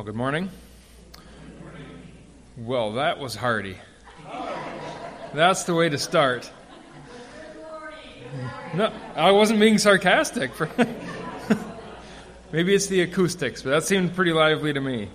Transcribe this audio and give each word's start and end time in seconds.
Well, 0.00 0.06
good 0.06 0.16
morning. 0.16 0.48
Well, 2.56 2.92
that 2.92 3.18
was 3.18 3.34
hearty. 3.34 3.76
That's 5.34 5.64
the 5.64 5.74
way 5.74 5.90
to 5.90 5.98
start. 5.98 6.50
No, 8.72 8.94
I 9.14 9.32
wasn't 9.32 9.60
being 9.60 9.76
sarcastic. 9.76 10.52
Maybe 12.50 12.74
it's 12.74 12.86
the 12.86 13.02
acoustics, 13.02 13.60
but 13.60 13.72
that 13.72 13.84
seemed 13.84 14.14
pretty 14.14 14.32
lively 14.32 14.72
to 14.72 14.80
me. 14.80 15.10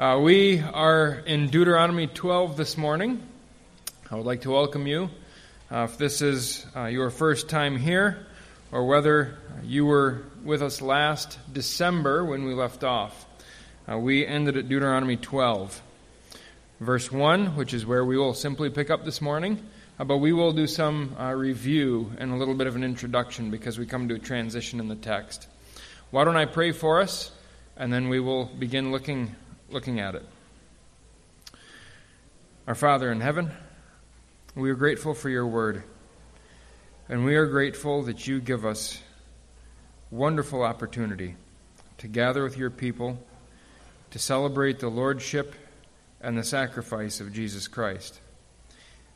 Uh, 0.00 0.18
we 0.20 0.58
are 0.58 1.22
in 1.24 1.46
Deuteronomy 1.46 2.08
12 2.08 2.56
this 2.56 2.76
morning. 2.76 3.22
I 4.10 4.16
would 4.16 4.26
like 4.26 4.40
to 4.40 4.50
welcome 4.50 4.88
you. 4.88 5.10
Uh, 5.70 5.86
if 5.88 5.96
this 5.96 6.22
is 6.22 6.66
uh, 6.74 6.86
your 6.86 7.10
first 7.10 7.48
time 7.48 7.76
here, 7.76 8.26
or 8.72 8.84
whether 8.88 9.38
you 9.62 9.86
were 9.86 10.24
with 10.42 10.60
us 10.60 10.82
last 10.82 11.38
December 11.52 12.24
when 12.24 12.42
we 12.46 12.52
left 12.52 12.82
off. 12.82 13.26
Uh, 13.90 13.98
we 13.98 14.24
ended 14.24 14.56
at 14.56 14.68
Deuteronomy 14.68 15.16
12, 15.16 15.82
verse 16.78 17.10
1, 17.10 17.56
which 17.56 17.74
is 17.74 17.84
where 17.84 18.04
we 18.04 18.16
will 18.16 18.34
simply 18.34 18.70
pick 18.70 18.88
up 18.88 19.04
this 19.04 19.20
morning. 19.20 19.60
Uh, 19.98 20.04
but 20.04 20.18
we 20.18 20.32
will 20.32 20.52
do 20.52 20.68
some 20.68 21.16
uh, 21.18 21.32
review 21.32 22.12
and 22.18 22.30
a 22.30 22.36
little 22.36 22.54
bit 22.54 22.68
of 22.68 22.76
an 22.76 22.84
introduction 22.84 23.50
because 23.50 23.80
we 23.80 23.86
come 23.86 24.06
to 24.06 24.14
a 24.14 24.18
transition 24.18 24.78
in 24.78 24.86
the 24.86 24.94
text. 24.94 25.48
Why 26.12 26.22
don't 26.22 26.36
I 26.36 26.44
pray 26.44 26.70
for 26.70 27.00
us, 27.00 27.32
and 27.76 27.92
then 27.92 28.08
we 28.08 28.20
will 28.20 28.44
begin 28.44 28.92
looking, 28.92 29.34
looking 29.70 29.98
at 29.98 30.14
it. 30.14 30.24
Our 32.68 32.76
Father 32.76 33.10
in 33.10 33.20
heaven, 33.20 33.50
we 34.54 34.70
are 34.70 34.76
grateful 34.76 35.14
for 35.14 35.30
your 35.30 35.48
word. 35.48 35.82
And 37.08 37.24
we 37.24 37.34
are 37.34 37.46
grateful 37.46 38.02
that 38.04 38.28
you 38.28 38.40
give 38.40 38.64
us 38.64 39.02
wonderful 40.12 40.62
opportunity 40.62 41.34
to 41.98 42.06
gather 42.06 42.44
with 42.44 42.56
your 42.56 42.70
people 42.70 43.18
to 44.10 44.18
celebrate 44.18 44.80
the 44.80 44.88
lordship 44.88 45.54
and 46.20 46.36
the 46.36 46.44
sacrifice 46.44 47.20
of 47.20 47.32
Jesus 47.32 47.68
Christ. 47.68 48.20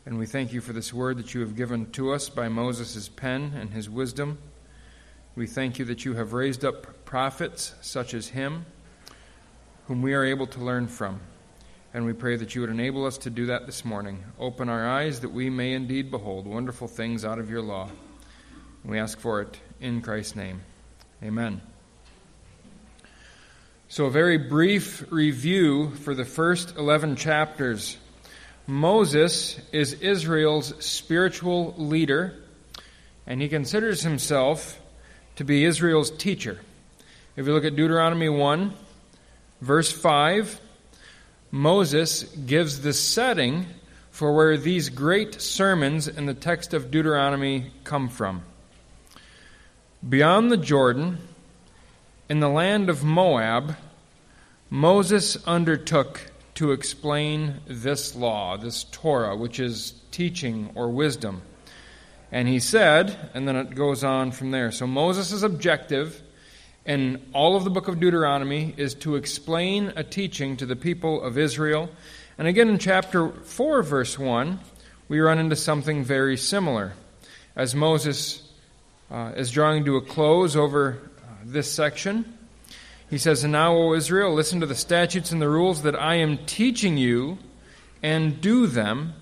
And 0.07 0.19
we 0.19 0.27
thank 0.27 0.53
you 0.53 0.61
for 0.61 0.73
this 0.73 0.93
word 0.93 1.19
that 1.19 1.35
you 1.35 1.41
have 1.41 1.57
given 1.57 1.91
to 1.93 2.13
us 2.13 2.29
by 2.29 2.49
Moses' 2.49 3.09
pen 3.09 3.55
and 3.59 3.71
his 3.71 3.89
wisdom. 3.89 4.39
We 5.35 5.47
thank 5.47 5.79
you 5.79 5.85
that 5.87 6.05
you 6.05 6.15
have 6.15 6.33
raised 6.33 6.65
up 6.65 7.05
prophets 7.05 7.75
such 7.81 8.15
as 8.15 8.29
him, 8.29 8.67
whom 9.87 10.03
we 10.03 10.15
are 10.15 10.25
able 10.25 10.47
to 10.49 10.61
learn 10.61 10.89
from. 10.89 11.21
And 11.93 12.05
we 12.05 12.13
pray 12.13 12.37
that 12.37 12.55
you 12.55 12.61
would 12.61 12.71
enable 12.71 13.07
us 13.07 13.19
to 13.19 13.31
do 13.31 13.47
that 13.47 13.67
this 13.67 13.85
morning. 13.85 14.25
Open 14.39 14.69
our 14.69 14.87
eyes 14.87 15.21
that 15.21 15.33
we 15.33 15.49
may 15.49 15.73
indeed 15.73 16.11
behold 16.11 16.47
wonderful 16.47 16.89
things 16.89 17.25
out 17.25 17.39
of 17.39 17.51
your 17.51 17.63
law. 17.63 17.89
We 18.85 18.99
ask 18.99 19.19
for 19.19 19.41
it 19.41 19.59
in 19.81 20.03
Christ's 20.03 20.37
name. 20.37 20.61
Amen. 21.23 21.74
So, 23.95 24.07
a 24.07 24.11
very 24.11 24.39
brief 24.39 25.07
review 25.13 25.91
for 25.91 26.17
the 26.17 26.25
first 26.25 26.77
11 26.77 27.15
chapters. 27.15 27.97
Moses 28.67 29.61
is 29.71 29.93
Israel's 29.93 30.75
spiritual 30.85 31.77
leader, 31.79 32.35
and 33.25 33.41
he 33.41 33.49
considers 33.49 34.03
himself 34.03 34.81
to 35.37 35.45
be 35.45 35.65
Israel's 35.65 36.11
teacher. 36.11 36.59
If 37.37 37.47
you 37.47 37.53
look 37.53 37.65
at 37.65 37.77
Deuteronomy 37.77 38.29
1, 38.29 38.75
verse 39.61 39.93
5, 39.93 40.61
Moses 41.53 42.25
gives 42.25 42.81
the 42.81 42.93
setting 42.93 43.65
for 44.11 44.35
where 44.35 44.57
these 44.57 44.89
great 44.89 45.41
sermons 45.41 46.09
in 46.09 46.27
the 46.27 46.35
text 46.35 46.75
of 46.75 46.91
Deuteronomy 46.91 47.71
come 47.85 48.09
from. 48.09 48.43
Beyond 50.09 50.51
the 50.51 50.57
Jordan, 50.57 51.19
in 52.29 52.41
the 52.41 52.49
land 52.49 52.91
of 52.91 53.05
Moab, 53.05 53.77
Moses 54.71 55.37
undertook 55.47 56.31
to 56.55 56.73
explain 56.73 57.61
this 57.67 58.15
law, 58.15 58.57
this 58.57 58.85
Torah, 58.85 59.37
which 59.37 59.61
is 59.61 59.95
teaching 60.11 60.71
or 60.75 60.89
wisdom. 60.89 61.43
And 62.33 62.49
he 62.49 62.59
said, 62.59 63.31
and 63.35 63.47
then 63.47 63.57
it 63.57 63.75
goes 63.75 64.03
on 64.03 64.33
from 64.33 64.51
there. 64.51 64.73
So 64.73 64.87
Moses' 64.87 65.43
objective 65.43 66.23
in 66.85 67.21
all 67.33 67.57
of 67.57 67.65
the 67.65 67.71
book 67.71 67.89
of 67.89 68.01
Deuteronomy 68.01 68.75
is 68.77 68.95
to 68.97 69.17
explain 69.17 69.93
a 69.97 70.05
teaching 70.05 70.57
to 70.59 70.67
the 70.67 70.77
people 70.77 71.23
of 71.23 71.39
Israel. 71.39 71.91
And 72.37 72.49
again 72.49 72.69
in 72.69 72.79
chapter 72.79 73.29
4, 73.29 73.83
verse 73.83 74.19
1, 74.19 74.59
we 75.09 75.21
run 75.21 75.39
into 75.39 75.57
something 75.57 76.05
very 76.05 76.37
similar. 76.37 76.95
As 77.57 77.75
Moses 77.75 78.43
uh, 79.11 79.33
is 79.37 79.51
drawing 79.51 79.85
to 79.85 79.97
a 79.97 80.03
close 80.03 80.57
over 80.57 80.99
uh, 81.19 81.31
this 81.45 81.71
section, 81.71 82.34
he 83.15 83.19
says, 83.19 83.45
And 83.45 83.53
now, 83.53 83.77
O 83.77 83.95
Israel, 83.95 84.35
listen 84.35 84.59
to 84.59 84.67
the 84.67 84.75
statutes 84.75 85.31
and 85.31 85.41
the 85.41 85.49
rules 85.49 85.83
that 85.83 85.95
I 85.95 86.17
am 86.17 86.37
teaching 86.47 86.97
you, 86.97 87.39
and 88.03 88.41
do 88.41 88.67
them, 88.67 89.15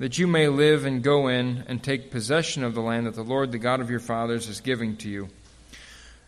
that 0.00 0.18
you 0.18 0.26
may 0.26 0.48
live 0.48 0.84
and 0.84 1.00
go 1.00 1.28
in 1.28 1.62
and 1.68 1.80
take 1.80 2.10
possession 2.10 2.64
of 2.64 2.74
the 2.74 2.80
land 2.80 3.06
that 3.06 3.14
the 3.14 3.22
Lord, 3.22 3.52
the 3.52 3.58
God 3.58 3.80
of 3.80 3.88
your 3.88 4.00
fathers, 4.00 4.48
is 4.48 4.60
giving 4.60 4.96
to 4.96 5.08
you. 5.08 5.28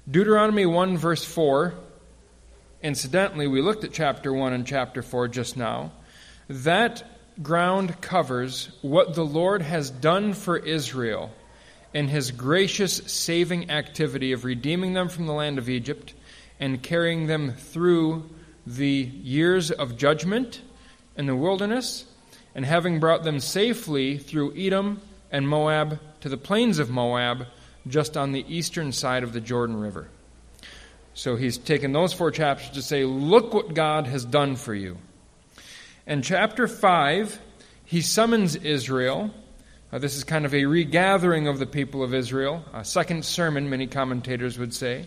Deuteronomy 0.08 0.64
1, 0.64 0.96
verse 0.96 1.24
4. 1.24 1.74
Incidentally, 2.84 3.48
we 3.48 3.62
looked 3.62 3.82
at 3.82 3.92
chapter 3.92 4.32
1 4.32 4.52
and 4.52 4.64
chapter 4.64 5.02
4 5.02 5.26
just 5.26 5.56
now. 5.56 5.90
That 6.48 7.02
ground 7.42 8.00
covers 8.00 8.70
what 8.80 9.14
the 9.16 9.26
Lord 9.26 9.62
has 9.62 9.90
done 9.90 10.34
for 10.34 10.56
Israel 10.56 11.32
in 11.92 12.06
his 12.06 12.30
gracious 12.30 12.98
saving 13.12 13.72
activity 13.72 14.30
of 14.30 14.44
redeeming 14.44 14.92
them 14.92 15.08
from 15.08 15.26
the 15.26 15.32
land 15.32 15.58
of 15.58 15.68
Egypt 15.68 16.14
and 16.60 16.82
carrying 16.82 17.26
them 17.26 17.52
through 17.52 18.28
the 18.66 18.86
years 18.86 19.70
of 19.70 19.96
judgment 19.96 20.60
in 21.16 21.26
the 21.26 21.36
wilderness 21.36 22.04
and 22.54 22.64
having 22.64 23.00
brought 23.00 23.22
them 23.24 23.40
safely 23.40 24.18
through 24.18 24.56
Edom 24.56 25.00
and 25.30 25.48
Moab 25.48 26.00
to 26.20 26.28
the 26.28 26.36
plains 26.36 26.78
of 26.78 26.90
Moab 26.90 27.46
just 27.86 28.16
on 28.16 28.32
the 28.32 28.44
eastern 28.48 28.92
side 28.92 29.22
of 29.22 29.32
the 29.32 29.40
Jordan 29.40 29.78
River. 29.78 30.08
So 31.14 31.36
he's 31.36 31.58
taken 31.58 31.92
those 31.92 32.12
four 32.12 32.30
chapters 32.30 32.70
to 32.70 32.82
say, 32.82 33.04
Look 33.04 33.52
what 33.52 33.74
God 33.74 34.06
has 34.06 34.24
done 34.24 34.56
for 34.56 34.74
you. 34.74 34.98
In 36.06 36.22
chapter 36.22 36.68
5, 36.68 37.40
he 37.84 38.02
summons 38.02 38.54
Israel. 38.56 39.30
Uh, 39.90 39.98
this 39.98 40.16
is 40.16 40.24
kind 40.24 40.44
of 40.44 40.54
a 40.54 40.66
regathering 40.66 41.48
of 41.48 41.58
the 41.58 41.66
people 41.66 42.02
of 42.02 42.14
Israel, 42.14 42.62
a 42.72 42.84
second 42.84 43.24
sermon, 43.24 43.70
many 43.70 43.86
commentators 43.86 44.58
would 44.58 44.74
say, 44.74 45.06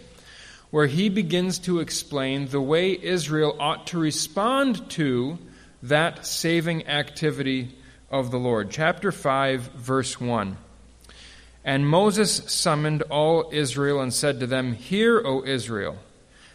where 0.72 0.88
he 0.88 1.10
begins 1.10 1.60
to 1.60 1.80
explain 1.80 2.48
the 2.48 2.62
way 2.62 2.98
Israel 3.02 3.56
ought 3.60 3.88
to 3.88 4.00
respond 4.00 4.90
to 4.90 5.38
that 5.84 6.26
saving 6.26 6.88
activity 6.88 7.76
of 8.10 8.32
the 8.32 8.40
Lord. 8.40 8.72
Chapter 8.72 9.12
5, 9.12 9.62
verse 9.74 10.20
1. 10.20 10.58
And 11.64 11.88
Moses 11.88 12.38
summoned 12.52 13.04
all 13.04 13.50
Israel 13.52 14.02
and 14.02 14.14
said 14.14 14.40
to 14.40 14.48
them, 14.48 14.74
Hear, 14.74 15.22
O 15.24 15.44
Israel, 15.44 15.98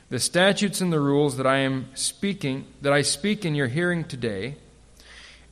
the 0.09 0.19
statutes 0.19 0.81
and 0.81 0.93
the 0.93 1.01
rules 1.01 1.37
that 1.37 1.47
I 1.47 1.59
am 1.59 1.89
speaking, 1.95 2.67
that 2.83 2.93
I 2.93 3.03
speak 3.03 3.45
in 3.45 3.55
your 3.55 3.69
hearing 3.69 4.05
today, 4.05 4.57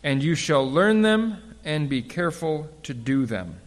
and 0.02 0.22
you 0.22 0.34
shall 0.34 0.68
learn 0.68 1.02
them 1.02 1.56
and 1.64 1.88
be 1.88 2.02
careful 2.02 2.68
to 2.82 2.94
do 2.94 3.26
them. 3.26 3.60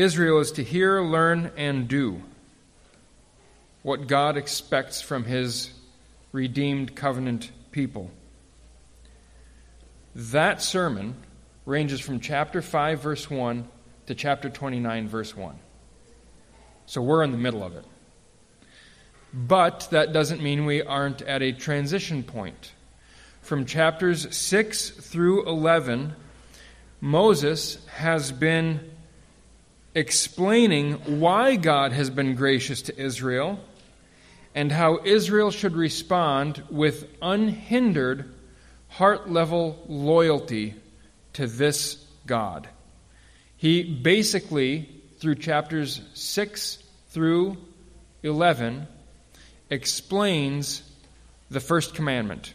Israel 0.00 0.40
is 0.40 0.52
to 0.52 0.64
hear, 0.64 1.02
learn, 1.02 1.52
and 1.56 1.86
do 1.86 2.22
what 3.82 4.06
God 4.06 4.36
expects 4.36 5.02
from 5.02 5.24
his 5.24 5.70
redeemed 6.32 6.94
covenant 6.94 7.50
people. 7.70 8.10
That 10.14 10.62
sermon 10.62 11.16
ranges 11.66 12.00
from 12.00 12.20
chapter 12.20 12.62
5, 12.62 13.02
verse 13.02 13.30
1 13.30 13.68
to 14.06 14.14
chapter 14.14 14.48
29, 14.48 15.08
verse 15.08 15.36
1. 15.36 15.58
So 16.86 17.02
we're 17.02 17.22
in 17.22 17.30
the 17.30 17.38
middle 17.38 17.62
of 17.62 17.76
it. 17.76 17.84
But 19.34 19.88
that 19.90 20.12
doesn't 20.12 20.42
mean 20.42 20.64
we 20.64 20.82
aren't 20.82 21.22
at 21.22 21.42
a 21.42 21.52
transition 21.52 22.22
point. 22.22 22.72
From 23.42 23.66
chapters 23.66 24.34
6 24.34 24.90
through 24.90 25.46
11, 25.46 26.14
Moses 27.00 27.86
has 27.88 28.32
been 28.32 28.89
explaining 29.94 31.20
why 31.20 31.56
God 31.56 31.92
has 31.92 32.10
been 32.10 32.34
gracious 32.34 32.82
to 32.82 33.00
Israel 33.00 33.58
and 34.54 34.70
how 34.70 35.00
Israel 35.04 35.50
should 35.50 35.74
respond 35.74 36.62
with 36.70 37.08
unhindered 37.22 38.32
heart 38.88 39.30
level 39.30 39.82
loyalty 39.88 40.74
to 41.34 41.46
this 41.46 42.04
God. 42.26 42.68
He 43.56 43.82
basically, 43.82 44.88
through 45.18 45.36
chapters 45.36 46.00
6 46.14 46.82
through 47.08 47.56
11, 48.22 48.86
explains 49.70 50.82
the 51.50 51.60
first 51.60 51.94
commandment. 51.94 52.54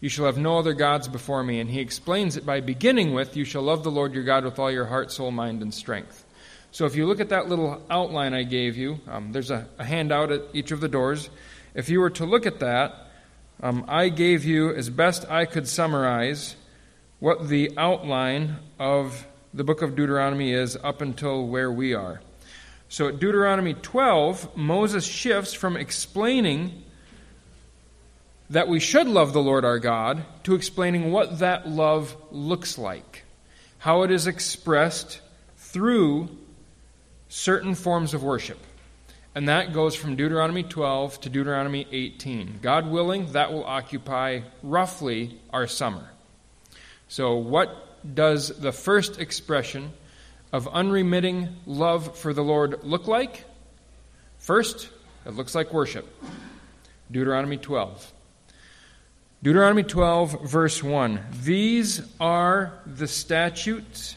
You 0.00 0.08
shall 0.08 0.26
have 0.26 0.38
no 0.38 0.58
other 0.58 0.74
gods 0.74 1.08
before 1.08 1.42
me. 1.42 1.60
And 1.60 1.70
he 1.70 1.80
explains 1.80 2.36
it 2.36 2.46
by 2.46 2.60
beginning 2.60 3.14
with, 3.14 3.36
You 3.36 3.44
shall 3.44 3.62
love 3.62 3.82
the 3.82 3.90
Lord 3.90 4.14
your 4.14 4.24
God 4.24 4.44
with 4.44 4.58
all 4.58 4.70
your 4.70 4.86
heart, 4.86 5.10
soul, 5.10 5.30
mind, 5.30 5.62
and 5.62 5.74
strength. 5.74 6.24
So 6.70 6.84
if 6.84 6.94
you 6.94 7.06
look 7.06 7.20
at 7.20 7.30
that 7.30 7.48
little 7.48 7.82
outline 7.90 8.34
I 8.34 8.42
gave 8.42 8.76
you, 8.76 9.00
um, 9.08 9.32
there's 9.32 9.50
a, 9.50 9.66
a, 9.78 9.84
handout 9.84 10.30
at 10.30 10.42
each 10.52 10.70
of 10.70 10.80
the 10.80 10.88
doors. 10.88 11.30
If 11.74 11.88
you 11.88 12.00
were 12.00 12.10
to 12.10 12.26
look 12.26 12.44
at 12.44 12.60
that, 12.60 13.08
um, 13.62 13.84
I 13.88 14.10
gave 14.10 14.44
you, 14.44 14.72
as 14.74 14.90
best 14.90 15.28
I 15.30 15.46
could 15.46 15.66
summarize, 15.66 16.56
what 17.20 17.48
the 17.48 17.72
outline 17.76 18.56
of 18.78 19.26
the 19.54 19.64
book 19.64 19.82
of 19.82 19.96
Deuteronomy 19.96 20.52
is 20.52 20.76
up 20.84 21.00
until 21.00 21.46
where 21.46 21.72
we 21.72 21.94
are. 21.94 22.20
So 22.90 23.08
at 23.08 23.18
Deuteronomy 23.18 23.74
12, 23.74 24.56
Moses 24.56 25.04
shifts 25.04 25.54
from 25.54 25.76
explaining 25.76 26.84
that 28.50 28.68
we 28.68 28.80
should 28.80 29.08
love 29.08 29.32
the 29.32 29.42
Lord 29.42 29.64
our 29.64 29.78
God 29.78 30.22
to 30.44 30.54
explaining 30.54 31.12
what 31.12 31.38
that 31.40 31.68
love 31.68 32.16
looks 32.30 32.78
like, 32.78 33.24
how 33.78 34.02
it 34.02 34.10
is 34.10 34.26
expressed 34.26 35.20
through 35.56 36.28
certain 37.28 37.74
forms 37.74 38.14
of 38.14 38.22
worship. 38.22 38.58
And 39.34 39.48
that 39.48 39.72
goes 39.72 39.94
from 39.94 40.16
Deuteronomy 40.16 40.62
12 40.62 41.20
to 41.20 41.28
Deuteronomy 41.28 41.86
18. 41.92 42.58
God 42.62 42.88
willing, 42.88 43.32
that 43.32 43.52
will 43.52 43.64
occupy 43.64 44.40
roughly 44.62 45.38
our 45.50 45.66
summer. 45.66 46.10
So, 47.08 47.36
what 47.36 48.14
does 48.14 48.48
the 48.48 48.72
first 48.72 49.20
expression 49.20 49.92
of 50.52 50.66
unremitting 50.68 51.56
love 51.66 52.16
for 52.18 52.32
the 52.32 52.42
Lord 52.42 52.82
look 52.82 53.06
like? 53.06 53.44
First, 54.38 54.88
it 55.26 55.34
looks 55.34 55.54
like 55.54 55.72
worship. 55.72 56.06
Deuteronomy 57.10 57.58
12. 57.58 58.12
Deuteronomy 59.42 59.84
12, 59.84 60.50
verse 60.50 60.82
1. 60.82 61.20
These 61.42 62.02
are 62.18 62.72
the 62.86 63.06
statutes 63.06 64.16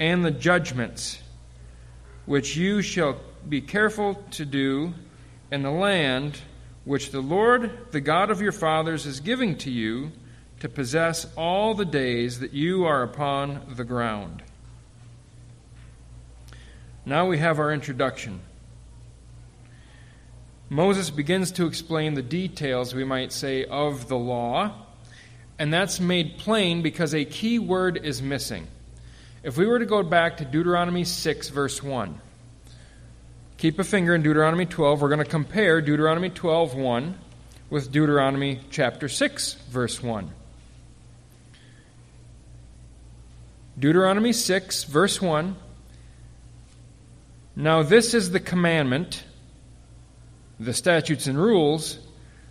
and 0.00 0.24
the 0.24 0.30
judgments 0.30 1.20
which 2.28 2.54
you 2.56 2.82
shall 2.82 3.18
be 3.48 3.58
careful 3.58 4.14
to 4.30 4.44
do 4.44 4.92
in 5.50 5.62
the 5.62 5.70
land 5.70 6.38
which 6.84 7.10
the 7.10 7.22
Lord, 7.22 7.70
the 7.90 8.02
God 8.02 8.30
of 8.30 8.42
your 8.42 8.52
fathers, 8.52 9.06
is 9.06 9.20
giving 9.20 9.56
to 9.58 9.70
you 9.70 10.12
to 10.60 10.68
possess 10.68 11.26
all 11.36 11.72
the 11.72 11.86
days 11.86 12.40
that 12.40 12.52
you 12.52 12.84
are 12.84 13.02
upon 13.02 13.62
the 13.74 13.84
ground. 13.84 14.42
Now 17.06 17.26
we 17.26 17.38
have 17.38 17.58
our 17.58 17.72
introduction. 17.72 18.40
Moses 20.68 21.08
begins 21.08 21.50
to 21.52 21.64
explain 21.64 22.12
the 22.12 22.20
details, 22.20 22.94
we 22.94 23.04
might 23.04 23.32
say, 23.32 23.64
of 23.64 24.08
the 24.08 24.18
law, 24.18 24.74
and 25.58 25.72
that's 25.72 25.98
made 25.98 26.36
plain 26.36 26.82
because 26.82 27.14
a 27.14 27.24
key 27.24 27.58
word 27.58 27.96
is 27.96 28.20
missing. 28.20 28.66
If 29.42 29.56
we 29.56 29.66
were 29.66 29.78
to 29.78 29.86
go 29.86 30.02
back 30.02 30.38
to 30.38 30.44
Deuteronomy 30.44 31.04
6, 31.04 31.48
verse 31.50 31.80
1, 31.80 32.20
keep 33.56 33.78
a 33.78 33.84
finger 33.84 34.14
in 34.14 34.22
Deuteronomy 34.22 34.66
12. 34.66 35.00
We're 35.00 35.08
going 35.08 35.24
to 35.24 35.24
compare 35.24 35.80
Deuteronomy 35.80 36.30
12, 36.30 36.74
1 36.74 37.18
with 37.70 37.92
Deuteronomy 37.92 38.60
chapter 38.70 39.08
6, 39.08 39.54
verse 39.70 40.02
1. 40.02 40.32
Deuteronomy 43.78 44.32
6, 44.32 44.84
verse 44.84 45.22
1. 45.22 45.54
Now, 47.54 47.84
this 47.84 48.14
is 48.14 48.30
the 48.30 48.40
commandment, 48.40 49.22
the 50.58 50.74
statutes 50.74 51.28
and 51.28 51.38
rules 51.38 51.98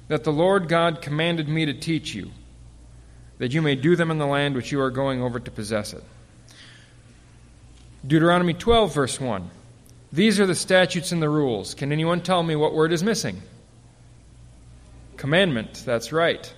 that 0.08 0.24
the 0.24 0.32
Lord 0.32 0.70
God 0.70 1.02
commanded 1.02 1.50
me 1.50 1.66
to 1.66 1.74
teach 1.74 2.16
you, 2.16 2.32
that 3.40 3.54
you 3.54 3.62
may 3.62 3.76
do 3.76 3.98
them 3.98 4.10
in 4.10 4.20
the 4.20 4.26
land 4.26 4.56
which 4.56 4.72
you 4.72 4.80
are 4.80 4.90
going 4.90 5.22
over 5.22 5.38
to 5.38 5.52
possess 5.52 5.92
it. 5.92 6.04
Deuteronomy 8.06 8.54
12, 8.54 8.94
verse 8.94 9.20
1. 9.20 9.50
These 10.12 10.40
are 10.40 10.46
the 10.46 10.56
statutes 10.56 11.12
and 11.12 11.22
the 11.22 11.30
rules. 11.30 11.74
Can 11.74 11.92
anyone 11.92 12.22
tell 12.22 12.44
me 12.44 12.56
what 12.56 12.74
word 12.74 12.94
is 12.94 13.04
missing? 13.04 13.42
Commandment, 15.18 15.84
that's 15.86 16.14
right. 16.14 16.54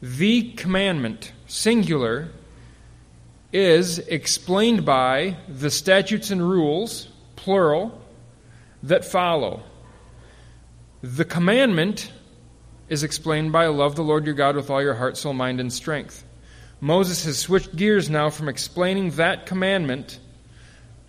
The 0.00 0.52
commandment, 0.52 1.32
singular, 1.46 2.30
is 3.52 3.98
explained 3.98 4.84
by 4.84 5.36
the 5.46 5.70
statutes 5.70 6.30
and 6.30 6.42
rules, 6.42 7.08
plural, 7.36 8.00
that 8.82 9.04
follow. 9.04 9.62
The 11.02 11.24
commandment 11.24 12.10
is 12.88 13.02
explained 13.02 13.52
by 13.52 13.66
love 13.66 13.94
the 13.94 14.02
Lord 14.02 14.24
your 14.24 14.34
God 14.34 14.56
with 14.56 14.70
all 14.70 14.82
your 14.82 14.94
heart, 14.94 15.16
soul, 15.16 15.34
mind, 15.34 15.60
and 15.60 15.72
strength. 15.72 16.24
Moses 16.82 17.24
has 17.26 17.38
switched 17.38 17.76
gears 17.76 18.10
now 18.10 18.28
from 18.28 18.48
explaining 18.48 19.12
that 19.12 19.46
commandment 19.46 20.18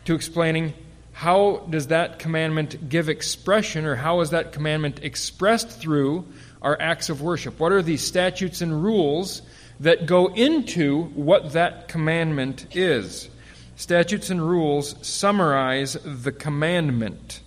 to 0.06 0.14
explaining 0.14 0.72
how 1.14 1.66
does 1.68 1.88
that 1.88 2.20
commandment 2.20 2.90
give 2.90 3.10
expression 3.10 3.84
or 3.84 3.96
how 3.96 4.22
is 4.22 4.30
that 4.30 4.52
commandment 4.52 5.00
expressed 5.02 5.70
through 5.72 6.28
our 6.62 6.80
acts 6.80 7.10
of 7.10 7.24
worship? 7.24 7.60
What 7.60 7.72
are 7.72 7.82
the 7.82 7.98
statutes 7.98 8.62
and 8.62 8.84
rules 8.84 9.42
that 9.80 10.06
go 10.06 10.28
into 10.28 11.06
what 11.16 11.54
that 11.54 11.88
commandment 11.88 12.68
is? 12.76 13.28
Statutes 13.76 14.30
and 14.30 14.48
rules 14.48 14.94
summarize 15.02 15.98
the 16.06 16.32
commandment, 16.32 17.42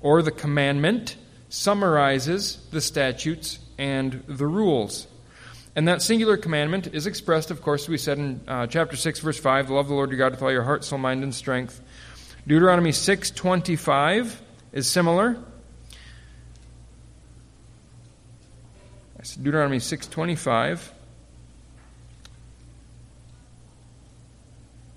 or 0.00 0.22
the 0.22 0.30
commandment 0.30 1.16
summarizes 1.48 2.64
the 2.70 2.80
statutes 2.80 3.58
and 3.76 4.22
the 4.28 4.46
rules. 4.46 5.08
And 5.76 5.86
that 5.88 6.00
singular 6.00 6.38
commandment 6.38 6.88
is 6.94 7.06
expressed, 7.06 7.50
of 7.50 7.60
course, 7.60 7.86
we 7.86 7.98
said 7.98 8.16
in 8.16 8.40
uh, 8.48 8.66
chapter 8.66 8.96
6, 8.96 9.20
verse 9.20 9.38
5, 9.38 9.68
love 9.68 9.88
the 9.88 9.94
Lord 9.94 10.10
your 10.10 10.18
God 10.18 10.32
with 10.32 10.40
all 10.42 10.50
your 10.50 10.62
heart, 10.62 10.84
soul, 10.84 10.98
mind, 10.98 11.22
and 11.22 11.34
strength. 11.34 11.82
Deuteronomy 12.46 12.92
6.25 12.92 14.36
is 14.72 14.88
similar. 14.88 15.36
Deuteronomy 19.42 19.78
6.25, 19.78 20.80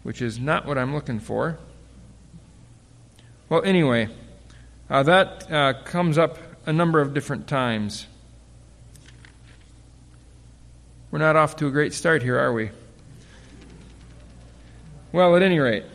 which 0.04 0.22
is 0.22 0.40
not 0.40 0.66
what 0.66 0.78
I'm 0.78 0.94
looking 0.94 1.20
for. 1.20 1.58
Well, 3.50 3.64
anyway, 3.66 4.08
uh, 4.90 5.04
that 5.04 5.52
uh, 5.52 5.74
comes 5.84 6.18
up 6.18 6.38
a 6.66 6.72
number 6.72 7.02
of 7.02 7.14
different 7.14 7.48
times. 7.48 8.06
We're 11.12 11.20
not 11.20 11.36
off 11.36 11.56
to 11.56 11.68
a 11.68 11.72
great 11.72 11.94
start 11.94 12.22
here, 12.22 12.38
are 12.38 12.54
we? 12.54 12.70
Well, 15.12 15.36
at 15.36 15.42
any 15.42 15.58
rate, 15.58 15.86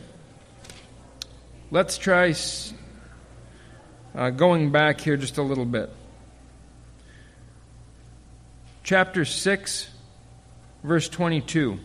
let's 1.71 1.99
try 1.99 2.35
uh, 4.13 4.31
going 4.31 4.73
back 4.73 5.01
here 5.01 5.17
just 5.17 5.39
a 5.39 5.43
little 5.43 5.67
bit. 5.67 5.89
Chapter 8.83 9.25
6, 9.25 9.89
verse 10.83 11.09
22. 11.09 11.79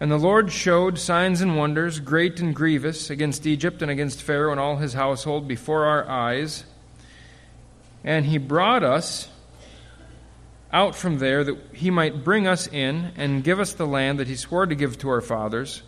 And 0.00 0.10
the 0.10 0.18
Lord 0.18 0.52
showed 0.52 0.98
signs 0.98 1.40
and 1.40 1.56
wonders, 1.56 1.98
great 1.98 2.40
and 2.40 2.54
grievous, 2.54 3.08
against 3.08 3.46
Egypt 3.46 3.80
and 3.80 3.90
against 3.90 4.20
Pharaoh 4.20 4.50
and 4.50 4.60
all 4.60 4.76
his 4.76 4.92
household 4.92 5.48
before 5.48 5.86
our 5.86 6.06
eyes 6.06 6.64
and 8.04 8.26
he 8.26 8.38
brought 8.38 8.84
us 8.84 9.28
out 10.70 10.94
from 10.94 11.18
there 11.18 11.42
that 11.44 11.56
he 11.72 11.90
might 11.90 12.22
bring 12.22 12.46
us 12.46 12.66
in 12.66 13.12
and 13.16 13.42
give 13.42 13.58
us 13.58 13.72
the 13.72 13.86
land 13.86 14.18
that 14.18 14.28
he 14.28 14.36
swore 14.36 14.66
to 14.66 14.74
give 14.74 14.98
to 14.98 15.08
our 15.08 15.20
fathers. 15.20 15.82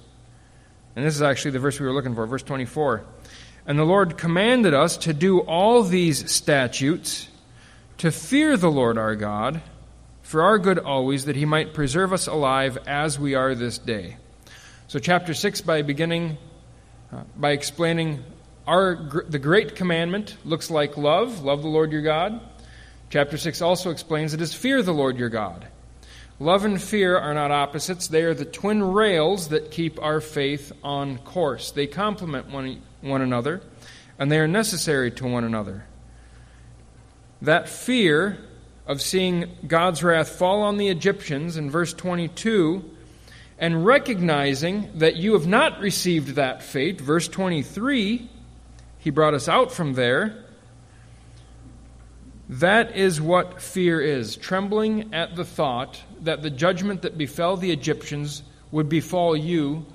And 0.95 1.05
this 1.05 1.15
is 1.15 1.23
actually 1.23 1.51
the 1.51 1.59
verse 1.59 1.79
we 1.79 1.87
were 1.87 1.93
looking 1.93 2.15
for, 2.15 2.27
verse 2.27 2.43
24. 2.43 3.05
And 3.67 3.79
the 3.79 3.85
Lord 3.85 4.17
commanded 4.17 4.73
us 4.73 4.97
to 4.99 5.13
do 5.13 5.41
all 5.41 5.83
these 5.83 6.31
statutes, 6.31 7.29
to 7.99 8.11
fear 8.11 8.57
the 8.57 8.71
Lord 8.71 8.97
our 8.97 9.17
God, 9.17 9.61
for 10.23 10.43
our 10.43 10.59
good 10.59 10.79
always, 10.79 11.25
that 11.27 11.37
he 11.37 11.45
might 11.45 11.75
preserve 11.75 12.13
us 12.13 12.27
alive 12.27 12.79
as 12.87 13.19
we 13.19 13.35
are 13.35 13.55
this 13.55 13.77
day. 13.77 14.17
So, 14.87 15.01
chapter 15.01 15.35
6, 15.35 15.61
by 15.63 15.83
beginning, 15.83 16.39
uh, 17.13 17.25
by 17.37 17.51
explaining 17.51 18.25
our, 18.67 18.97
the 19.29 19.39
great 19.39 19.77
commandment 19.77 20.37
looks 20.45 20.71
like 20.71 20.97
love, 20.97 21.43
love 21.43 21.63
the 21.63 21.69
Lord 21.69 21.93
your 21.93 22.03
God. 22.03 22.41
Chapter 23.11 23.39
6 23.39 23.63
also 23.63 23.91
explains 23.91 24.35
it 24.35 24.41
as 24.41 24.55
fear 24.55 24.83
the 24.83 24.93
Lord 24.93 25.17
your 25.17 25.29
God. 25.29 25.69
Love 26.41 26.65
and 26.65 26.83
fear 26.83 27.17
are 27.17 27.33
not 27.33 27.51
opposites, 27.51 28.09
they 28.09 28.23
are 28.23 28.35
the 28.35 28.45
twin 28.45 28.83
rails 28.83 29.49
that 29.49 29.71
keep 29.71 30.03
our 30.03 30.21
faith 30.21 30.73
on 30.83 31.19
course. 31.19 31.71
They 31.71 31.87
complement 31.87 32.51
one, 32.51 32.83
one 33.01 33.23
another, 33.23 33.63
and 34.19 34.31
they 34.31 34.39
are 34.39 34.49
necessary 34.49 35.11
to 35.13 35.27
one 35.27 35.45
another. 35.45 35.87
That 37.41 37.69
fear 37.69 38.39
of 38.87 39.01
seeing 39.01 39.51
God's 39.67 40.03
wrath 40.03 40.29
fall 40.29 40.63
on 40.63 40.77
the 40.77 40.89
Egyptians 40.89 41.57
in 41.57 41.71
verse 41.71 41.95
22 41.95 42.85
and 43.59 43.87
recognizing 43.87 44.91
that 44.99 45.17
you 45.17 45.33
have 45.33 45.47
not 45.47 45.81
received 45.81 46.35
that 46.35 46.63
fate, 46.63 47.01
verse 47.01 47.29
23 47.29 48.29
he 49.07 49.11
brought 49.11 49.35
us 49.35 49.49
out 49.49 49.71
from 49.71 49.93
there. 49.93 50.35
That 52.49 52.97
is 52.97 53.21
what 53.21 53.63
fear 53.63 54.01
is 54.01 54.35
trembling 54.35 55.15
at 55.15 55.37
the 55.37 55.45
thought 55.45 56.03
that 56.23 56.43
the 56.43 56.51
judgment 56.51 57.03
that 57.03 57.17
befell 57.17 57.57
the 57.57 57.71
Egyptians 57.71 58.43
would 58.73 58.89
befall 58.89 59.37
you 59.37 59.87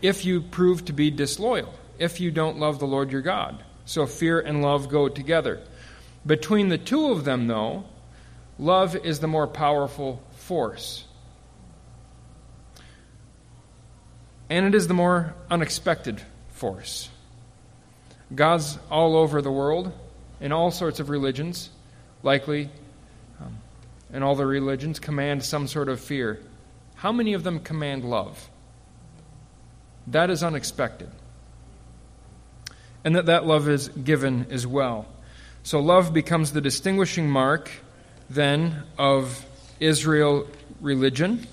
if 0.00 0.24
you 0.24 0.40
prove 0.40 0.86
to 0.86 0.94
be 0.94 1.10
disloyal, 1.10 1.74
if 1.98 2.18
you 2.18 2.30
don't 2.30 2.58
love 2.58 2.78
the 2.78 2.86
Lord 2.86 3.12
your 3.12 3.20
God. 3.20 3.62
So 3.84 4.06
fear 4.06 4.40
and 4.40 4.62
love 4.62 4.88
go 4.88 5.10
together. 5.10 5.60
Between 6.24 6.70
the 6.70 6.78
two 6.78 7.10
of 7.10 7.26
them, 7.26 7.46
though, 7.46 7.84
love 8.58 8.96
is 8.96 9.20
the 9.20 9.28
more 9.28 9.46
powerful 9.46 10.22
force. 10.30 11.04
And 14.48 14.64
it 14.64 14.74
is 14.74 14.88
the 14.88 14.94
more 14.94 15.34
unexpected 15.50 16.22
force. 16.48 17.10
God's 18.34 18.78
all 18.90 19.16
over 19.16 19.40
the 19.40 19.52
world 19.52 19.92
in 20.40 20.52
all 20.52 20.70
sorts 20.70 21.00
of 21.00 21.08
religions, 21.08 21.70
likely 22.22 22.68
um, 23.40 23.58
in 24.12 24.22
all 24.22 24.34
the 24.34 24.46
religions, 24.46 24.98
command 24.98 25.44
some 25.44 25.66
sort 25.66 25.88
of 25.88 26.00
fear. 26.00 26.40
How 26.96 27.12
many 27.12 27.34
of 27.34 27.44
them 27.44 27.60
command 27.60 28.04
love? 28.04 28.48
That 30.08 30.30
is 30.30 30.42
unexpected. 30.42 31.10
And 33.04 33.16
that 33.16 33.26
that 33.26 33.46
love 33.46 33.68
is 33.68 33.88
given 33.88 34.46
as 34.50 34.66
well. 34.66 35.06
So 35.62 35.80
love 35.80 36.12
becomes 36.12 36.52
the 36.52 36.60
distinguishing 36.60 37.28
mark 37.28 37.70
then 38.30 38.84
of 38.98 39.44
Israel 39.80 40.46
religion. 40.80 41.46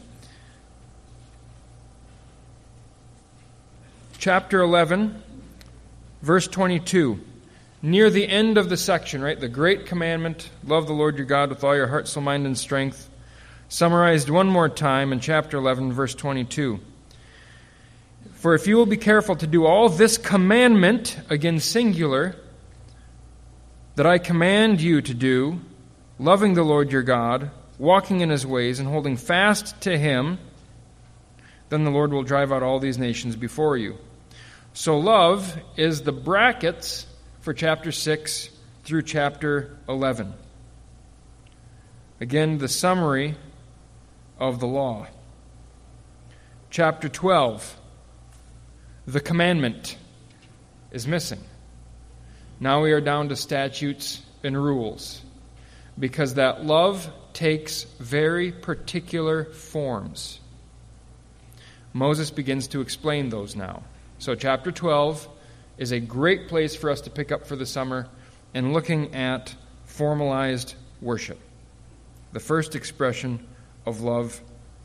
Chapter 4.19 4.61
11, 4.61 5.22
verse 6.23 6.47
22. 6.47 7.19
Near 7.83 8.09
the 8.09 8.27
end 8.27 8.57
of 8.57 8.69
the 8.69 8.77
section, 8.77 9.21
right? 9.21 9.39
The 9.39 9.49
great 9.49 9.85
commandment 9.85 10.49
love 10.65 10.87
the 10.87 10.93
Lord 10.93 11.17
your 11.17 11.27
God 11.27 11.49
with 11.49 11.63
all 11.63 11.75
your 11.75 11.87
heart, 11.87 12.07
soul, 12.07 12.23
mind, 12.23 12.45
and 12.45 12.57
strength. 12.57 13.09
Summarized 13.67 14.29
one 14.29 14.47
more 14.47 14.69
time 14.69 15.11
in 15.11 15.19
chapter 15.19 15.57
11, 15.57 15.91
verse 15.91 16.15
22. 16.15 16.79
For 18.35 18.55
if 18.55 18.67
you 18.67 18.77
will 18.77 18.85
be 18.85 18.97
careful 18.97 19.35
to 19.35 19.47
do 19.47 19.65
all 19.65 19.89
this 19.89 20.17
commandment, 20.17 21.19
again 21.29 21.59
singular, 21.59 22.37
that 23.95 24.05
I 24.05 24.17
command 24.17 24.81
you 24.81 25.01
to 25.01 25.13
do, 25.13 25.59
loving 26.19 26.53
the 26.53 26.63
Lord 26.63 26.91
your 26.91 27.03
God, 27.03 27.51
walking 27.77 28.21
in 28.21 28.29
his 28.29 28.47
ways, 28.47 28.79
and 28.79 28.87
holding 28.87 29.17
fast 29.17 29.81
to 29.81 29.97
him, 29.97 30.39
then 31.67 31.83
the 31.83 31.91
Lord 31.91 32.13
will 32.13 32.23
drive 32.23 32.51
out 32.53 32.63
all 32.63 32.79
these 32.79 32.97
nations 32.97 33.35
before 33.35 33.75
you. 33.75 33.97
So, 34.73 34.97
love 34.97 35.55
is 35.77 36.01
the 36.01 36.11
brackets 36.11 37.05
for 37.41 37.53
chapter 37.53 37.91
6 37.91 38.49
through 38.83 39.03
chapter 39.03 39.77
11. 39.87 40.33
Again, 42.19 42.57
the 42.57 42.67
summary 42.67 43.35
of 44.39 44.59
the 44.59 44.67
law. 44.67 45.07
Chapter 46.69 47.07
12 47.07 47.79
the 49.05 49.19
commandment 49.19 49.97
is 50.91 51.07
missing. 51.07 51.41
Now 52.59 52.81
we 52.81 52.93
are 52.93 53.01
down 53.01 53.29
to 53.29 53.35
statutes 53.35 54.21
and 54.43 54.55
rules 54.55 55.21
because 55.99 56.35
that 56.35 56.65
love 56.65 57.11
takes 57.33 57.83
very 57.99 58.51
particular 58.51 59.45
forms. 59.45 60.39
Moses 61.91 62.31
begins 62.31 62.69
to 62.69 62.81
explain 62.81 63.29
those 63.29 63.55
now. 63.55 63.83
So, 64.23 64.35
chapter 64.35 64.71
12 64.71 65.27
is 65.77 65.91
a 65.91 65.99
great 65.99 66.47
place 66.47 66.77
for 66.77 66.89
us 66.89 67.01
to 67.01 67.09
pick 67.09 67.33
up 67.33 67.45
for 67.45 67.57
the 67.57 67.65
summer 67.65 68.07
and 68.53 68.71
looking 68.71 69.13
at 69.13 69.53
formalized 69.83 70.75
worship, 71.01 71.37
the 72.31 72.39
first 72.39 72.73
expression 72.73 73.45
of 73.85 73.99
love 73.99 74.39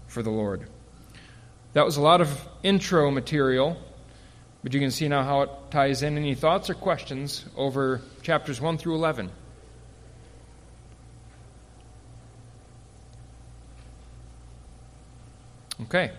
for 0.08 0.24
the 0.24 0.30
Lord. 0.30 0.68
That 1.74 1.84
was 1.84 1.96
a 1.96 2.00
lot 2.00 2.20
of 2.20 2.48
intro 2.64 3.12
material 3.12 3.76
but 4.64 4.74
you 4.74 4.80
can 4.80 4.90
see 4.90 5.06
now 5.06 5.22
how 5.22 5.42
it 5.42 5.50
ties 5.70 6.02
in. 6.02 6.16
Any 6.16 6.34
thoughts 6.34 6.68
or 6.68 6.74
questions 6.74 7.44
over 7.56 8.02
chapters 8.22 8.60
1 8.60 8.76
through 8.76 8.96
11? 8.96 9.30
Okay. 15.82 16.10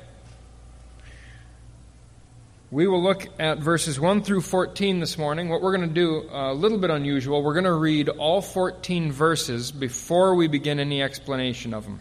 We 2.72 2.86
will 2.86 3.02
look 3.02 3.26
at 3.40 3.58
verses 3.58 4.00
1 4.00 4.22
through 4.22 4.42
14 4.42 5.00
this 5.00 5.18
morning. 5.18 5.50
What 5.50 5.64
we're 5.64 5.76
going 5.76 5.90
to 5.90 5.96
do, 5.96 6.30
uh, 6.30 6.52
a 6.52 6.54
little 6.54 6.78
bit 6.78 6.92
unusual, 6.92 7.42
we're 7.42 7.56
going 7.56 7.64
to 7.64 7.74
read 7.74 8.10
all 8.10 8.44
14 8.44 9.12
verses 9.12 9.72
before 9.72 10.36
we 10.36 10.48
begin 10.48 10.80
any 10.80 11.02
explanation 11.02 11.74
of 11.74 11.86
them. 11.86 12.00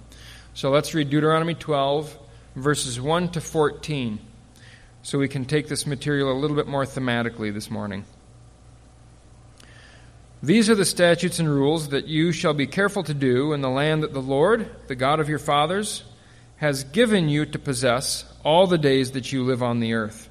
So 0.52 0.68
let's 0.68 0.92
read 0.92 1.08
Deuteronomy 1.08 1.54
12, 1.54 2.18
verses 2.54 3.00
1 3.00 3.30
to 3.30 3.40
14 3.40 4.18
so 5.00 5.18
we 5.18 5.26
can 5.26 5.46
take 5.46 5.68
this 5.68 5.86
material 5.86 6.30
a 6.30 6.36
little 6.38 6.56
bit 6.56 6.66
more 6.66 6.84
thematically 6.84 7.50
this 7.50 7.70
morning. 7.70 8.04
These 10.42 10.68
are 10.68 10.74
the 10.74 10.84
statutes 10.84 11.38
and 11.38 11.48
rules 11.48 11.88
that 11.88 12.08
you 12.08 12.30
shall 12.30 12.52
be 12.52 12.66
careful 12.66 13.02
to 13.04 13.14
do 13.14 13.54
in 13.54 13.62
the 13.62 13.70
land 13.70 14.02
that 14.02 14.12
the 14.12 14.20
Lord, 14.20 14.70
the 14.86 14.96
God 14.96 15.18
of 15.18 15.30
your 15.30 15.38
fathers, 15.38 16.04
has 16.58 16.84
given 16.84 17.30
you 17.30 17.46
to 17.46 17.58
possess 17.58 18.30
all 18.44 18.66
the 18.66 18.76
days 18.76 19.12
that 19.12 19.32
you 19.32 19.44
live 19.44 19.62
on 19.62 19.80
the 19.80 19.94
earth. 19.94 20.27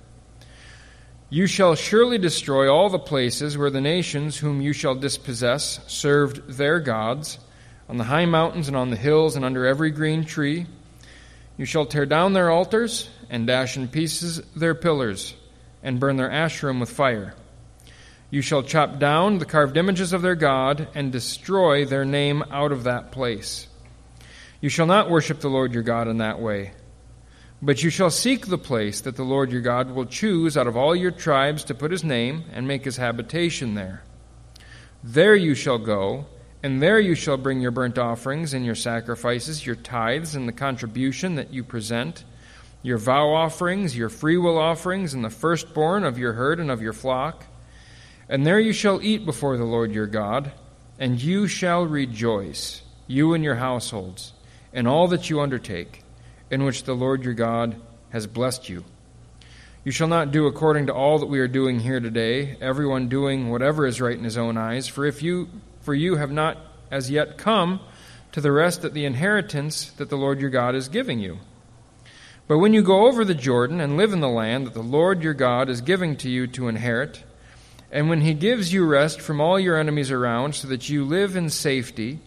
You 1.29 1.45
shall 1.45 1.75
surely 1.75 2.17
destroy 2.17 2.71
all 2.71 2.89
the 2.89 2.99
places 2.99 3.57
where 3.57 3.69
the 3.69 3.81
nations 3.81 4.37
whom 4.37 4.61
you 4.61 4.71
shall 4.71 4.95
dispossess 4.95 5.81
served 5.85 6.47
their 6.47 6.79
gods, 6.79 7.37
on 7.89 7.97
the 7.97 8.05
high 8.05 8.25
mountains 8.25 8.69
and 8.69 8.77
on 8.77 8.91
the 8.91 8.95
hills 8.95 9.35
and 9.35 9.43
under 9.43 9.65
every 9.65 9.91
green 9.91 10.23
tree. 10.23 10.67
You 11.57 11.65
shall 11.65 11.85
tear 11.85 12.05
down 12.05 12.31
their 12.31 12.49
altars 12.49 13.09
and 13.29 13.45
dash 13.45 13.75
in 13.75 13.89
pieces 13.89 14.41
their 14.55 14.73
pillars, 14.73 15.33
and 15.83 15.99
burn 15.99 16.15
their 16.15 16.29
asherim 16.29 16.79
with 16.79 16.89
fire. 16.89 17.33
You 18.29 18.41
shall 18.41 18.63
chop 18.63 18.97
down 18.97 19.39
the 19.39 19.45
carved 19.45 19.75
images 19.75 20.13
of 20.13 20.21
their 20.21 20.35
God, 20.35 20.87
and 20.95 21.11
destroy 21.11 21.83
their 21.83 22.05
name 22.05 22.41
out 22.51 22.71
of 22.71 22.85
that 22.85 23.11
place. 23.11 23.67
You 24.61 24.69
shall 24.69 24.85
not 24.85 25.09
worship 25.09 25.41
the 25.41 25.49
Lord 25.49 25.73
your 25.73 25.83
God 25.83 26.07
in 26.07 26.19
that 26.19 26.39
way. 26.39 26.71
But 27.61 27.81
you 27.81 27.89
shall 27.89 28.11
seek 28.11 28.47
the 28.47 28.57
place 28.57 29.01
that 29.01 29.15
the 29.15 29.23
Lord 29.23 29.51
your 29.51 29.61
God 29.61 29.91
will 29.91 30.05
choose 30.05 30.55
out 30.55 30.67
of 30.67 30.77
all 30.77 30.95
your 30.95 31.11
tribes 31.11 31.63
to 31.65 31.75
put 31.75 31.91
his 31.91 32.03
name 32.03 32.45
and 32.53 32.67
make 32.67 32.85
his 32.85 32.97
habitation 32.97 33.73
there. 33.73 34.03
There 35.03 35.35
you 35.35 35.55
shall 35.55 35.79
go, 35.79 36.27
and 36.61 36.81
there 36.81 36.99
you 36.99 37.15
shall 37.15 37.37
bring 37.37 37.61
your 37.61 37.71
burnt 37.71 37.97
offerings 37.97 38.53
and 38.53 38.65
your 38.65 38.75
sacrifices, 38.75 39.65
your 39.65 39.75
tithes 39.75 40.35
and 40.35 40.47
the 40.47 40.53
contribution 40.53 41.35
that 41.35 41.51
you 41.51 41.63
present 41.63 42.23
your 42.83 42.97
vow 42.97 43.33
offerings, 43.33 43.97
your 43.97 44.09
freewill 44.09 44.57
offerings, 44.57 45.13
and 45.13 45.23
the 45.25 45.29
firstborn 45.29 46.03
of 46.03 46.17
your 46.17 46.33
herd 46.33 46.59
and 46.59 46.71
of 46.71 46.81
your 46.81 46.93
flock. 46.93 47.45
And 48.29 48.45
there 48.45 48.59
you 48.59 48.73
shall 48.73 49.01
eat 49.01 49.25
before 49.25 49.57
the 49.57 49.65
Lord 49.65 49.91
your 49.91 50.07
God, 50.07 50.51
and 50.99 51.21
you 51.21 51.47
shall 51.47 51.85
rejoice, 51.85 52.83
you 53.07 53.33
and 53.33 53.43
your 53.43 53.55
households, 53.55 54.33
in 54.71 54.87
all 54.87 55.07
that 55.09 55.29
you 55.29 55.41
undertake, 55.41 56.03
in 56.49 56.63
which 56.63 56.83
the 56.83 56.95
Lord 56.95 57.23
your 57.23 57.33
God 57.33 57.75
has 58.09 58.27
blessed 58.27 58.69
you. 58.69 58.83
You 59.83 59.91
shall 59.91 60.07
not 60.07 60.31
do 60.31 60.47
according 60.47 60.87
to 60.87 60.93
all 60.93 61.19
that 61.19 61.27
we 61.27 61.39
are 61.39 61.47
doing 61.47 61.79
here 61.79 61.99
today, 61.99 62.57
everyone 62.59 63.07
doing 63.07 63.49
whatever 63.49 63.85
is 63.85 64.01
right 64.01 64.17
in 64.17 64.23
his 64.23 64.37
own 64.37 64.57
eyes, 64.57 64.87
for 64.87 65.05
if 65.05 65.23
you 65.23 65.49
for 65.81 65.93
you 65.93 66.17
have 66.17 66.31
not 66.31 66.57
as 66.91 67.09
yet 67.09 67.37
come 67.37 67.79
to 68.33 68.41
the 68.41 68.51
rest 68.51 68.81
that 68.81 68.93
the 68.93 69.05
inheritance 69.05 69.91
that 69.91 70.09
the 70.09 70.17
Lord 70.17 70.41
your 70.41 70.49
God 70.49 70.75
is 70.75 70.89
giving 70.89 71.19
you. 71.19 71.39
But 72.47 72.57
when 72.57 72.73
you 72.73 72.81
go 72.81 73.07
over 73.07 73.23
the 73.23 73.33
Jordan 73.33 73.79
and 73.79 73.97
live 73.97 74.13
in 74.13 74.19
the 74.19 74.27
land 74.27 74.67
that 74.67 74.73
the 74.73 74.81
Lord 74.81 75.23
your 75.23 75.33
God 75.33 75.69
is 75.69 75.81
giving 75.81 76.17
to 76.17 76.29
you 76.29 76.47
to 76.47 76.67
inherit, 76.67 77.23
and 77.91 78.09
when 78.09 78.21
he 78.21 78.33
gives 78.33 78.73
you 78.73 78.85
rest 78.85 79.21
from 79.21 79.39
all 79.39 79.59
your 79.59 79.77
enemies 79.77 80.11
around, 80.11 80.55
so 80.55 80.67
that 80.67 80.89
you 80.89 81.05
live 81.05 81.35
in 81.35 81.49
safety, 81.49 82.19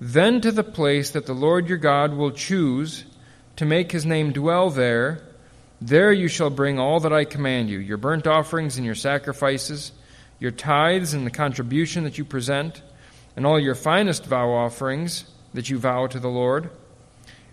then 0.00 0.40
to 0.40 0.52
the 0.52 0.64
place 0.64 1.10
that 1.10 1.26
the 1.26 1.34
Lord 1.34 1.68
your 1.68 1.78
God 1.78 2.14
will 2.14 2.30
choose 2.30 3.04
to 3.58 3.64
make 3.64 3.90
his 3.90 4.06
name 4.06 4.30
dwell 4.30 4.70
there, 4.70 5.20
there 5.80 6.12
you 6.12 6.28
shall 6.28 6.48
bring 6.48 6.78
all 6.78 7.00
that 7.00 7.12
I 7.12 7.24
command 7.24 7.68
you 7.68 7.78
your 7.80 7.96
burnt 7.96 8.28
offerings 8.28 8.76
and 8.76 8.86
your 8.86 8.94
sacrifices, 8.94 9.90
your 10.38 10.52
tithes 10.52 11.12
and 11.12 11.26
the 11.26 11.32
contribution 11.32 12.04
that 12.04 12.18
you 12.18 12.24
present, 12.24 12.80
and 13.34 13.44
all 13.44 13.58
your 13.58 13.74
finest 13.74 14.24
vow 14.26 14.50
offerings 14.50 15.24
that 15.54 15.68
you 15.68 15.76
vow 15.76 16.06
to 16.06 16.20
the 16.20 16.28
Lord. 16.28 16.70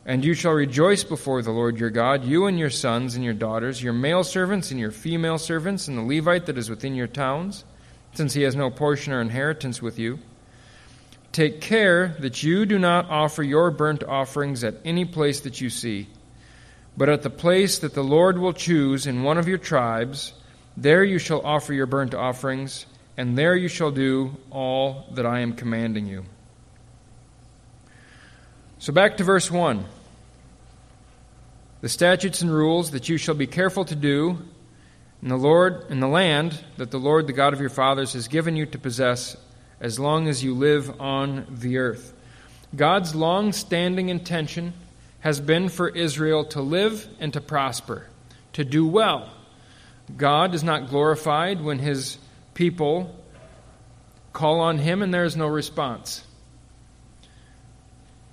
And 0.06 0.24
you 0.24 0.36
shall 0.36 0.52
rejoice 0.52 1.04
before 1.04 1.42
the 1.42 1.50
Lord 1.50 1.80
your 1.80 1.90
God, 1.90 2.24
you 2.24 2.46
and 2.46 2.60
your 2.60 2.70
sons 2.70 3.16
and 3.16 3.26
your 3.26 3.34
daughters, 3.34 3.82
your 3.82 3.94
male 3.94 4.24
servants 4.24 4.70
and 4.70 4.80
your 4.80 4.92
female 4.92 5.40
servants, 5.40 5.88
and 5.88 5.98
the 5.98 6.04
Levite 6.04 6.46
that 6.46 6.60
is 6.60 6.70
within 6.70 6.94
your 6.94 7.08
towns, 7.08 7.66
since 8.14 8.34
he 8.34 8.44
has 8.44 8.56
no 8.56 8.70
portion 8.70 9.12
or 9.12 9.22
inheritance 9.22 9.82
with 9.82 9.98
you. 9.98 10.20
Take 11.36 11.60
care 11.60 12.16
that 12.20 12.44
you 12.44 12.66
do 12.66 12.80
not 12.80 13.10
offer 13.10 13.44
your 13.44 13.70
burnt 13.70 14.06
offerings 14.06 14.64
at 14.64 14.76
any 14.86 15.04
place 15.04 15.42
that 15.42 15.60
you 15.60 15.70
see, 15.70 16.08
but 16.96 17.10
at 17.10 17.24
the 17.24 17.30
place 17.30 17.80
that 17.80 17.94
the 17.94 18.06
Lord 18.06 18.38
will 18.38 18.54
choose 18.54 19.06
in 19.06 19.22
one 19.22 19.38
of 19.38 19.46
your 19.46 19.58
tribes, 19.58 20.32
there 20.78 21.04
you 21.04 21.20
shall 21.20 21.46
offer 21.46 21.74
your 21.74 21.88
burnt 21.88 22.14
offerings, 22.14 22.86
and 23.18 23.38
there 23.38 23.54
you 23.54 23.68
shall 23.68 23.92
do 23.92 24.38
all 24.50 25.10
that 25.12 25.26
I 25.26 25.42
am 25.42 25.52
commanding 25.52 26.06
you. 26.06 26.24
So 28.80 28.94
back 28.94 29.18
to 29.18 29.26
verse 29.26 29.52
1. 29.52 29.84
the 31.82 31.90
statutes 31.90 32.44
and 32.44 32.50
rules 32.50 32.92
that 32.92 33.10
you 33.10 33.18
shall 33.18 33.36
be 33.36 33.46
careful 33.46 33.84
to 33.84 33.96
do 33.98 34.40
in 35.22 35.28
the 35.28 35.36
Lord 35.36 35.86
in 35.90 36.00
the 36.00 36.08
land 36.08 36.64
that 36.78 36.92
the 36.92 36.98
Lord 36.98 37.28
the 37.28 37.34
God 37.34 37.52
of 37.52 37.60
your 37.60 37.70
fathers 37.70 38.14
has 38.14 38.30
given 38.30 38.56
you 38.56 38.66
to 38.68 38.80
possess 38.80 39.36
as 39.80 40.00
long 40.00 40.28
as 40.28 40.44
you 40.44 40.54
live 40.54 41.00
on 41.00 41.46
the 41.50 41.78
earth. 41.78 42.14
God's 42.76 43.16
long 43.16 43.54
standing 43.54 44.10
intention 44.10 44.74
has 45.20 45.40
been 45.40 45.70
for 45.70 45.90
Israel 45.90 46.46
to 46.46 46.62
live 46.62 47.08
and 47.20 47.34
to 47.34 47.42
prosper, 47.42 48.08
to 48.54 48.64
do 48.64 48.86
well. 48.88 49.30
God 50.16 50.54
is 50.54 50.64
not 50.64 50.90
glorified 50.90 51.62
when 51.62 51.80
his 51.80 52.18
people 52.54 53.16
call 54.34 54.60
on 54.60 54.78
him 54.78 55.02
and 55.02 55.14
there 55.14 55.24
is 55.24 55.36
no 55.36 55.48
response. 55.48 56.24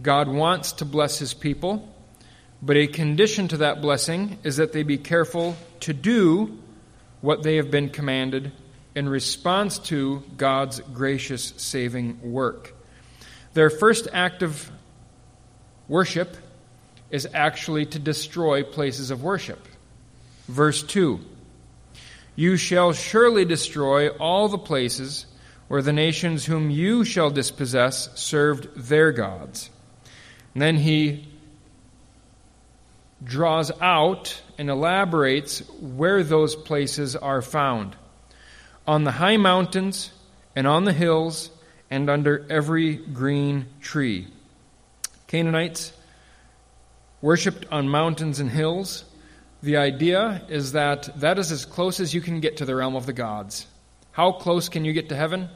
God 0.02 0.28
wants 0.28 0.72
to 0.72 0.84
bless 0.84 1.18
his 1.18 1.32
people, 1.32 1.88
but 2.60 2.76
a 2.76 2.86
condition 2.88 3.48
to 3.48 3.58
that 3.58 3.80
blessing 3.80 4.38
is 4.42 4.56
that 4.56 4.72
they 4.72 4.82
be 4.82 4.98
careful 4.98 5.56
to 5.80 5.92
do 5.92 6.58
what 7.20 7.42
they 7.42 7.56
have 7.56 7.70
been 7.70 7.88
commanded 7.88 8.52
in 8.94 9.08
response 9.08 9.78
to 9.78 10.22
God's 10.36 10.80
gracious 10.92 11.54
saving 11.56 12.32
work. 12.32 12.74
Their 13.54 13.70
first 13.70 14.08
act 14.12 14.42
of 14.42 14.70
worship 15.88 16.36
is 17.10 17.28
actually 17.32 17.86
to 17.86 17.98
destroy 17.98 18.62
places 18.62 19.10
of 19.10 19.22
worship. 19.22 19.66
Verse 20.48 20.82
2 20.82 21.20
You 22.36 22.56
shall 22.56 22.92
surely 22.92 23.44
destroy 23.44 24.08
all 24.08 24.48
the 24.48 24.58
places 24.58 25.26
where 25.68 25.82
the 25.82 25.92
nations 25.92 26.44
whom 26.44 26.70
you 26.70 27.04
shall 27.04 27.30
dispossess 27.30 28.10
served 28.18 28.68
their 28.76 29.12
gods. 29.12 29.70
And 30.52 30.60
then 30.62 30.76
he 30.76 31.28
draws 33.24 33.70
out 33.80 34.42
and 34.58 34.68
elaborates 34.68 35.60
where 35.80 36.22
those 36.22 36.54
places 36.56 37.16
are 37.16 37.40
found 37.40 37.96
on 38.86 39.04
the 39.04 39.12
high 39.12 39.36
mountains 39.36 40.10
and 40.56 40.66
on 40.66 40.84
the 40.84 40.92
hills 40.92 41.50
and 41.90 42.08
under 42.08 42.46
every 42.50 42.96
green 42.96 43.66
tree. 43.80 44.26
Canaanites 45.26 45.92
worshipped 47.20 47.66
on 47.70 47.88
mountains 47.88 48.40
and 48.40 48.50
hills. 48.50 49.04
The 49.62 49.76
idea 49.76 50.42
is 50.48 50.72
that 50.72 51.20
that 51.20 51.38
is 51.38 51.52
as 51.52 51.64
close 51.64 52.00
as 52.00 52.12
you 52.12 52.20
can 52.20 52.40
get 52.40 52.58
to 52.58 52.64
the 52.64 52.74
realm 52.74 52.96
of 52.96 53.06
the 53.06 53.12
gods. 53.12 53.66
How 54.10 54.32
close 54.32 54.68
can 54.68 54.84
you 54.84 54.92
get 54.92 55.08
to 55.08 55.16
heaven? 55.16 55.48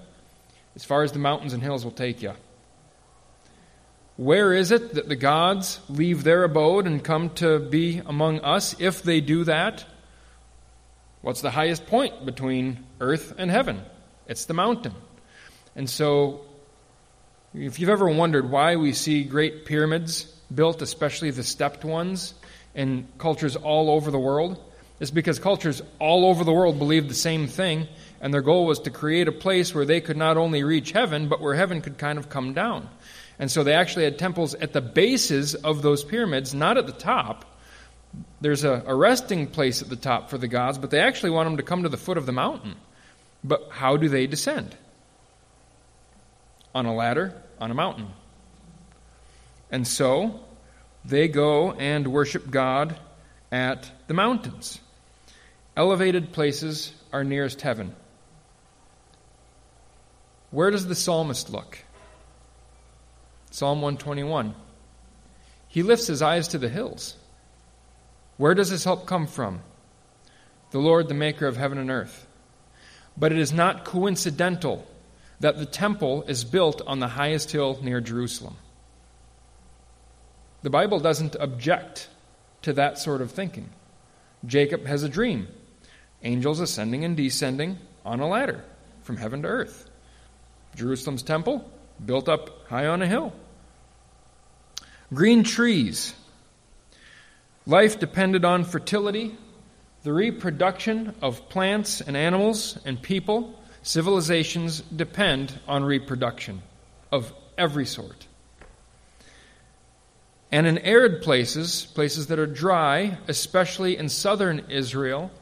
As 0.74 0.84
far 0.84 1.02
as 1.02 1.12
the 1.12 1.18
mountains 1.18 1.52
and 1.52 1.62
hills 1.62 1.84
will 1.84 1.92
take 1.92 2.22
you. 2.22 2.32
Where 4.16 4.52
is 4.54 4.70
it 4.70 4.94
that 4.94 5.08
the 5.08 5.16
gods 5.16 5.80
leave 5.88 6.24
their 6.24 6.44
abode 6.44 6.86
and 6.86 7.04
come 7.04 7.30
to 7.34 7.58
be 7.58 8.00
among 8.06 8.40
us 8.40 8.74
if 8.80 9.02
they 9.02 9.20
do 9.20 9.44
that? 9.44 9.84
What's 11.22 11.40
the 11.40 11.50
highest 11.50 11.86
point 11.86 12.24
between 12.24 12.84
earth 13.00 13.34
and 13.38 13.50
heaven? 13.50 13.82
It's 14.26 14.44
the 14.46 14.54
mountain. 14.54 14.94
And 15.74 15.88
so, 15.88 16.42
if 17.54 17.80
you've 17.80 17.90
ever 17.90 18.08
wondered 18.08 18.50
why 18.50 18.76
we 18.76 18.92
see 18.92 19.24
great 19.24 19.64
pyramids 19.64 20.24
built, 20.54 20.82
especially 20.82 21.30
the 21.30 21.42
stepped 21.42 21.84
ones, 21.84 22.34
in 22.74 23.08
cultures 23.18 23.56
all 23.56 23.90
over 23.90 24.10
the 24.10 24.18
world, 24.18 24.62
it's 25.00 25.10
because 25.10 25.38
cultures 25.38 25.82
all 25.98 26.26
over 26.26 26.44
the 26.44 26.52
world 26.52 26.78
believed 26.78 27.10
the 27.10 27.14
same 27.14 27.46
thing, 27.48 27.88
and 28.20 28.32
their 28.32 28.42
goal 28.42 28.66
was 28.66 28.78
to 28.80 28.90
create 28.90 29.28
a 29.28 29.32
place 29.32 29.74
where 29.74 29.84
they 29.84 30.00
could 30.00 30.16
not 30.16 30.36
only 30.36 30.62
reach 30.62 30.92
heaven, 30.92 31.28
but 31.28 31.40
where 31.40 31.54
heaven 31.54 31.80
could 31.80 31.98
kind 31.98 32.18
of 32.18 32.28
come 32.28 32.54
down. 32.54 32.88
And 33.38 33.50
so 33.50 33.64
they 33.64 33.74
actually 33.74 34.04
had 34.04 34.18
temples 34.18 34.54
at 34.54 34.72
the 34.72 34.80
bases 34.80 35.54
of 35.54 35.82
those 35.82 36.04
pyramids, 36.04 36.54
not 36.54 36.78
at 36.78 36.86
the 36.86 36.92
top. 36.92 37.55
There's 38.40 38.64
a, 38.64 38.82
a, 38.86 38.94
resting 38.94 39.46
place 39.46 39.82
at 39.82 39.88
the 39.88 39.96
top 39.96 40.30
for 40.30 40.38
the 40.38 40.48
gods, 40.48 40.78
but 40.78 40.90
they 40.90 41.00
actually 41.00 41.30
want 41.30 41.46
them 41.46 41.56
to 41.56 41.62
come 41.62 41.82
to 41.82 41.88
the 41.88 41.96
foot 41.96 42.18
of 42.18 42.26
the 42.26 42.32
mountain. 42.32 42.74
But 43.42 43.68
how 43.70 43.96
do 43.96 44.08
they 44.08 44.26
descend? 44.26 44.76
On 46.74 46.86
a 46.86 46.94
ladder, 46.94 47.34
on 47.60 47.70
a 47.70 47.74
mountain. 47.74 48.08
And 49.70 49.86
so 49.86 50.40
they 51.04 51.28
go 51.28 51.72
and 51.72 52.08
worship 52.08 52.50
God 52.50 52.96
at 53.50 53.90
the 54.06 54.14
mountains. 54.14 54.80
Elevated 55.76 56.32
places 56.32 56.92
are 57.12 57.24
nearest 57.24 57.60
heaven. 57.60 57.94
Where 60.50 60.70
does 60.70 60.86
the 60.86 60.94
psalmist 60.94 61.50
look? 61.50 61.78
Psalm 63.50 63.82
121. 63.82 64.54
He 65.68 65.82
lifts 65.82 66.06
his 66.06 66.22
eyes 66.22 66.48
to 66.48 66.58
the 66.58 66.68
hills. 66.68 67.16
Where 68.36 68.54
does 68.54 68.68
his 68.68 68.84
help 68.84 69.06
come 69.06 69.26
from? 69.26 69.60
The 70.70 70.78
Lord, 70.78 71.08
the 71.08 71.14
maker 71.14 71.46
of 71.46 71.56
heaven 71.56 71.78
and 71.78 71.90
earth. 71.90 72.26
But 73.16 73.32
it 73.32 73.38
is 73.38 73.52
not 73.52 73.84
coincidental 73.84 74.86
that 75.40 75.58
the 75.58 75.66
temple 75.66 76.22
is 76.24 76.44
built 76.44 76.82
on 76.86 77.00
the 77.00 77.08
highest 77.08 77.50
hill 77.50 77.78
near 77.82 78.00
Jerusalem. 78.00 78.56
The 80.62 80.70
Bible 80.70 80.98
doesn't 81.00 81.36
object 81.38 82.08
to 82.62 82.72
that 82.74 82.98
sort 82.98 83.20
of 83.20 83.30
thinking. 83.30 83.68
Jacob 84.44 84.86
has 84.86 85.02
a 85.02 85.08
dream 85.08 85.48
angels 86.22 86.60
ascending 86.60 87.04
and 87.04 87.16
descending 87.16 87.78
on 88.04 88.20
a 88.20 88.26
ladder 88.26 88.64
from 89.02 89.16
heaven 89.16 89.42
to 89.42 89.48
earth. 89.48 89.88
Jerusalem's 90.74 91.22
temple 91.22 91.70
built 92.04 92.28
up 92.28 92.66
high 92.68 92.86
on 92.86 93.00
a 93.00 93.06
hill. 93.06 93.32
Green 95.14 95.44
trees. 95.44 96.14
Life 97.68 97.98
depended 97.98 98.44
on 98.44 98.62
fertility, 98.62 99.36
the 100.04 100.12
reproduction 100.12 101.16
of 101.20 101.48
plants 101.48 102.00
and 102.00 102.16
animals 102.16 102.78
and 102.84 103.02
people. 103.02 103.58
Civilizations 103.82 104.80
depend 104.82 105.58
on 105.66 105.84
reproduction 105.84 106.62
of 107.10 107.34
every 107.58 107.84
sort. 107.84 108.28
And 110.52 110.64
in 110.68 110.78
arid 110.78 111.22
places, 111.22 111.86
places 111.86 112.28
that 112.28 112.38
are 112.38 112.46
dry, 112.46 113.18
especially 113.26 113.96
in 113.96 114.08
southern 114.08 114.66
Israel, 114.70 115.32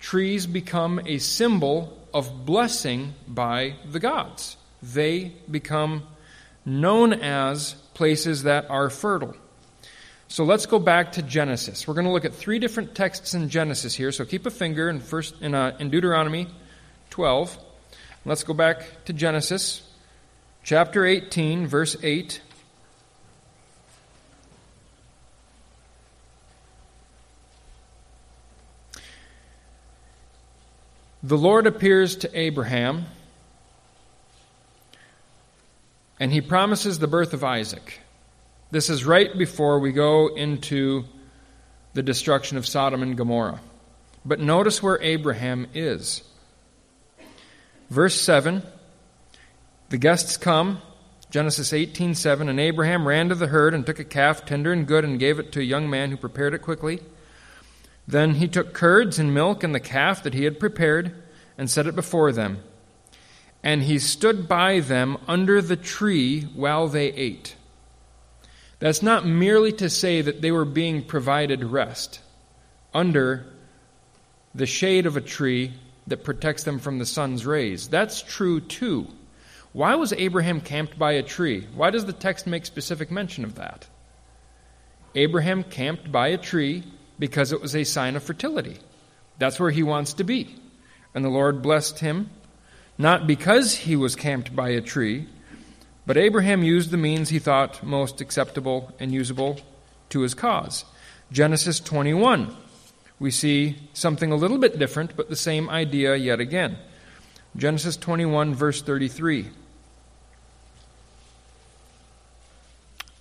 trees 0.00 0.48
become 0.48 1.00
a 1.06 1.18
symbol 1.18 1.96
of 2.12 2.44
blessing 2.44 3.14
by 3.28 3.76
the 3.88 4.00
gods. 4.00 4.56
They 4.82 5.32
become 5.48 6.02
known 6.64 7.12
as 7.12 7.74
places 7.94 8.42
that 8.42 8.68
are 8.68 8.90
fertile. 8.90 9.36
So 10.32 10.44
let's 10.44 10.64
go 10.64 10.78
back 10.78 11.12
to 11.12 11.22
Genesis. 11.22 11.86
We're 11.86 11.92
going 11.92 12.06
to 12.06 12.10
look 12.10 12.24
at 12.24 12.32
three 12.34 12.58
different 12.58 12.94
texts 12.94 13.34
in 13.34 13.50
Genesis 13.50 13.94
here. 13.94 14.10
So 14.12 14.24
keep 14.24 14.46
a 14.46 14.50
finger 14.50 14.88
in 14.88 14.98
first 14.98 15.34
in, 15.42 15.54
uh, 15.54 15.76
in 15.78 15.90
Deuteronomy 15.90 16.48
12. 17.10 17.58
Let's 18.24 18.42
go 18.42 18.54
back 18.54 19.04
to 19.04 19.12
Genesis 19.12 19.82
chapter 20.64 21.04
18, 21.04 21.66
verse 21.66 21.98
8. 22.02 22.40
The 31.22 31.36
Lord 31.36 31.66
appears 31.66 32.16
to 32.16 32.40
Abraham 32.40 33.04
and 36.18 36.32
he 36.32 36.40
promises 36.40 36.98
the 36.98 37.06
birth 37.06 37.34
of 37.34 37.44
Isaac. 37.44 38.00
This 38.72 38.88
is 38.88 39.04
right 39.04 39.36
before 39.36 39.80
we 39.80 39.92
go 39.92 40.28
into 40.28 41.04
the 41.92 42.02
destruction 42.02 42.56
of 42.56 42.66
Sodom 42.66 43.02
and 43.02 43.18
Gomorrah. 43.18 43.60
But 44.24 44.40
notice 44.40 44.82
where 44.82 44.98
Abraham 45.02 45.66
is. 45.74 46.22
Verse 47.90 48.18
7 48.18 48.62
The 49.90 49.98
guests 49.98 50.38
come, 50.38 50.80
Genesis 51.30 51.74
18:7, 51.74 52.48
and 52.48 52.58
Abraham 52.58 53.06
ran 53.06 53.28
to 53.28 53.34
the 53.34 53.48
herd 53.48 53.74
and 53.74 53.84
took 53.84 53.98
a 53.98 54.04
calf 54.04 54.46
tender 54.46 54.72
and 54.72 54.86
good 54.86 55.04
and 55.04 55.20
gave 55.20 55.38
it 55.38 55.52
to 55.52 55.60
a 55.60 55.64
young 55.64 55.90
man 55.90 56.10
who 56.10 56.16
prepared 56.16 56.54
it 56.54 56.62
quickly. 56.62 57.00
Then 58.08 58.36
he 58.36 58.48
took 58.48 58.72
curds 58.72 59.18
and 59.18 59.34
milk 59.34 59.62
and 59.62 59.74
the 59.74 59.80
calf 59.80 60.22
that 60.22 60.32
he 60.32 60.44
had 60.44 60.58
prepared 60.58 61.14
and 61.58 61.70
set 61.70 61.86
it 61.86 61.94
before 61.94 62.32
them 62.32 62.62
and 63.62 63.82
he 63.82 63.98
stood 63.98 64.48
by 64.48 64.80
them 64.80 65.16
under 65.28 65.62
the 65.62 65.76
tree 65.76 66.42
while 66.54 66.88
they 66.88 67.12
ate. 67.12 67.54
That's 68.82 69.00
not 69.00 69.24
merely 69.24 69.70
to 69.74 69.88
say 69.88 70.22
that 70.22 70.42
they 70.42 70.50
were 70.50 70.64
being 70.64 71.04
provided 71.04 71.62
rest 71.62 72.18
under 72.92 73.46
the 74.56 74.66
shade 74.66 75.06
of 75.06 75.16
a 75.16 75.20
tree 75.20 75.74
that 76.08 76.24
protects 76.24 76.64
them 76.64 76.80
from 76.80 76.98
the 76.98 77.06
sun's 77.06 77.46
rays. 77.46 77.86
That's 77.86 78.22
true 78.22 78.60
too. 78.60 79.06
Why 79.72 79.94
was 79.94 80.12
Abraham 80.12 80.60
camped 80.60 80.98
by 80.98 81.12
a 81.12 81.22
tree? 81.22 81.68
Why 81.76 81.90
does 81.90 82.06
the 82.06 82.12
text 82.12 82.48
make 82.48 82.66
specific 82.66 83.12
mention 83.12 83.44
of 83.44 83.54
that? 83.54 83.86
Abraham 85.14 85.62
camped 85.62 86.10
by 86.10 86.26
a 86.26 86.36
tree 86.36 86.82
because 87.20 87.52
it 87.52 87.62
was 87.62 87.76
a 87.76 87.84
sign 87.84 88.16
of 88.16 88.24
fertility. 88.24 88.78
That's 89.38 89.60
where 89.60 89.70
he 89.70 89.84
wants 89.84 90.14
to 90.14 90.24
be. 90.24 90.56
And 91.14 91.24
the 91.24 91.28
Lord 91.28 91.62
blessed 91.62 92.00
him 92.00 92.30
not 92.98 93.28
because 93.28 93.76
he 93.76 93.94
was 93.94 94.16
camped 94.16 94.56
by 94.56 94.70
a 94.70 94.80
tree, 94.80 95.28
but 96.06 96.16
Abraham 96.16 96.62
used 96.62 96.90
the 96.90 96.96
means 96.96 97.28
he 97.28 97.38
thought 97.38 97.82
most 97.82 98.20
acceptable 98.20 98.92
and 98.98 99.12
usable 99.12 99.60
to 100.10 100.20
his 100.20 100.34
cause. 100.34 100.84
Genesis 101.30 101.80
21. 101.80 102.54
We 103.18 103.30
see 103.30 103.76
something 103.94 104.32
a 104.32 104.36
little 104.36 104.58
bit 104.58 104.78
different, 104.78 105.16
but 105.16 105.28
the 105.28 105.36
same 105.36 105.70
idea 105.70 106.16
yet 106.16 106.40
again. 106.40 106.76
Genesis 107.56 107.96
21, 107.96 108.54
verse 108.54 108.82
33. 108.82 109.48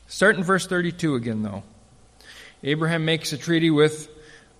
Start 0.08 0.38
in 0.38 0.44
verse 0.44 0.66
32 0.68 1.16
again, 1.16 1.44
though. 1.44 1.64
Abraham 2.64 3.06
makes 3.06 3.32
a 3.34 3.38
treaty 3.38 3.70
with 3.70 4.10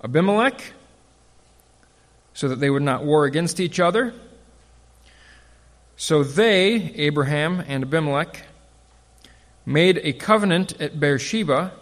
Abimelech 0.04 0.74
so 2.34 2.48
that 2.48 2.60
they 2.60 2.70
would 2.70 2.84
not 2.84 3.04
war 3.04 3.26
against 3.26 3.60
each 3.60 3.80
other. 3.80 4.14
So 6.02 6.24
they, 6.24 6.92
Abraham 6.96 7.64
and 7.68 7.84
Abimelech, 7.84 8.48
made 9.68 10.00
a 10.00 10.14
covenant 10.14 10.82
at 10.82 11.00
Beersheba. 11.00 11.74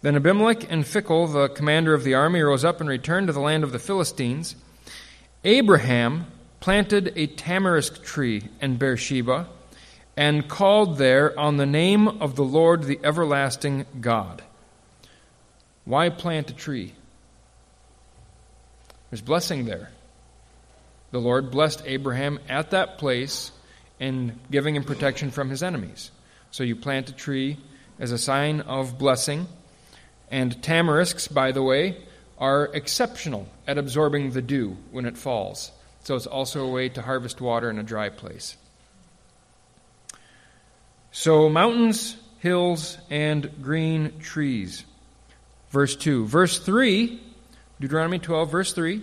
Then 0.00 0.16
Abimelech 0.16 0.68
and 0.68 0.82
Phicol, 0.82 1.32
the 1.32 1.48
commander 1.48 1.94
of 1.94 2.02
the 2.02 2.12
army, 2.12 2.40
rose 2.40 2.64
up 2.64 2.80
and 2.80 2.90
returned 2.90 3.28
to 3.28 3.32
the 3.32 3.38
land 3.38 3.62
of 3.62 3.70
the 3.70 3.78
Philistines. 3.78 4.56
Abraham 5.44 6.26
planted 6.58 7.12
a 7.14 7.28
tamarisk 7.28 8.02
tree 8.02 8.48
in 8.60 8.78
Beersheba 8.78 9.46
and 10.16 10.48
called 10.48 10.98
there 10.98 11.38
on 11.38 11.56
the 11.56 11.64
name 11.64 12.08
of 12.08 12.34
the 12.34 12.42
Lord, 12.42 12.82
the 12.82 12.98
everlasting 13.04 13.86
God. 14.00 14.42
Why 15.84 16.08
plant 16.08 16.50
a 16.50 16.54
tree? 16.54 16.94
There's 19.10 19.22
blessing 19.22 19.66
there. 19.66 19.92
The 21.12 21.20
Lord 21.20 21.50
blessed 21.50 21.82
Abraham 21.86 22.40
at 22.48 22.70
that 22.70 22.98
place 22.98 23.52
and 24.00 24.38
giving 24.50 24.74
him 24.74 24.82
protection 24.82 25.30
from 25.30 25.50
his 25.50 25.62
enemies. 25.62 26.10
So 26.50 26.64
you 26.64 26.74
plant 26.74 27.10
a 27.10 27.12
tree 27.12 27.58
as 28.00 28.10
a 28.10 28.18
sign 28.18 28.62
of 28.62 28.98
blessing. 28.98 29.46
And 30.30 30.60
tamarisks, 30.62 31.28
by 31.28 31.52
the 31.52 31.62
way, 31.62 31.98
are 32.38 32.64
exceptional 32.74 33.46
at 33.66 33.78
absorbing 33.78 34.32
the 34.32 34.42
dew 34.42 34.76
when 34.90 35.04
it 35.04 35.16
falls. 35.16 35.70
So 36.02 36.16
it's 36.16 36.26
also 36.26 36.64
a 36.64 36.70
way 36.70 36.88
to 36.88 37.02
harvest 37.02 37.40
water 37.40 37.70
in 37.70 37.78
a 37.78 37.84
dry 37.84 38.08
place. 38.08 38.56
So 41.12 41.48
mountains, 41.50 42.16
hills, 42.38 42.96
and 43.10 43.62
green 43.62 44.18
trees. 44.18 44.84
Verse 45.70 45.94
2. 45.94 46.26
Verse 46.26 46.58
3, 46.58 47.20
Deuteronomy 47.80 48.18
12, 48.18 48.50
verse 48.50 48.72
3. 48.72 49.02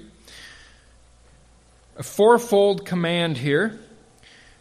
A 1.99 2.03
fourfold 2.03 2.85
command 2.85 3.37
here. 3.37 3.77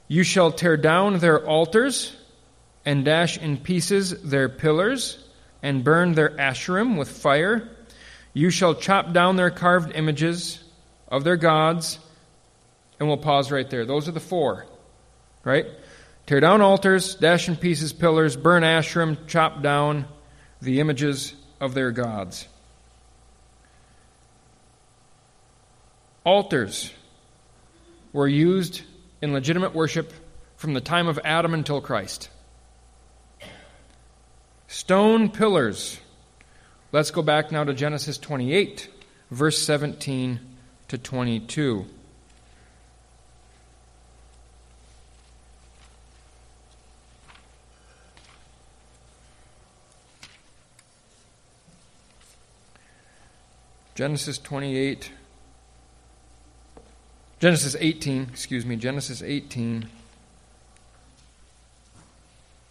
You 0.08 0.24
shall 0.24 0.50
tear 0.50 0.76
down 0.76 1.20
their 1.20 1.46
altars 1.46 2.16
and 2.84 3.04
dash 3.04 3.38
in 3.38 3.58
pieces 3.58 4.10
their 4.22 4.48
pillars 4.48 5.24
and 5.62 5.84
burn 5.84 6.14
their 6.14 6.30
asherim 6.30 6.98
with 6.98 7.08
fire. 7.08 7.68
You 8.32 8.50
shall 8.50 8.74
chop 8.74 9.12
down 9.12 9.36
their 9.36 9.50
carved 9.50 9.94
images 9.94 10.62
of 11.06 11.22
their 11.22 11.36
gods. 11.36 12.00
And 12.98 13.06
we'll 13.06 13.18
pause 13.18 13.52
right 13.52 13.70
there. 13.70 13.86
Those 13.86 14.08
are 14.08 14.12
the 14.12 14.20
four, 14.20 14.66
right? 15.44 15.66
Tear 16.26 16.40
down 16.40 16.60
altars, 16.60 17.14
dash 17.14 17.48
in 17.48 17.54
pieces 17.54 17.92
pillars, 17.92 18.36
burn 18.36 18.64
asherim, 18.64 19.28
chop 19.28 19.62
down 19.62 20.06
the 20.60 20.80
images 20.80 21.34
of 21.60 21.74
their 21.74 21.92
gods. 21.92 22.48
Altars 26.24 26.92
were 28.12 28.28
used 28.28 28.82
in 29.20 29.32
legitimate 29.32 29.74
worship 29.74 30.12
from 30.56 30.74
the 30.74 30.80
time 30.80 31.08
of 31.08 31.18
Adam 31.24 31.54
until 31.54 31.80
Christ. 31.80 32.28
Stone 34.66 35.30
pillars. 35.30 35.98
Let's 36.92 37.10
go 37.10 37.22
back 37.22 37.52
now 37.52 37.64
to 37.64 37.74
Genesis 37.74 38.18
28, 38.18 38.88
verse 39.30 39.58
17 39.58 40.40
to 40.88 40.98
22. 40.98 41.86
Genesis 53.94 54.38
28. 54.38 55.10
Genesis 57.40 57.76
18, 57.78 58.28
excuse 58.30 58.66
me, 58.66 58.76
Genesis 58.76 59.22
18. 59.22 59.88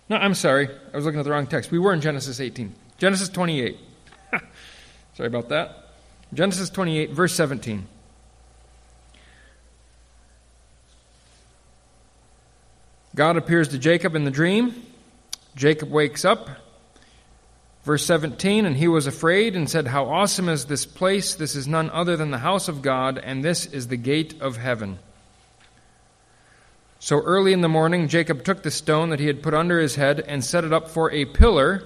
No, 0.09 0.15
I'm 0.17 0.33
sorry. 0.33 0.69
I 0.93 0.95
was 0.95 1.05
looking 1.05 1.19
at 1.19 1.23
the 1.23 1.31
wrong 1.31 1.47
text. 1.47 1.71
We 1.71 1.79
were 1.79 1.93
in 1.93 2.01
Genesis 2.01 2.39
18. 2.39 2.73
Genesis 2.97 3.29
28. 3.29 3.77
sorry 5.13 5.27
about 5.27 5.49
that. 5.49 5.89
Genesis 6.33 6.69
28, 6.69 7.11
verse 7.11 7.33
17. 7.33 7.87
God 13.15 13.37
appears 13.37 13.69
to 13.69 13.79
Jacob 13.79 14.15
in 14.15 14.25
the 14.25 14.31
dream. 14.31 14.83
Jacob 15.55 15.89
wakes 15.89 16.23
up. 16.23 16.49
Verse 17.87 18.05
17, 18.05 18.65
and 18.65 18.75
he 18.75 18.89
was 18.89 19.07
afraid 19.07 19.55
and 19.55 19.69
said, 19.69 19.87
How 19.87 20.09
awesome 20.09 20.49
is 20.49 20.65
this 20.65 20.85
place! 20.85 21.35
This 21.35 21.55
is 21.55 21.69
none 21.69 21.89
other 21.91 22.17
than 22.17 22.31
the 22.31 22.37
house 22.37 22.67
of 22.67 22.81
God, 22.81 23.17
and 23.17 23.45
this 23.45 23.65
is 23.65 23.87
the 23.87 23.95
gate 23.95 24.41
of 24.41 24.57
heaven. 24.57 24.99
So 26.99 27.21
early 27.21 27.53
in 27.53 27.61
the 27.61 27.69
morning, 27.69 28.09
Jacob 28.09 28.43
took 28.43 28.61
the 28.61 28.71
stone 28.71 29.11
that 29.11 29.21
he 29.21 29.27
had 29.27 29.41
put 29.41 29.53
under 29.53 29.79
his 29.79 29.95
head 29.95 30.19
and 30.19 30.43
set 30.43 30.65
it 30.65 30.73
up 30.73 30.89
for 30.89 31.09
a 31.13 31.23
pillar 31.23 31.81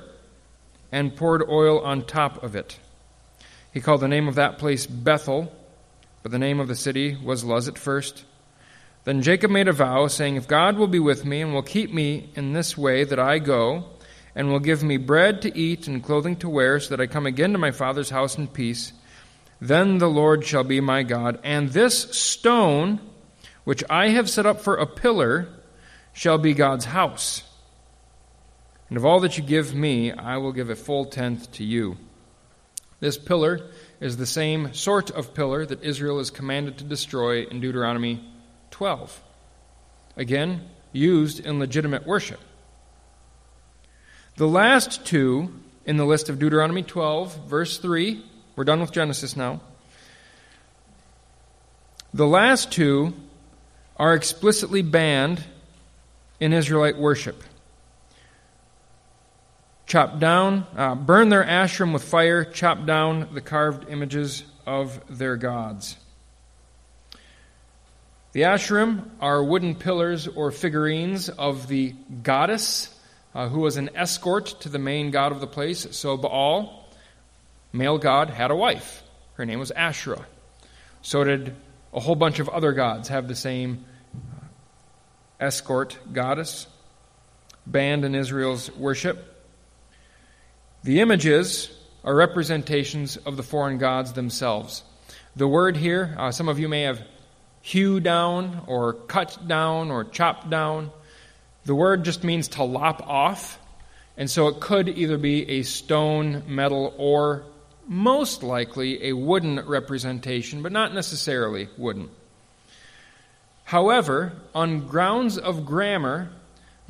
and 0.91 1.15
poured 1.15 1.47
oil 1.47 1.79
on 1.81 2.07
top 2.07 2.41
of 2.41 2.55
it. 2.55 2.79
He 3.71 3.79
called 3.79 4.01
the 4.01 4.07
name 4.07 4.27
of 4.27 4.33
that 4.33 4.57
place 4.57 4.87
Bethel, 4.87 5.55
but 6.23 6.31
the 6.31 6.39
name 6.39 6.59
of 6.59 6.67
the 6.67 6.75
city 6.75 7.15
was 7.15 7.43
Luz 7.43 7.67
at 7.67 7.77
first. 7.77 8.25
Then 9.03 9.21
Jacob 9.21 9.51
made 9.51 9.67
a 9.67 9.71
vow, 9.71 10.07
saying, 10.07 10.35
If 10.35 10.47
God 10.47 10.77
will 10.77 10.87
be 10.87 10.97
with 10.97 11.25
me 11.25 11.43
and 11.43 11.53
will 11.53 11.61
keep 11.61 11.93
me 11.93 12.31
in 12.33 12.53
this 12.53 12.75
way 12.75 13.03
that 13.03 13.19
I 13.19 13.37
go, 13.37 13.85
and 14.35 14.49
will 14.49 14.59
give 14.59 14.83
me 14.83 14.97
bread 14.97 15.41
to 15.41 15.57
eat 15.57 15.87
and 15.87 16.03
clothing 16.03 16.35
to 16.37 16.49
wear, 16.49 16.79
so 16.79 16.89
that 16.89 17.01
I 17.01 17.07
come 17.07 17.25
again 17.25 17.53
to 17.53 17.57
my 17.57 17.71
father's 17.71 18.09
house 18.09 18.37
in 18.37 18.47
peace. 18.47 18.93
Then 19.59 19.97
the 19.99 20.09
Lord 20.09 20.45
shall 20.45 20.63
be 20.63 20.81
my 20.81 21.03
God, 21.03 21.39
and 21.43 21.69
this 21.69 22.11
stone 22.11 22.99
which 23.63 23.83
I 23.89 24.09
have 24.09 24.29
set 24.29 24.45
up 24.45 24.61
for 24.61 24.75
a 24.75 24.87
pillar 24.87 25.47
shall 26.13 26.37
be 26.37 26.53
God's 26.53 26.85
house. 26.85 27.43
And 28.89 28.97
of 28.97 29.05
all 29.05 29.19
that 29.21 29.37
you 29.37 29.43
give 29.43 29.73
me, 29.73 30.11
I 30.11 30.37
will 30.37 30.51
give 30.51 30.69
a 30.69 30.75
full 30.75 31.05
tenth 31.05 31.51
to 31.53 31.63
you. 31.63 31.97
This 32.99 33.17
pillar 33.17 33.69
is 33.99 34.17
the 34.17 34.25
same 34.25 34.73
sort 34.73 35.11
of 35.11 35.33
pillar 35.33 35.65
that 35.65 35.83
Israel 35.83 36.19
is 36.19 36.29
commanded 36.29 36.77
to 36.77 36.83
destroy 36.83 37.43
in 37.43 37.61
Deuteronomy 37.61 38.23
12. 38.71 39.21
Again, 40.17 40.69
used 40.91 41.39
in 41.39 41.59
legitimate 41.59 42.05
worship. 42.05 42.39
The 44.41 44.47
last 44.47 45.05
two 45.05 45.53
in 45.85 45.97
the 45.97 46.03
list 46.03 46.27
of 46.27 46.39
Deuteronomy 46.39 46.81
12, 46.81 47.45
verse 47.45 47.77
3, 47.77 48.25
we're 48.55 48.63
done 48.63 48.81
with 48.81 48.91
Genesis 48.91 49.35
now. 49.35 49.61
The 52.15 52.25
last 52.25 52.71
two 52.71 53.13
are 53.97 54.15
explicitly 54.15 54.81
banned 54.81 55.43
in 56.39 56.53
Israelite 56.53 56.97
worship. 56.97 57.43
Chop 59.85 60.17
down, 60.17 60.65
uh, 60.75 60.95
burn 60.95 61.29
their 61.29 61.43
asherim 61.43 61.93
with 61.93 62.03
fire, 62.03 62.43
chop 62.43 62.87
down 62.87 63.35
the 63.35 63.41
carved 63.41 63.91
images 63.91 64.43
of 64.65 64.99
their 65.07 65.37
gods. 65.37 65.97
The 68.31 68.41
asherim 68.41 69.07
are 69.19 69.43
wooden 69.43 69.75
pillars 69.75 70.27
or 70.27 70.49
figurines 70.49 71.29
of 71.29 71.67
the 71.67 71.93
goddess 72.23 72.90
uh, 73.33 73.47
who 73.47 73.59
was 73.59 73.77
an 73.77 73.89
escort 73.95 74.47
to 74.61 74.69
the 74.69 74.79
main 74.79 75.11
god 75.11 75.31
of 75.31 75.39
the 75.39 75.47
place. 75.47 75.87
So 75.91 76.17
Baal, 76.17 76.89
male 77.73 77.97
god, 77.97 78.29
had 78.29 78.51
a 78.51 78.55
wife. 78.55 79.03
Her 79.33 79.45
name 79.45 79.59
was 79.59 79.71
Asherah. 79.71 80.25
So 81.01 81.23
did 81.23 81.55
a 81.93 81.99
whole 81.99 82.15
bunch 82.15 82.39
of 82.39 82.49
other 82.49 82.73
gods 82.73 83.09
have 83.09 83.27
the 83.27 83.35
same 83.35 83.85
uh, 84.15 84.45
escort 85.39 85.97
goddess, 86.13 86.67
banned 87.65 88.05
in 88.05 88.15
Israel's 88.15 88.71
worship. 88.75 89.27
The 90.83 90.99
images 90.99 91.69
are 92.03 92.15
representations 92.15 93.17
of 93.17 93.37
the 93.37 93.43
foreign 93.43 93.77
gods 93.77 94.13
themselves. 94.13 94.83
The 95.35 95.47
word 95.47 95.77
here, 95.77 96.15
uh, 96.17 96.31
some 96.31 96.49
of 96.49 96.59
you 96.59 96.67
may 96.67 96.81
have 96.81 97.01
hew 97.61 97.99
down 97.99 98.63
or 98.67 98.93
cut 98.93 99.47
down 99.47 99.91
or 99.91 100.03
chopped 100.03 100.49
down. 100.49 100.91
The 101.65 101.75
word 101.75 102.03
just 102.03 102.23
means 102.23 102.47
to 102.49 102.63
lop 102.63 103.07
off, 103.07 103.59
and 104.17 104.29
so 104.29 104.47
it 104.47 104.59
could 104.59 104.89
either 104.89 105.17
be 105.17 105.49
a 105.49 105.63
stone, 105.63 106.43
metal, 106.47 106.93
or 106.97 107.43
most 107.87 108.43
likely 108.43 109.07
a 109.09 109.13
wooden 109.13 109.59
representation, 109.59 110.61
but 110.61 110.71
not 110.71 110.93
necessarily 110.93 111.69
wooden. 111.77 112.09
However, 113.65 114.33
on 114.53 114.87
grounds 114.87 115.37
of 115.37 115.65
grammar, 115.65 116.29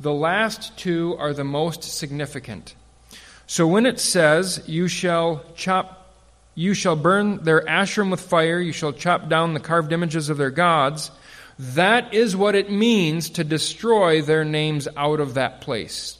the 0.00 0.12
last 0.12 0.76
two 0.76 1.16
are 1.18 1.32
the 1.32 1.44
most 1.44 1.84
significant. 1.84 2.74
So 3.46 3.66
when 3.66 3.86
it 3.86 4.00
says, 4.00 4.64
You 4.66 4.88
shall 4.88 5.44
chop 5.54 6.02
you 6.54 6.74
shall 6.74 6.96
burn 6.96 7.42
their 7.44 7.62
Asherim 7.62 8.10
with 8.10 8.20
fire, 8.20 8.60
you 8.60 8.72
shall 8.72 8.92
chop 8.92 9.28
down 9.28 9.54
the 9.54 9.60
carved 9.60 9.92
images 9.92 10.28
of 10.28 10.36
their 10.36 10.50
gods. 10.50 11.10
That 11.62 12.12
is 12.12 12.34
what 12.34 12.56
it 12.56 12.72
means 12.72 13.30
to 13.30 13.44
destroy 13.44 14.20
their 14.20 14.44
names 14.44 14.88
out 14.96 15.20
of 15.20 15.34
that 15.34 15.60
place. 15.60 16.18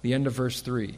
The 0.00 0.14
end 0.14 0.26
of 0.26 0.32
verse 0.32 0.62
3. 0.62 0.96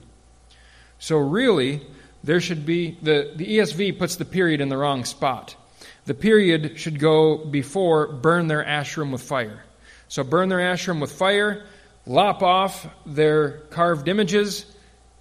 So, 1.00 1.18
really, 1.18 1.84
there 2.22 2.40
should 2.40 2.64
be 2.64 2.96
the, 3.02 3.32
the 3.34 3.58
ESV 3.58 3.98
puts 3.98 4.16
the 4.16 4.24
period 4.24 4.60
in 4.60 4.68
the 4.68 4.76
wrong 4.76 5.04
spot. 5.04 5.56
The 6.04 6.14
period 6.14 6.78
should 6.78 7.00
go 7.00 7.38
before 7.38 8.06
burn 8.06 8.46
their 8.46 8.64
asherim 8.64 9.10
with 9.10 9.22
fire. 9.22 9.64
So, 10.06 10.22
burn 10.22 10.48
their 10.48 10.60
asherim 10.60 11.00
with 11.00 11.10
fire, 11.10 11.64
lop 12.06 12.42
off 12.42 12.86
their 13.04 13.58
carved 13.70 14.06
images, 14.06 14.64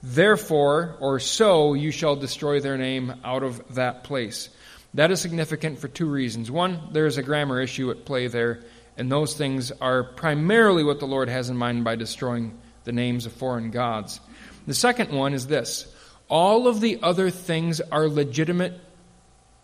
Therefore, 0.04 0.98
or 1.00 1.20
so, 1.20 1.76
you 1.76 1.92
shall 1.92 2.16
destroy 2.16 2.60
their 2.60 2.78
name 2.78 3.14
out 3.24 3.44
of 3.44 3.76
that 3.76 4.04
place. 4.04 4.50
That 4.94 5.12
is 5.12 5.22
significant 5.22 5.80
for 5.80 5.88
two 5.88 6.08
reasons. 6.08 6.52
One, 6.52 6.90
there 6.92 7.06
is 7.06 7.18
a 7.18 7.24
grammar 7.24 7.62
issue 7.62 7.92
at 7.92 8.06
play 8.06 8.28
there, 8.28 8.62
and 8.98 9.12
those 9.12 9.36
things 9.36 9.72
are 9.72 10.04
primarily 10.04 10.84
what 10.84 11.00
the 11.00 11.08
Lord 11.08 11.30
has 11.30 11.50
in 11.50 11.56
mind 11.56 11.84
by 11.84 11.96
destroying 11.96 12.58
the 12.84 12.92
names 12.92 13.26
of 13.26 13.32
foreign 13.32 13.72
gods. 13.72 14.20
The 14.68 14.74
second 14.74 15.12
one 15.12 15.34
is 15.34 15.48
this 15.48 15.94
all 16.28 16.68
of 16.68 16.82
the 16.82 17.00
other 17.02 17.30
things 17.30 17.82
are 17.82 18.08
legitimate 18.08 18.80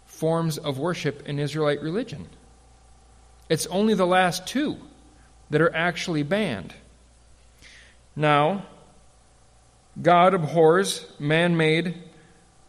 forms 0.06 0.58
of 0.58 0.80
worship 0.80 1.28
in 1.28 1.40
Israelite 1.40 1.82
religion. 1.82 2.28
It's 3.50 3.68
only 3.68 3.94
the 3.94 4.08
last 4.08 4.48
two 4.48 4.78
that 5.50 5.62
are 5.62 5.74
actually 5.74 6.24
banned. 6.24 6.74
Now, 8.16 8.66
God 10.02 10.34
abhors 10.34 11.06
man 11.20 11.56
made 11.56 11.96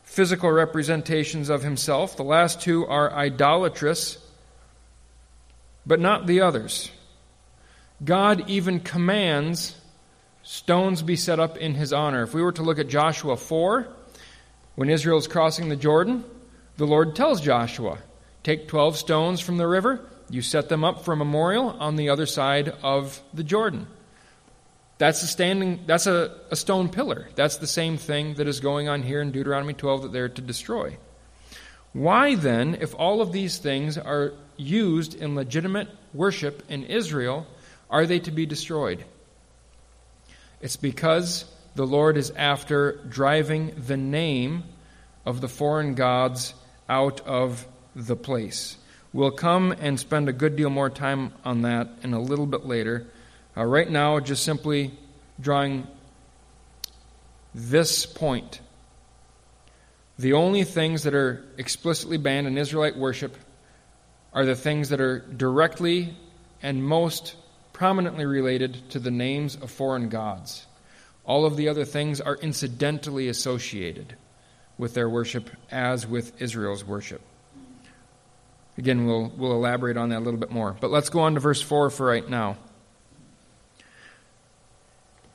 physical 0.09 0.51
representations 0.51 1.51
of 1.51 1.63
himself. 1.63 2.17
The 2.17 2.25
last 2.25 2.63
two 2.63 2.87
are 2.87 3.13
idolatrous, 3.13 4.19
but 5.87 6.01
not 6.01 6.27
the 6.27 6.41
others. 6.41 6.91
God 8.03 8.49
even 8.49 8.81
commands 8.81 9.77
stones 10.43 11.03
be 11.03 11.15
set 11.15 11.39
up 11.39 11.59
in 11.59 11.75
his 11.75 11.93
honor. 11.93 12.23
If 12.23 12.33
we 12.33 12.43
were 12.43 12.53
to 12.53 12.63
look 12.63 12.79
at 12.79 12.89
Joshua 12.89 13.37
4, 13.37 13.87
when 14.77 14.89
Israel 14.89 15.19
is 15.19 15.29
crossing 15.29 15.69
the 15.69 15.77
Jordan, 15.77 16.25
the 16.79 16.87
Lord 16.87 17.15
tells 17.15 17.43
Joshua, 17.43 17.99
Take 18.43 18.67
12 18.67 18.97
stones 18.97 19.41
from 19.41 19.59
the 19.59 19.69
river, 19.69 20.01
you 20.31 20.41
set 20.41 20.71
them 20.71 20.85
up 20.85 21.05
for 21.05 21.13
a 21.13 21.17
memorial 21.17 21.77
on 21.79 21.97
the 21.97 22.09
other 22.09 22.27
side 22.27 22.71
of 22.83 23.21
the 23.35 23.45
Jordan. 23.45 23.87
That's 24.99 25.23
a 25.23 25.27
standing 25.29 25.85
that's 25.87 26.07
a, 26.07 26.37
a 26.51 26.57
stone 26.57 26.89
pillar. 26.89 27.29
That's 27.37 27.57
the 27.57 27.67
same 27.67 27.97
thing 27.97 28.35
that 28.35 28.49
is 28.49 28.61
going 28.61 28.89
on 28.89 29.03
here 29.03 29.21
in 29.21 29.31
Deuteronomy 29.31 29.75
12 29.75 30.03
that 30.03 30.13
they're 30.13 30.29
to 30.29 30.43
destroy. 30.43 30.97
Why 31.93 32.35
then, 32.35 32.77
if 32.81 32.95
all 32.95 33.23
of 33.23 33.33
these 33.33 33.59
things 33.59 33.97
are 33.97 34.35
used 34.57 35.15
in 35.15 35.35
legitimate 35.35 35.89
worship 36.13 36.63
in 36.69 36.85
Israel, 36.85 37.47
are 37.89 38.07
they 38.07 38.19
to 38.21 38.31
be 38.31 38.45
destroyed? 38.45 39.05
It's 40.61 40.77
because 40.77 41.45
the 41.77 41.87
Lord 41.87 42.17
is 42.17 42.31
after 42.33 43.01
driving 43.09 43.73
the 43.87 43.97
name 43.97 44.65
of 45.25 45.41
the 45.41 45.49
foreign 45.49 45.95
gods 45.95 46.55
out 46.89 47.21
of 47.21 47.67
the 47.95 48.17
place. 48.17 48.77
We'll 49.13 49.31
come 49.31 49.73
and 49.73 49.99
spend 49.99 50.29
a 50.29 50.33
good 50.33 50.57
deal 50.57 50.71
more 50.71 50.91
time 50.91 51.33
on 51.45 51.63
that 51.63 51.89
in 52.03 52.13
a 52.13 52.21
little 52.21 52.47
bit 52.47 52.67
later. 52.67 53.07
Uh, 53.59 53.65
right 53.65 53.91
now, 53.91 54.21
just 54.21 54.45
simply 54.45 54.93
drawing 55.41 55.85
this 57.55 58.07
point. 58.07 58.61
The 60.17 60.35
only 60.35 60.63
things 60.63 61.03
that 61.03 61.15
are 61.15 61.45
explicitly 61.57 62.19
banned 62.19 62.47
in 62.47 62.57
Israelite 62.57 62.97
worship 62.97 63.37
are 64.33 64.45
the 64.45 64.55
things 64.55 64.91
that 64.91 65.01
are 65.01 65.19
directly 65.19 66.15
and 66.63 66.85
most 66.85 67.35
prominently 67.73 68.27
related 68.27 68.91
to 68.91 69.01
the 69.01 69.11
names 69.11 69.57
of 69.57 69.73
foreign 69.73 70.09
gods. 70.09 70.67
All 71.25 71.45
of 71.45 71.57
the 71.57 71.69
other 71.69 71.85
things 71.85 72.21
are 72.21 72.37
incidentally 72.37 73.29
associated 73.29 74.15
with 74.77 74.95
their 74.95 75.09
worship 75.09 75.51
as 75.71 76.07
with 76.07 76.41
Israel's 76.41 76.85
worship. 76.85 77.23
Again, 78.77 79.05
we'll, 79.07 79.33
we'll 79.37 79.53
elaborate 79.53 79.97
on 79.97 80.11
that 80.11 80.19
a 80.19 80.25
little 80.25 80.39
bit 80.39 80.53
more. 80.53 80.77
But 80.81 80.93
let's 80.93 81.11
go 81.11 81.21
on 81.21 81.35
to 81.35 81.41
verse 81.41 81.61
4 81.61 81.91
for 81.91 82.07
right 82.07 82.29
now. 82.29 82.57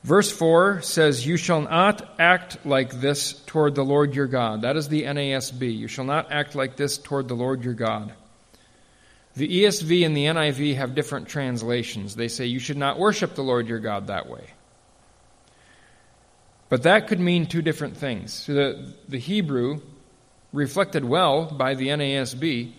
Verse 0.04 0.30
4 0.30 0.82
says, 0.82 1.26
You 1.26 1.38
shall 1.38 1.62
not 1.62 2.06
act 2.18 2.66
like 2.66 2.92
this 2.92 3.32
toward 3.46 3.74
the 3.74 3.84
Lord 3.84 4.14
your 4.14 4.26
God. 4.26 4.62
That 4.62 4.76
is 4.76 4.88
the 4.88 5.04
NASB. 5.04 5.76
You 5.76 5.88
shall 5.88 6.04
not 6.04 6.30
act 6.30 6.54
like 6.54 6.76
this 6.76 6.98
toward 6.98 7.26
the 7.26 7.34
Lord 7.34 7.64
your 7.64 7.72
God. 7.72 8.12
The 9.34 9.48
ESV 9.48 10.04
and 10.04 10.14
the 10.14 10.26
NIV 10.26 10.76
have 10.76 10.94
different 10.94 11.28
translations. 11.28 12.14
They 12.14 12.28
say, 12.28 12.44
You 12.44 12.58
should 12.58 12.76
not 12.76 12.98
worship 12.98 13.34
the 13.34 13.42
Lord 13.42 13.66
your 13.66 13.78
God 13.78 14.08
that 14.08 14.28
way. 14.28 14.50
But 16.68 16.82
that 16.82 17.08
could 17.08 17.20
mean 17.20 17.46
two 17.46 17.62
different 17.62 17.96
things. 17.96 18.46
The, 18.46 18.92
the 19.08 19.18
Hebrew, 19.18 19.80
reflected 20.52 21.04
well 21.04 21.46
by 21.46 21.74
the 21.74 21.88
NASB, 21.88 22.72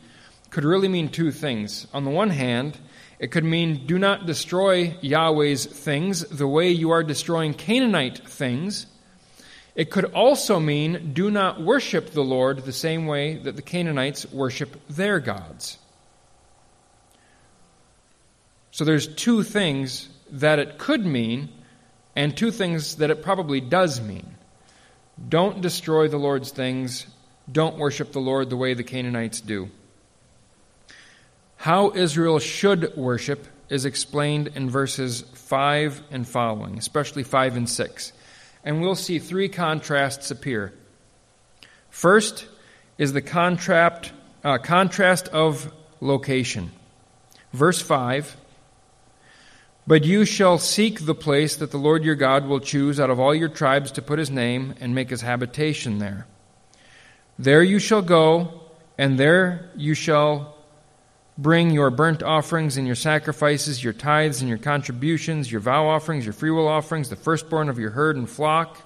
could 0.52 0.64
really 0.64 0.88
mean 0.88 1.10
two 1.10 1.32
things. 1.32 1.88
On 1.92 2.04
the 2.04 2.12
one 2.12 2.30
hand, 2.30 2.78
it 3.20 3.32
could 3.32 3.44
mean 3.44 3.86
do 3.86 3.98
not 3.98 4.26
destroy 4.26 4.96
Yahweh's 5.02 5.66
things 5.66 6.22
the 6.28 6.48
way 6.48 6.70
you 6.70 6.92
are 6.92 7.04
destroying 7.04 7.54
Canaanite 7.54 8.28
things. 8.28 8.88
It 9.76 9.90
could 9.90 10.06
also 10.06 10.60
mean 10.60 11.14
do 11.14 11.32
not 11.32 11.62
worship 11.62 12.12
the 12.12 12.24
Lord 12.24 12.60
the 12.60 12.74
same 12.74 13.08
way 13.08 13.36
that 13.36 13.56
the 13.56 13.62
Canaanites 13.62 14.32
worship 14.32 14.82
their 14.90 15.20
gods. 15.20 15.78
So 18.72 18.84
there's 18.84 19.08
two 19.08 19.44
things 19.44 20.10
that 20.32 20.60
it 20.60 20.78
could 20.78 21.06
mean 21.06 21.50
and 22.16 22.36
two 22.36 22.52
things 22.52 22.96
that 22.98 23.10
it 23.10 23.24
probably 23.24 23.62
does 23.62 24.02
mean. 24.02 24.36
Don't 25.30 25.62
destroy 25.62 26.10
the 26.10 26.18
Lord's 26.18 26.52
things. 26.52 27.08
Don't 27.50 27.78
worship 27.78 28.12
the 28.12 28.20
Lord 28.20 28.50
the 28.50 28.58
way 28.58 28.74
the 28.74 28.84
Canaanites 28.84 29.40
do. 29.40 29.70
How 31.66 31.94
Israel 31.96 32.38
should 32.38 32.96
worship 32.96 33.48
is 33.70 33.86
explained 33.86 34.50
in 34.54 34.70
verses 34.70 35.22
5 35.34 36.04
and 36.12 36.28
following, 36.28 36.78
especially 36.78 37.24
5 37.24 37.58
and 37.58 37.68
6. 37.68 38.14
And 38.64 38.82
we'll 38.82 38.94
see 38.94 39.18
three 39.18 39.50
contrasts 39.50 40.30
appear. 40.30 40.74
First 41.90 42.46
is 43.00 43.14
the 43.14 43.22
contrast, 43.24 44.12
uh, 44.44 44.60
contrast 44.60 45.28
of 45.30 45.74
location. 46.02 46.72
Verse 47.52 47.82
5 47.82 48.38
But 49.88 50.04
you 50.04 50.24
shall 50.24 50.60
seek 50.60 51.08
the 51.08 51.16
place 51.16 51.56
that 51.56 51.72
the 51.72 51.80
Lord 51.80 52.04
your 52.04 52.14
God 52.14 52.46
will 52.46 52.60
choose 52.60 53.00
out 53.00 53.10
of 53.10 53.20
all 53.20 53.34
your 53.34 53.50
tribes 53.50 53.92
to 53.94 54.04
put 54.04 54.20
his 54.20 54.30
name 54.30 54.76
and 54.80 54.94
make 54.94 55.10
his 55.10 55.22
habitation 55.22 55.98
there. 55.98 56.28
There 57.40 57.64
you 57.64 57.80
shall 57.80 58.04
go, 58.04 58.62
and 59.00 59.18
there 59.18 59.72
you 59.76 59.96
shall 59.96 60.55
Bring 61.38 61.72
your 61.72 61.90
burnt 61.90 62.24
offerings 62.24 62.78
and 62.78 62.88
your 62.88 62.96
sacrifices, 62.96 63.84
your 63.84 63.92
tithes 63.92 64.42
and 64.42 64.48
your 64.48 64.58
contributions, 64.58 65.52
your 65.52 65.60
vow 65.60 65.88
offerings, 65.88 66.26
your 66.26 66.34
freewill 66.34 66.68
offerings, 66.68 67.10
the 67.10 67.18
firstborn 67.18 67.68
of 67.68 67.78
your 67.78 67.92
herd 67.92 68.16
and 68.16 68.30
flock. 68.30 68.82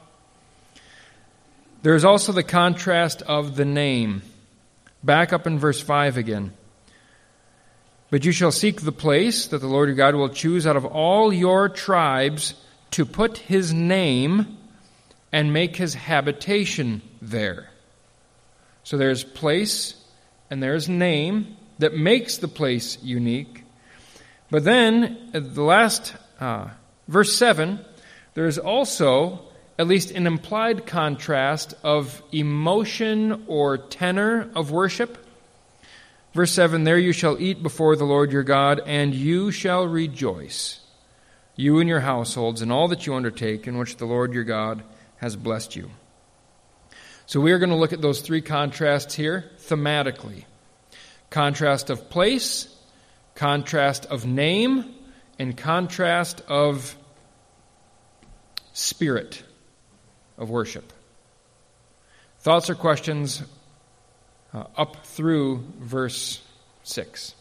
There 1.84 1.96
is 1.96 2.04
also 2.04 2.32
the 2.32 2.44
contrast 2.44 3.22
of 3.22 3.56
the 3.56 3.66
name. 3.66 4.24
Back 5.04 5.32
up 5.32 5.46
in 5.46 5.60
verse 5.60 5.80
5 5.80 6.18
again. 6.18 6.54
But 8.10 8.26
you 8.26 8.32
shall 8.32 8.52
seek 8.52 8.82
the 8.82 8.92
place 8.92 9.48
that 9.48 9.60
the 9.60 9.68
Lord 9.68 9.88
your 9.88 9.96
God 9.96 10.16
will 10.16 10.30
choose 10.30 10.66
out 10.66 10.76
of 10.76 10.86
all 10.86 11.32
your 11.32 11.70
tribes 11.70 12.56
to 12.92 13.06
put 13.06 13.38
his 13.38 13.72
name 13.72 14.58
and 15.32 15.54
make 15.54 15.76
his 15.76 15.94
habitation 15.94 17.04
there. 17.22 17.70
So 18.84 18.98
there's 18.98 19.24
place 19.24 19.94
and 20.50 20.64
there's 20.64 20.90
name 20.90 21.56
that 21.80 21.96
makes 21.96 22.38
the 22.38 22.48
place 22.48 23.02
unique. 23.02 23.64
But 24.52 24.64
then, 24.64 25.32
at 25.34 25.56
the 25.56 25.64
last 25.64 26.14
uh, 26.40 26.70
verse 27.08 27.34
7, 27.36 27.80
there 28.34 28.46
is 28.46 28.58
also 28.58 29.42
at 29.78 29.88
least 29.88 30.12
an 30.12 30.28
implied 30.28 30.86
contrast 30.86 31.74
of 31.84 32.22
emotion 32.32 33.46
or 33.48 33.78
tenor 33.78 34.52
of 34.56 34.72
worship. 34.72 35.18
Verse 36.34 36.52
7 36.52 36.84
There 36.84 36.98
you 36.98 37.14
shall 37.14 37.40
eat 37.40 37.64
before 37.64 37.96
the 37.96 38.06
Lord 38.06 38.32
your 38.32 38.44
God, 38.44 38.82
and 38.86 39.16
you 39.16 39.52
shall 39.52 39.86
rejoice, 39.86 40.82
you 41.56 41.80
and 41.80 41.88
your 41.88 42.02
households, 42.02 42.62
and 42.62 42.72
all 42.72 42.88
that 42.90 43.06
you 43.06 43.14
undertake, 43.16 43.68
in 43.68 43.78
which 43.78 43.98
the 43.98 44.06
Lord 44.06 44.34
your 44.34 44.44
God 44.44 44.84
has 45.18 45.36
blessed 45.36 45.76
you. 45.76 45.92
So 47.26 47.40
we 47.40 47.52
are 47.52 47.60
going 47.60 47.70
to 47.70 47.76
look 47.76 47.94
at 47.94 48.02
those 48.02 48.22
three 48.22 48.42
contrasts 48.42 49.14
here 49.14 49.52
thematically 49.60 50.46
contrast 51.30 51.90
of 51.90 52.10
place, 52.10 52.74
contrast 53.36 54.06
of 54.08 54.26
name, 54.26 54.94
and 55.38 55.56
contrast 55.56 56.42
of 56.48 56.96
spirit 58.74 59.44
of 60.38 60.50
worship. 60.50 60.92
Thoughts 62.40 62.70
or 62.70 62.76
questions 62.76 63.44
uh, 64.54 64.64
up 64.78 65.06
through 65.06 65.64
verse 65.80 66.42
6? 66.84 67.36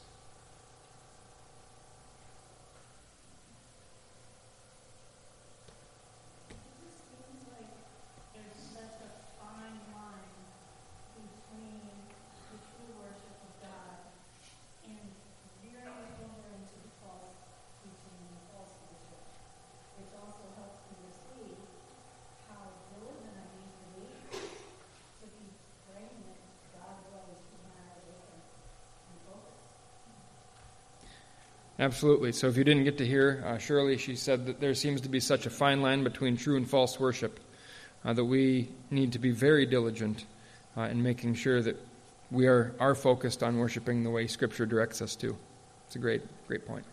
Absolutely. 31.78 32.32
So 32.32 32.48
if 32.48 32.56
you 32.56 32.64
didn't 32.64 32.84
get 32.84 32.98
to 32.98 33.06
hear 33.06 33.44
uh, 33.46 33.58
Shirley, 33.58 33.98
she 33.98 34.16
said 34.16 34.46
that 34.46 34.60
there 34.60 34.74
seems 34.74 35.00
to 35.02 35.08
be 35.08 35.20
such 35.20 35.46
a 35.46 35.50
fine 35.50 35.80
line 35.80 36.02
between 36.02 36.36
true 36.36 36.56
and 36.56 36.68
false 36.68 36.98
worship 36.98 37.38
uh, 38.04 38.12
that 38.12 38.24
we 38.24 38.68
need 38.90 39.12
to 39.12 39.18
be 39.18 39.30
very 39.30 39.64
diligent 39.64 40.24
uh, 40.76 40.82
in 40.82 41.02
making 41.02 41.34
sure 41.34 41.62
that 41.62 41.76
we 42.30 42.46
are, 42.46 42.74
are 42.80 42.94
focused 42.94 43.42
on 43.42 43.58
worshiping 43.58 44.02
the 44.02 44.10
way 44.10 44.26
Scripture 44.26 44.66
directs 44.66 45.00
us 45.00 45.14
to. 45.16 45.36
It's 45.86 45.96
a 45.96 46.00
great, 46.00 46.22
great 46.48 46.66
point. 46.66 46.84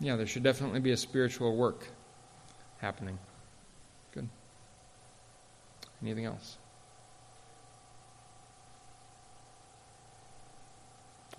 Yeah, 0.00 0.16
there 0.16 0.26
should 0.26 0.42
definitely 0.42 0.80
be 0.80 0.92
a 0.92 0.96
spiritual 0.96 1.54
work 1.54 1.86
happening. 2.78 3.18
Good. 4.12 4.28
Anything 6.02 6.24
else? 6.24 6.56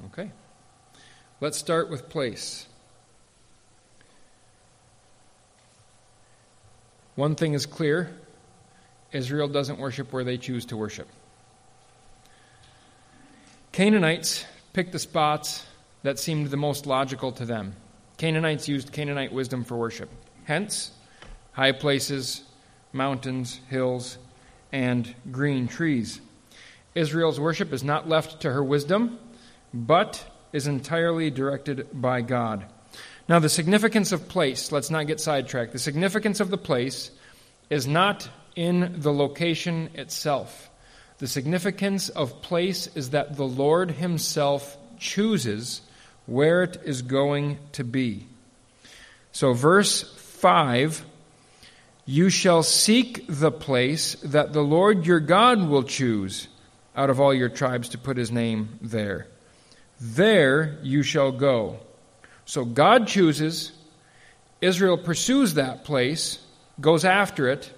Okay. 0.05 0.31
Let's 1.39 1.57
start 1.57 1.89
with 1.89 2.07
place. 2.07 2.67
One 7.15 7.35
thing 7.35 7.53
is 7.53 7.65
clear 7.65 8.11
Israel 9.11 9.47
doesn't 9.47 9.79
worship 9.79 10.13
where 10.13 10.23
they 10.23 10.37
choose 10.37 10.65
to 10.67 10.77
worship. 10.77 11.07
Canaanites 13.71 14.45
picked 14.73 14.91
the 14.91 14.99
spots 14.99 15.65
that 16.03 16.19
seemed 16.19 16.47
the 16.47 16.57
most 16.57 16.85
logical 16.85 17.31
to 17.33 17.45
them. 17.45 17.75
Canaanites 18.21 18.67
used 18.67 18.91
Canaanite 18.91 19.33
wisdom 19.33 19.63
for 19.63 19.75
worship. 19.75 20.07
Hence, 20.43 20.91
high 21.53 21.71
places, 21.71 22.43
mountains, 22.93 23.59
hills, 23.67 24.19
and 24.71 25.11
green 25.31 25.67
trees. 25.67 26.21
Israel's 26.93 27.39
worship 27.39 27.73
is 27.73 27.83
not 27.83 28.07
left 28.07 28.41
to 28.41 28.51
her 28.51 28.63
wisdom, 28.63 29.17
but 29.73 30.23
is 30.53 30.67
entirely 30.67 31.31
directed 31.31 31.87
by 31.99 32.21
God. 32.21 32.63
Now, 33.27 33.39
the 33.39 33.49
significance 33.49 34.11
of 34.11 34.29
place, 34.29 34.71
let's 34.71 34.91
not 34.91 35.07
get 35.07 35.19
sidetracked. 35.19 35.71
The 35.71 35.79
significance 35.79 36.39
of 36.39 36.51
the 36.51 36.59
place 36.59 37.09
is 37.71 37.87
not 37.87 38.29
in 38.55 38.97
the 39.01 39.11
location 39.11 39.89
itself. 39.95 40.69
The 41.17 41.27
significance 41.27 42.09
of 42.09 42.43
place 42.43 42.85
is 42.93 43.09
that 43.09 43.35
the 43.35 43.47
Lord 43.47 43.89
Himself 43.89 44.77
chooses 44.99 45.81
where 46.25 46.63
it 46.63 46.81
is 46.85 47.01
going 47.01 47.57
to 47.73 47.83
be. 47.83 48.25
So, 49.31 49.53
verse 49.53 50.03
5 50.03 51.03
You 52.05 52.29
shall 52.29 52.63
seek 52.63 53.25
the 53.27 53.51
place 53.51 54.15
that 54.23 54.53
the 54.53 54.61
Lord 54.61 55.05
your 55.05 55.19
God 55.19 55.67
will 55.67 55.83
choose 55.83 56.47
out 56.95 57.09
of 57.09 57.19
all 57.19 57.33
your 57.33 57.49
tribes 57.49 57.89
to 57.89 57.97
put 57.97 58.17
his 58.17 58.31
name 58.31 58.77
there. 58.81 59.27
There 59.99 60.77
you 60.83 61.03
shall 61.03 61.31
go. 61.31 61.79
So, 62.45 62.65
God 62.65 63.07
chooses, 63.07 63.71
Israel 64.59 64.97
pursues 64.97 65.53
that 65.55 65.83
place, 65.83 66.39
goes 66.79 67.05
after 67.05 67.47
it, 67.47 67.71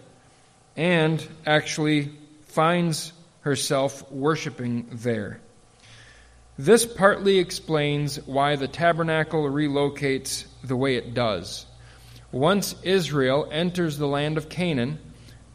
and 0.76 1.26
actually 1.46 2.12
finds 2.48 3.14
herself 3.42 4.10
worshiping 4.12 4.88
there. 4.92 5.40
This 6.58 6.86
partly 6.86 7.40
explains 7.40 8.18
why 8.28 8.56
the 8.56 8.68
tabernacle 8.68 9.44
relocates 9.44 10.46
the 10.64 10.76
way 10.76 10.96
it 10.96 11.16
does. 11.16 11.66
Once 12.32 12.76
Israel 12.84 13.48
enters 13.52 13.98
the 13.98 14.08
land 14.08 14.38
of 14.38 14.50
Canaan, 14.50 15.00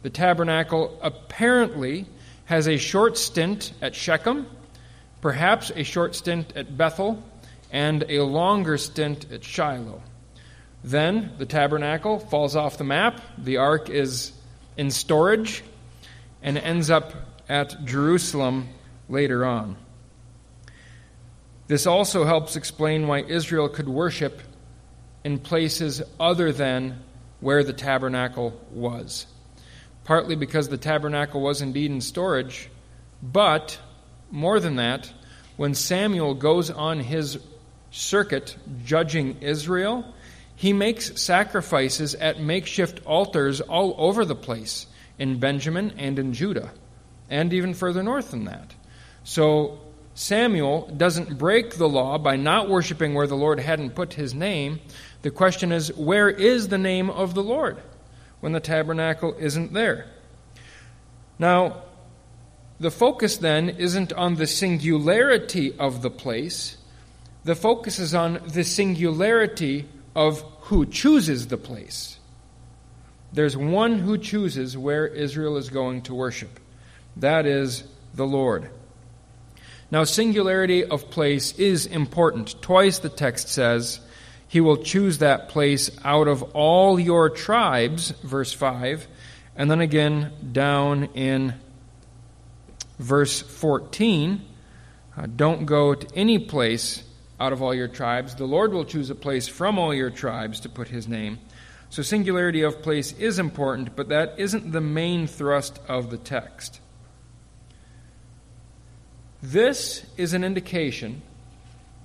the 0.01 0.09
tabernacle 0.09 0.99
apparently 1.01 2.05
has 2.45 2.67
a 2.67 2.77
short 2.77 3.17
stint 3.17 3.71
at 3.81 3.95
Shechem, 3.95 4.45
perhaps 5.21 5.71
a 5.73 5.83
short 5.83 6.15
stint 6.15 6.51
at 6.55 6.77
Bethel, 6.77 7.23
and 7.71 8.03
a 8.09 8.21
longer 8.21 8.77
stint 8.77 9.31
at 9.31 9.43
Shiloh. 9.43 10.01
Then 10.83 11.31
the 11.37 11.45
tabernacle 11.45 12.19
falls 12.19 12.55
off 12.57 12.77
the 12.77 12.83
map, 12.83 13.21
the 13.37 13.57
ark 13.57 13.89
is 13.89 14.33
in 14.75 14.91
storage, 14.91 15.63
and 16.41 16.57
ends 16.57 16.89
up 16.89 17.13
at 17.47 17.85
Jerusalem 17.85 18.69
later 19.07 19.45
on. 19.45 19.77
This 21.69 21.85
also 21.85 22.25
helps 22.25 22.55
explain 22.55 23.05
why 23.05 23.19
Israel 23.21 23.69
could 23.69 23.87
worship 23.87 24.41
in 25.23 25.37
places 25.37 26.01
other 26.19 26.51
than 26.51 26.99
where 27.41 27.63
the 27.63 27.73
tabernacle 27.73 28.59
was. 28.71 29.27
Partly 30.03 30.35
because 30.35 30.69
the 30.69 30.79
tabernacle 30.79 31.41
was 31.41 31.61
indeed 31.61 31.91
in 31.91 32.01
storage, 32.01 32.71
but 33.21 33.79
more 34.31 34.59
than 34.59 34.77
that, 34.77 35.13
when 35.57 35.75
Samuel 35.75 36.33
goes 36.33 36.71
on 36.71 37.01
his 37.01 37.37
circuit 37.91 38.57
judging 38.83 39.37
Israel, 39.41 40.11
he 40.55 40.73
makes 40.73 41.21
sacrifices 41.21 42.15
at 42.15 42.41
makeshift 42.41 43.05
altars 43.05 43.61
all 43.61 43.93
over 43.99 44.25
the 44.25 44.35
place 44.35 44.87
in 45.19 45.39
Benjamin 45.39 45.93
and 45.99 46.17
in 46.17 46.33
Judah, 46.33 46.71
and 47.29 47.53
even 47.53 47.75
further 47.75 48.01
north 48.01 48.31
than 48.31 48.45
that. 48.45 48.73
So 49.23 49.81
Samuel 50.13 50.87
doesn't 50.95 51.37
break 51.37 51.75
the 51.75 51.87
law 51.87 52.17
by 52.17 52.35
not 52.35 52.69
worshiping 52.69 53.13
where 53.13 53.27
the 53.27 53.35
Lord 53.35 53.59
hadn't 53.59 53.95
put 53.95 54.13
his 54.13 54.33
name. 54.33 54.79
The 55.21 55.31
question 55.31 55.71
is, 55.71 55.95
where 55.95 56.29
is 56.29 56.67
the 56.67 56.77
name 56.77 57.09
of 57.09 57.33
the 57.33 57.43
Lord 57.43 57.77
when 58.39 58.51
the 58.51 58.59
tabernacle 58.59 59.35
isn't 59.39 59.73
there? 59.73 60.07
Now, 61.37 61.83
the 62.79 62.91
focus 62.91 63.37
then 63.37 63.69
isn't 63.69 64.13
on 64.13 64.35
the 64.35 64.47
singularity 64.47 65.77
of 65.77 66.01
the 66.01 66.09
place, 66.09 66.77
the 67.43 67.55
focus 67.55 67.99
is 67.99 68.13
on 68.13 68.41
the 68.47 68.63
singularity 68.63 69.87
of 70.15 70.43
who 70.61 70.85
chooses 70.85 71.47
the 71.47 71.57
place. 71.57 72.19
There's 73.31 73.55
one 73.55 73.99
who 73.99 74.17
chooses 74.17 74.77
where 74.77 75.07
Israel 75.07 75.57
is 75.57 75.69
going 75.69 76.01
to 76.03 76.15
worship. 76.15 76.59
That 77.17 77.45
is 77.45 77.83
the 78.13 78.25
Lord. 78.25 78.69
Now, 79.91 80.03
singularity 80.03 80.85
of 80.85 81.09
place 81.09 81.57
is 81.57 81.87
important. 81.87 82.61
Twice 82.61 82.99
the 82.99 83.09
text 83.09 83.49
says, 83.49 83.99
He 84.47 84.61
will 84.61 84.77
choose 84.77 85.17
that 85.17 85.49
place 85.49 85.89
out 86.03 86.27
of 86.27 86.43
all 86.53 86.99
your 86.99 87.29
tribes, 87.29 88.11
verse 88.23 88.53
5. 88.53 89.07
And 89.55 89.69
then 89.69 89.81
again, 89.81 90.31
down 90.51 91.05
in 91.15 91.55
verse 92.99 93.41
14, 93.41 94.41
uh, 95.17 95.25
don't 95.35 95.65
go 95.65 95.95
to 95.95 96.15
any 96.15 96.37
place 96.37 97.03
out 97.39 97.51
of 97.51 97.61
all 97.61 97.73
your 97.73 97.87
tribes. 97.87 98.35
The 98.35 98.45
Lord 98.45 98.71
will 98.71 98.85
choose 98.85 99.09
a 99.09 99.15
place 99.15 99.47
from 99.47 99.79
all 99.79 99.93
your 99.93 100.11
tribes 100.11 100.59
to 100.61 100.69
put 100.69 100.89
His 100.89 101.07
name. 101.07 101.39
So, 101.89 102.03
singularity 102.03 102.61
of 102.61 102.83
place 102.83 103.13
is 103.13 103.39
important, 103.39 103.95
but 103.95 104.09
that 104.09 104.35
isn't 104.37 104.71
the 104.71 104.81
main 104.81 105.25
thrust 105.25 105.79
of 105.87 106.11
the 106.11 106.17
text. 106.17 106.79
This 109.41 110.05
is 110.17 110.33
an 110.33 110.43
indication 110.43 111.21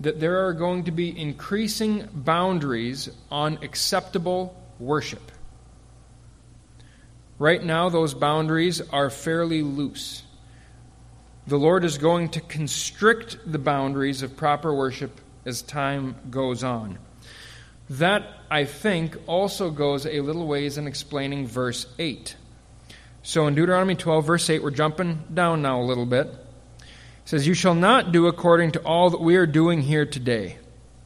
that 0.01 0.21
there 0.21 0.47
are 0.47 0.53
going 0.53 0.85
to 0.85 0.93
be 0.93 1.19
increasing 1.19 2.09
boundaries 2.13 3.09
on 3.31 3.59
acceptable 3.63 4.57
worship. 4.79 5.33
Right 7.39 7.63
now, 7.63 7.89
those 7.89 8.15
boundaries 8.15 8.81
are 8.81 9.11
fairly 9.11 9.63
loose. 9.63 10.23
The 11.47 11.59
Lord 11.59 11.85
is 11.85 11.99
going 11.99 12.31
to 12.31 12.41
constrict 12.41 13.39
the 13.45 13.59
boundaries 13.59 14.23
of 14.23 14.37
proper 14.37 14.73
worship 14.73 15.21
as 15.45 15.61
time 15.61 16.17
goes 16.31 16.63
on. 16.63 16.99
That, 17.91 18.25
I 18.51 18.65
think, 18.65 19.17
also 19.27 19.71
goes 19.71 20.07
a 20.07 20.21
little 20.21 20.47
ways 20.47 20.79
in 20.79 20.87
explaining 20.87 21.47
verse 21.47 21.87
8. 21.99 22.37
So 23.23 23.47
in 23.47 23.55
Deuteronomy 23.55 23.97
12, 23.97 24.25
verse 24.25 24.49
8, 24.49 24.63
we're 24.63 24.71
jumping 24.71 25.25
down 25.33 25.63
now 25.63 25.81
a 25.81 25.85
little 25.85 26.07
bit. 26.07 26.29
Says, 27.25 27.47
You 27.47 27.55
shall 27.55 27.75
not 27.75 28.13
do 28.13 28.27
according 28.27 28.73
to 28.73 28.81
all 28.81 29.11
that 29.11 29.21
we 29.21 29.37
are 29.37 29.47
doing 29.47 29.81
here 29.81 30.05
today, 30.05 30.59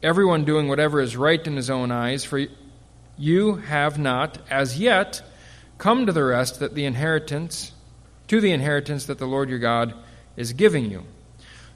everyone 0.03 0.43
doing 0.43 0.67
whatever 0.67 0.99
is 0.99 1.15
right 1.15 1.45
in 1.45 1.55
his 1.55 1.69
own 1.69 1.91
eyes, 1.91 2.25
for 2.25 2.45
you 3.17 3.55
have 3.55 3.97
not, 3.97 4.37
as 4.49 4.77
yet, 4.77 5.21
come 5.77 6.05
to 6.05 6.11
the 6.11 6.23
rest 6.23 6.59
that 6.59 6.75
the 6.75 6.85
inheritance, 6.85 7.71
to 8.27 8.41
the 8.41 8.51
inheritance 8.51 9.05
that 9.05 9.17
the 9.17 9.25
Lord 9.25 9.49
your 9.49 9.59
God 9.59 9.93
is 10.35 10.51
giving 10.51 10.91
you. 10.91 11.05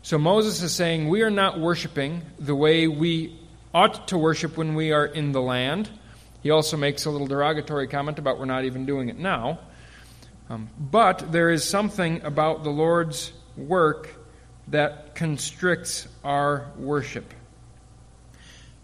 So 0.02 0.18
Moses 0.18 0.62
is 0.62 0.74
saying, 0.74 1.08
We 1.08 1.22
are 1.22 1.32
not 1.32 1.60
worshiping 1.60 2.24
the 2.38 2.56
way 2.56 2.90
we 2.90 3.40
ought 3.74 4.10
to 4.10 4.18
worship 4.18 4.58
when 4.58 4.76
we 4.76 4.92
are 4.92 5.06
in 5.06 5.32
the 5.32 5.42
land. 5.42 5.90
He 6.42 6.52
also 6.52 6.76
makes 6.76 7.06
a 7.06 7.10
little 7.10 7.28
derogatory 7.28 7.88
comment 7.88 8.20
about 8.20 8.40
we're 8.40 8.46
not 8.46 8.66
even 8.66 8.86
doing 8.86 9.08
it 9.08 9.18
now. 9.18 9.60
Um, 10.50 10.70
but 10.78 11.32
there 11.32 11.50
is 11.50 11.64
something 11.64 12.22
about 12.24 12.66
the 12.66 12.70
Lord's 12.70 13.32
work 13.56 14.10
that 14.68 15.16
constricts 15.16 16.08
our 16.24 16.72
worship. 16.78 17.34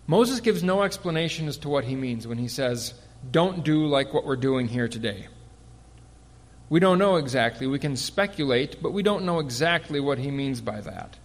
Moses 0.07 0.39
gives 0.39 0.63
no 0.63 0.83
explanation 0.83 1.47
as 1.47 1.57
to 1.57 1.69
what 1.69 1.83
he 1.83 1.95
means 1.95 2.27
when 2.27 2.37
he 2.37 2.47
says, 2.47 2.93
Don't 3.29 3.63
do 3.63 3.85
like 3.85 4.13
what 4.13 4.25
we're 4.25 4.35
doing 4.35 4.67
here 4.67 4.87
today. 4.87 5.27
We 6.69 6.79
don't 6.79 6.99
know 6.99 7.15
exactly. 7.15 7.67
We 7.67 7.79
can 7.79 7.95
speculate, 7.95 8.81
but 8.81 8.91
we 8.91 9.03
don't 9.03 9.25
know 9.25 9.39
exactly 9.39 9.99
what 9.99 10.19
he 10.19 10.29
means 10.31 10.61
by 10.61 10.81
that. 10.81 11.17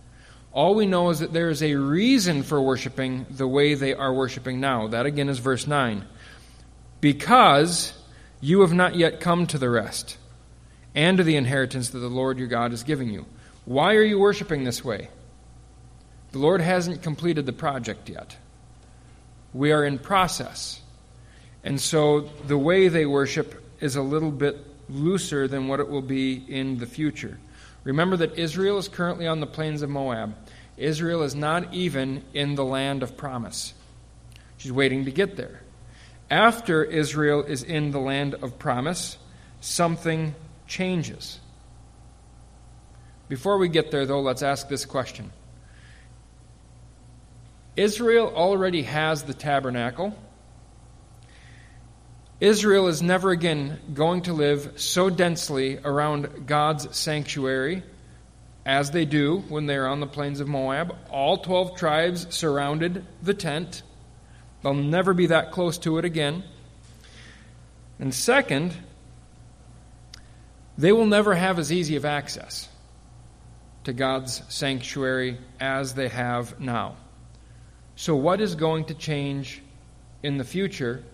All 0.53 0.75
we 0.75 0.87
know 0.87 1.11
is 1.11 1.19
that 1.19 1.33
there 1.33 1.51
is 1.51 1.63
a 1.63 1.75
reason 1.75 2.43
for 2.43 2.61
worshiping 2.61 3.27
the 3.29 3.49
way 3.49 3.75
they 3.75 3.93
are 3.93 4.15
worshiping 4.15 4.61
now. 4.61 4.89
That 4.89 5.05
again 5.05 5.29
is 5.29 5.39
verse 5.41 5.67
9. 5.67 6.05
Because 7.01 7.93
you 8.41 8.61
have 8.61 8.73
not 8.73 8.95
yet 8.95 9.21
come 9.21 9.47
to 9.49 9.59
the 9.59 9.69
rest 9.69 10.17
and 10.95 11.19
to 11.19 11.25
the 11.25 11.37
inheritance 11.37 11.91
that 11.91 11.99
the 11.99 12.09
Lord 12.09 12.39
your 12.39 12.47
God 12.47 12.73
is 12.73 12.83
giving 12.83 13.11
you. 13.11 13.27
Why 13.65 13.95
are 13.95 14.03
you 14.03 14.19
worshiping 14.19 14.65
this 14.65 14.85
way? 14.85 15.09
The 16.33 16.39
Lord 16.39 16.61
hasn't 16.61 17.03
completed 17.03 17.47
the 17.47 17.53
project 17.53 18.09
yet. 18.09 18.37
We 19.53 19.73
are 19.73 19.85
in 19.85 19.99
process. 19.99 20.81
And 21.63 21.81
so 21.81 22.23
the 22.47 22.59
way 22.59 22.89
they 22.89 23.07
worship 23.07 23.65
is 23.81 23.97
a 23.97 24.03
little 24.03 24.31
bit 24.31 24.59
looser 24.89 25.49
than 25.49 25.69
what 25.69 25.81
it 25.81 25.89
will 25.89 26.03
be 26.03 26.45
in 26.49 26.79
the 26.79 26.87
future. 26.87 27.39
Remember 27.85 28.17
that 28.17 28.39
Israel 28.39 28.79
is 28.79 28.89
currently 28.89 29.27
on 29.27 29.41
the 29.41 29.47
plains 29.47 29.83
of 29.83 29.91
Moab. 29.91 30.35
Israel 30.77 31.23
is 31.23 31.35
not 31.35 31.73
even 31.73 32.23
in 32.35 32.55
the 32.55 32.65
land 32.65 33.03
of 33.03 33.17
promise. 33.17 33.75
She's 34.59 34.73
waiting 34.73 35.05
to 35.05 35.13
get 35.13 35.37
there. 35.37 35.61
After 36.31 36.83
Israel 36.83 37.43
is 37.43 37.63
in 37.63 37.93
the 37.93 38.01
land 38.01 38.35
of 38.35 38.59
promise, 38.59 39.19
something 39.61 40.35
changes. 40.67 41.39
Before 43.29 43.59
we 43.59 43.69
get 43.69 43.91
there, 43.91 44.07
though, 44.07 44.21
let's 44.21 44.43
ask 44.43 44.69
this 44.69 44.85
question 44.85 45.31
Israel 47.77 48.33
already 48.35 48.83
has 48.83 49.23
the 49.23 49.35
tabernacle. 49.35 50.17
Israel 52.41 52.89
is 52.89 53.01
never 53.01 53.31
again 53.31 53.79
going 53.95 54.23
to 54.23 54.33
live 54.33 54.73
so 54.77 55.09
densely 55.09 55.79
around 55.79 56.47
God's 56.47 56.95
sanctuary 56.97 57.83
as 58.67 58.91
they 58.91 59.05
do 59.05 59.39
when 59.49 59.67
they 59.67 59.77
are 59.77 59.87
on 59.87 60.01
the 60.01 60.07
plains 60.07 60.41
of 60.41 60.49
Moab. 60.49 60.95
All 61.11 61.39
12 61.39 61.77
tribes 61.77 62.35
surrounded 62.35 63.05
the 63.23 63.35
tent. 63.35 63.83
They'll 64.63 64.75
never 64.75 65.15
be 65.15 65.27
that 65.27 65.53
close 65.53 65.79
to 65.79 65.99
it 65.99 66.05
again. 66.05 66.45
And 67.99 68.13
second, 68.13 68.77
they 70.77 70.93
will 70.93 71.07
never 71.07 71.35
have 71.35 71.59
as 71.59 71.73
easy 71.73 71.97
of 71.97 72.05
access 72.05 72.69
to 73.85 73.93
God's 73.93 74.43
sanctuary 74.49 75.39
as 75.61 75.95
they 75.95 76.09
have 76.09 76.59
now. 76.61 76.97
So, 77.97 78.17
what 78.17 78.41
is 78.41 78.55
going 78.55 78.87
to 78.87 78.95
change 78.95 79.63
in 80.23 80.39
the 80.39 80.45
future 80.45 81.05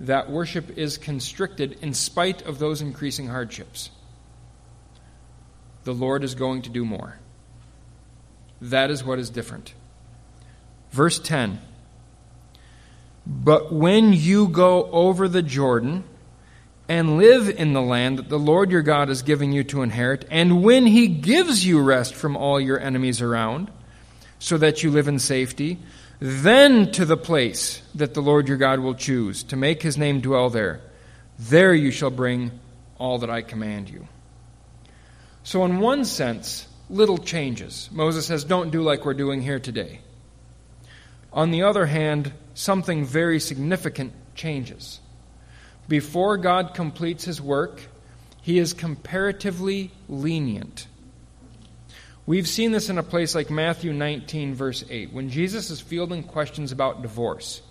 that 0.00 0.30
worship 0.30 0.76
is 0.76 0.98
constricted 0.98 1.78
in 1.82 1.94
spite 1.94 2.42
of 2.42 2.58
those 2.58 2.82
increasing 2.82 3.28
hardships? 3.28 3.90
The 5.84 5.94
Lord 5.94 6.24
is 6.24 6.34
going 6.34 6.62
to 6.62 6.70
do 6.70 6.84
more. 6.84 7.18
That 8.60 8.90
is 8.90 9.04
what 9.04 9.18
is 9.18 9.30
different. 9.30 9.74
Verse 10.90 11.18
10 11.18 11.60
But 13.24 13.72
when 13.72 14.12
you 14.12 14.48
go 14.48 14.90
over 14.90 15.28
the 15.28 15.42
Jordan, 15.42 16.04
and 16.88 17.18
live 17.18 17.48
in 17.48 17.72
the 17.72 17.82
land 17.82 18.18
that 18.18 18.28
the 18.28 18.38
Lord 18.38 18.70
your 18.70 18.82
God 18.82 19.10
is 19.10 19.22
giving 19.22 19.52
you 19.52 19.64
to 19.64 19.82
inherit, 19.82 20.24
and 20.30 20.62
when 20.62 20.86
he 20.86 21.08
gives 21.08 21.66
you 21.66 21.80
rest 21.80 22.14
from 22.14 22.36
all 22.36 22.60
your 22.60 22.78
enemies 22.78 23.20
around, 23.20 23.70
so 24.38 24.58
that 24.58 24.82
you 24.82 24.90
live 24.90 25.08
in 25.08 25.18
safety, 25.18 25.78
then 26.20 26.90
to 26.92 27.04
the 27.04 27.16
place 27.16 27.82
that 27.94 28.14
the 28.14 28.22
Lord 28.22 28.48
your 28.48 28.56
God 28.56 28.80
will 28.80 28.94
choose 28.94 29.42
to 29.44 29.56
make 29.56 29.82
his 29.82 29.98
name 29.98 30.20
dwell 30.20 30.50
there. 30.50 30.80
There 31.38 31.74
you 31.74 31.90
shall 31.90 32.10
bring 32.10 32.52
all 32.98 33.18
that 33.18 33.30
I 33.30 33.42
command 33.42 33.90
you. 33.90 34.06
So, 35.42 35.64
in 35.64 35.80
one 35.80 36.04
sense, 36.04 36.66
little 36.88 37.18
changes. 37.18 37.88
Moses 37.92 38.26
says, 38.26 38.44
Don't 38.44 38.70
do 38.70 38.82
like 38.82 39.04
we're 39.04 39.14
doing 39.14 39.42
here 39.42 39.60
today. 39.60 40.00
On 41.32 41.50
the 41.50 41.62
other 41.62 41.86
hand, 41.86 42.32
something 42.54 43.04
very 43.04 43.38
significant 43.38 44.12
changes. 44.34 45.00
Before 45.88 46.36
God 46.36 46.74
completes 46.74 47.24
his 47.24 47.40
work, 47.40 47.80
he 48.42 48.58
is 48.58 48.72
comparatively 48.72 49.90
lenient. 50.08 50.86
We've 52.26 52.48
seen 52.48 52.72
this 52.72 52.88
in 52.88 52.98
a 52.98 53.04
place 53.04 53.34
like 53.36 53.50
Matthew 53.50 53.92
19, 53.92 54.54
verse 54.54 54.84
8, 54.90 55.12
when 55.12 55.30
Jesus 55.30 55.70
is 55.70 55.80
fielding 55.80 56.24
questions 56.24 56.72
about 56.72 57.02
divorce. 57.02 57.62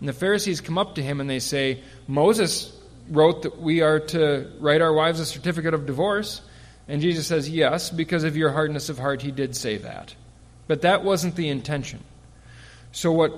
And 0.00 0.08
the 0.08 0.12
Pharisees 0.12 0.60
come 0.60 0.76
up 0.76 0.96
to 0.96 1.02
him 1.02 1.20
and 1.20 1.30
they 1.30 1.38
say, 1.38 1.82
Moses 2.06 2.78
wrote 3.08 3.42
that 3.42 3.58
we 3.60 3.80
are 3.80 4.00
to 4.00 4.50
write 4.58 4.82
our 4.82 4.92
wives 4.92 5.20
a 5.20 5.26
certificate 5.26 5.74
of 5.74 5.86
divorce. 5.86 6.42
And 6.88 7.00
Jesus 7.00 7.26
says, 7.26 7.48
Yes, 7.48 7.88
because 7.90 8.24
of 8.24 8.36
your 8.36 8.50
hardness 8.50 8.88
of 8.88 8.98
heart, 8.98 9.22
he 9.22 9.30
did 9.30 9.56
say 9.56 9.78
that. 9.78 10.14
But 10.66 10.82
that 10.82 11.04
wasn't 11.04 11.36
the 11.36 11.48
intention. 11.48 12.00
So, 12.90 13.12
what 13.12 13.32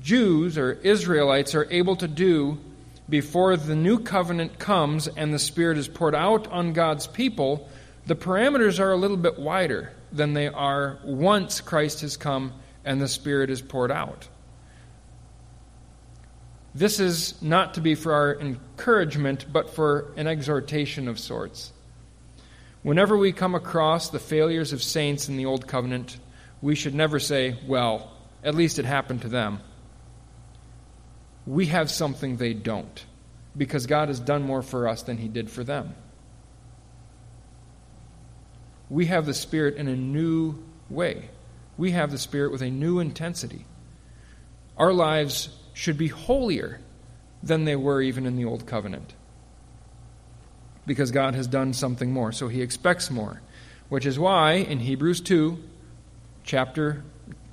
Jews 0.00 0.58
or 0.58 0.72
Israelites 0.72 1.54
are 1.54 1.70
able 1.70 1.96
to 1.96 2.08
do 2.08 2.58
before 3.08 3.56
the 3.56 3.76
new 3.76 3.98
covenant 4.00 4.58
comes 4.58 5.06
and 5.06 5.32
the 5.32 5.38
Spirit 5.38 5.78
is 5.78 5.88
poured 5.88 6.14
out 6.14 6.48
on 6.48 6.72
God's 6.72 7.06
people, 7.06 7.68
the 8.06 8.16
parameters 8.16 8.80
are 8.80 8.92
a 8.92 8.96
little 8.96 9.16
bit 9.16 9.38
wider 9.38 9.92
than 10.12 10.32
they 10.32 10.48
are 10.48 10.98
once 11.04 11.60
Christ 11.60 12.00
has 12.00 12.16
come 12.16 12.52
and 12.84 13.00
the 13.00 13.08
Spirit 13.08 13.50
is 13.50 13.62
poured 13.62 13.92
out. 13.92 14.28
This 16.74 17.00
is 17.00 17.40
not 17.40 17.74
to 17.74 17.80
be 17.80 17.94
for 17.94 18.12
our 18.12 18.38
encouragement, 18.38 19.46
but 19.50 19.70
for 19.70 20.12
an 20.16 20.26
exhortation 20.26 21.08
of 21.08 21.18
sorts. 21.18 21.72
Whenever 22.82 23.16
we 23.16 23.32
come 23.32 23.54
across 23.54 24.10
the 24.10 24.18
failures 24.18 24.72
of 24.72 24.82
saints 24.82 25.28
in 25.28 25.36
the 25.36 25.46
Old 25.46 25.66
Covenant, 25.66 26.18
we 26.60 26.74
should 26.74 26.94
never 26.94 27.18
say, 27.18 27.58
well, 27.66 28.12
at 28.44 28.54
least 28.54 28.78
it 28.78 28.84
happened 28.84 29.22
to 29.22 29.28
them 29.28 29.60
we 31.46 31.66
have 31.66 31.90
something 31.90 32.36
they 32.36 32.52
don't 32.54 33.04
because 33.56 33.86
God 33.86 34.08
has 34.08 34.20
done 34.20 34.42
more 34.42 34.62
for 34.62 34.88
us 34.88 35.02
than 35.02 35.18
He 35.18 35.28
did 35.28 35.50
for 35.50 35.64
them. 35.64 35.94
We 38.90 39.06
have 39.06 39.26
the 39.26 39.34
Spirit 39.34 39.76
in 39.76 39.88
a 39.88 39.96
new 39.96 40.62
way. 40.90 41.30
We 41.76 41.92
have 41.92 42.10
the 42.10 42.18
Spirit 42.18 42.52
with 42.52 42.62
a 42.62 42.70
new 42.70 42.98
intensity. 42.98 43.64
Our 44.76 44.92
lives 44.92 45.48
should 45.72 45.96
be 45.96 46.08
holier 46.08 46.80
than 47.42 47.64
they 47.64 47.76
were 47.76 48.02
even 48.02 48.26
in 48.26 48.36
the 48.36 48.44
Old 48.44 48.66
Covenant 48.66 49.14
because 50.86 51.10
God 51.10 51.34
has 51.34 51.46
done 51.46 51.72
something 51.72 52.12
more. 52.12 52.32
So 52.32 52.48
He 52.48 52.62
expects 52.62 53.10
more, 53.10 53.40
which 53.88 54.06
is 54.06 54.18
why 54.18 54.54
in 54.54 54.80
Hebrews 54.80 55.20
2, 55.20 55.58
chapter, 56.44 57.02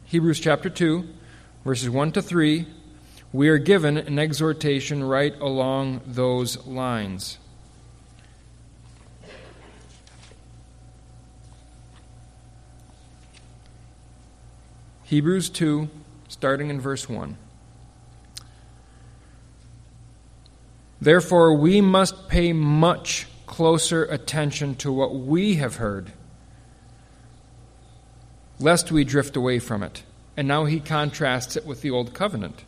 Hebrews 0.06 0.40
chapter 0.40 0.70
2, 0.70 1.08
verses 1.66 1.90
1 1.90 2.12
to 2.14 2.22
3, 2.22 2.68
we 3.34 3.50
are 3.50 3.58
given 3.58 3.98
an 3.98 4.20
exhortation 4.20 5.04
right 5.04 5.34
along 5.42 6.02
those 6.06 6.66
lines. 6.68 7.40
Hebrews 15.06 15.50
2, 15.50 15.90
starting 16.28 16.70
in 16.70 16.80
verse 16.80 17.10
1. 17.10 17.38
Therefore, 21.02 21.56
we 21.56 21.82
must 21.82 22.30
pay 22.30 22.54
much 22.54 23.28
closer 23.48 24.06
attention 24.06 24.76
to 24.76 24.92
what 24.92 25.14
we 25.14 25.56
have 25.56 25.78
heard, 25.78 26.12
lest 28.60 28.92
we 28.92 29.04
drift 29.04 29.36
away 29.36 29.58
from 29.58 29.82
it. 29.82 30.04
And 30.38 30.48
now 30.48 30.66
he 30.66 30.80
contrasts 30.80 31.56
it 31.56 31.66
with 31.66 31.82
the 31.82 31.92
Old 31.92 32.14
Covenant. 32.14 32.64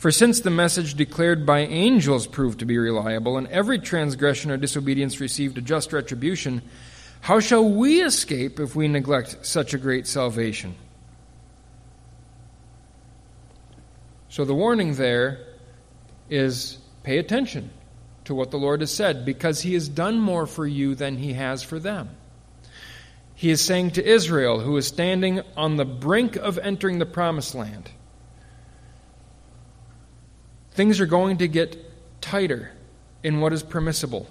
For 0.00 0.10
since 0.10 0.40
the 0.40 0.48
message 0.48 0.94
declared 0.94 1.44
by 1.44 1.58
angels 1.60 2.26
proved 2.26 2.60
to 2.60 2.64
be 2.64 2.78
reliable, 2.78 3.36
and 3.36 3.46
every 3.48 3.78
transgression 3.78 4.50
or 4.50 4.56
disobedience 4.56 5.20
received 5.20 5.58
a 5.58 5.60
just 5.60 5.92
retribution, 5.92 6.62
how 7.20 7.38
shall 7.38 7.68
we 7.68 8.00
escape 8.00 8.58
if 8.58 8.74
we 8.74 8.88
neglect 8.88 9.44
such 9.44 9.74
a 9.74 9.78
great 9.78 10.06
salvation? 10.06 10.74
So 14.30 14.46
the 14.46 14.54
warning 14.54 14.94
there 14.94 15.38
is 16.30 16.78
Pay 17.02 17.18
attention 17.18 17.68
to 18.24 18.34
what 18.34 18.50
the 18.50 18.56
Lord 18.56 18.80
has 18.80 18.90
said 18.90 19.26
because 19.26 19.60
he 19.60 19.74
has 19.74 19.86
done 19.86 20.18
more 20.18 20.46
for 20.46 20.66
you 20.66 20.94
than 20.94 21.18
he 21.18 21.34
has 21.34 21.62
for 21.62 21.78
them. 21.78 22.08
He 23.34 23.50
is 23.50 23.60
saying 23.60 23.90
to 23.92 24.06
Israel, 24.06 24.60
who 24.60 24.78
is 24.78 24.86
standing 24.86 25.42
on 25.58 25.76
the 25.76 25.84
brink 25.84 26.36
of 26.36 26.56
entering 26.56 27.00
the 27.00 27.06
promised 27.06 27.54
land, 27.54 27.90
things 30.72 31.00
are 31.00 31.06
going 31.06 31.38
to 31.38 31.48
get 31.48 31.76
tighter 32.20 32.72
in 33.22 33.40
what 33.40 33.52
is 33.52 33.62
permissible. 33.62 34.28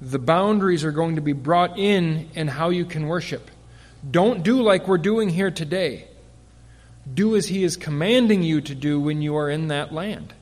The 0.00 0.18
boundaries 0.18 0.84
are 0.84 0.92
going 0.92 1.16
to 1.16 1.22
be 1.22 1.32
brought 1.32 1.78
in 1.78 2.28
in 2.34 2.48
how 2.48 2.70
you 2.70 2.84
can 2.84 3.06
worship. 3.06 3.50
Don't 4.08 4.42
do 4.42 4.62
like 4.62 4.86
we're 4.86 4.98
doing 4.98 5.28
here 5.28 5.50
today. 5.50 6.06
Do 7.12 7.36
as 7.36 7.46
he 7.48 7.64
is 7.64 7.76
commanding 7.76 8.42
you 8.42 8.60
to 8.60 8.74
do 8.74 9.00
when 9.00 9.22
you 9.22 9.36
are 9.36 9.50
in 9.50 9.68
that 9.68 9.92
land 9.92 10.34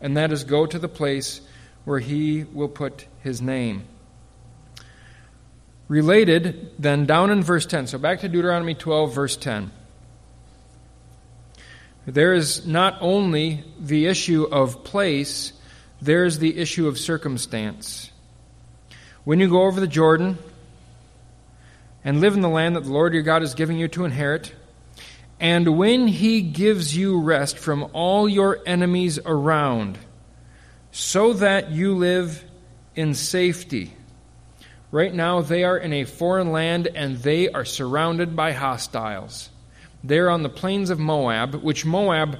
and 0.00 0.16
that 0.16 0.32
is 0.32 0.44
go 0.44 0.66
to 0.66 0.78
the 0.78 0.88
place 0.88 1.40
where 1.84 1.98
he 1.98 2.44
will 2.44 2.68
put 2.68 3.06
his 3.22 3.40
name. 3.40 3.84
Related, 5.88 6.72
then 6.78 7.06
down 7.06 7.30
in 7.30 7.42
verse 7.42 7.64
10. 7.64 7.86
So 7.86 7.98
back 7.98 8.20
to 8.20 8.28
Deuteronomy 8.28 8.74
12, 8.74 9.14
verse 9.14 9.36
10. 9.36 9.72
There 12.08 12.32
is 12.32 12.66
not 12.66 12.96
only 13.02 13.64
the 13.78 14.06
issue 14.06 14.44
of 14.44 14.82
place, 14.82 15.52
there 16.00 16.24
is 16.24 16.38
the 16.38 16.56
issue 16.56 16.88
of 16.88 16.98
circumstance. 16.98 18.10
When 19.24 19.40
you 19.40 19.50
go 19.50 19.64
over 19.64 19.78
the 19.78 19.86
Jordan 19.86 20.38
and 22.02 22.22
live 22.22 22.32
in 22.32 22.40
the 22.40 22.48
land 22.48 22.76
that 22.76 22.84
the 22.84 22.92
Lord 22.92 23.12
your 23.12 23.22
God 23.22 23.42
is 23.42 23.52
giving 23.52 23.78
you 23.78 23.88
to 23.88 24.06
inherit, 24.06 24.54
and 25.38 25.76
when 25.76 26.08
he 26.08 26.40
gives 26.40 26.96
you 26.96 27.20
rest 27.20 27.58
from 27.58 27.90
all 27.92 28.26
your 28.26 28.58
enemies 28.64 29.18
around, 29.26 29.98
so 30.90 31.34
that 31.34 31.72
you 31.72 31.94
live 31.94 32.42
in 32.96 33.12
safety. 33.12 33.92
Right 34.90 35.12
now, 35.12 35.42
they 35.42 35.62
are 35.62 35.76
in 35.76 35.92
a 35.92 36.04
foreign 36.04 36.52
land 36.52 36.86
and 36.86 37.18
they 37.18 37.50
are 37.50 37.66
surrounded 37.66 38.34
by 38.34 38.52
hostiles. 38.52 39.50
They're 40.04 40.30
on 40.30 40.42
the 40.42 40.48
plains 40.48 40.90
of 40.90 40.98
Moab, 40.98 41.56
which 41.56 41.84
Moab 41.84 42.38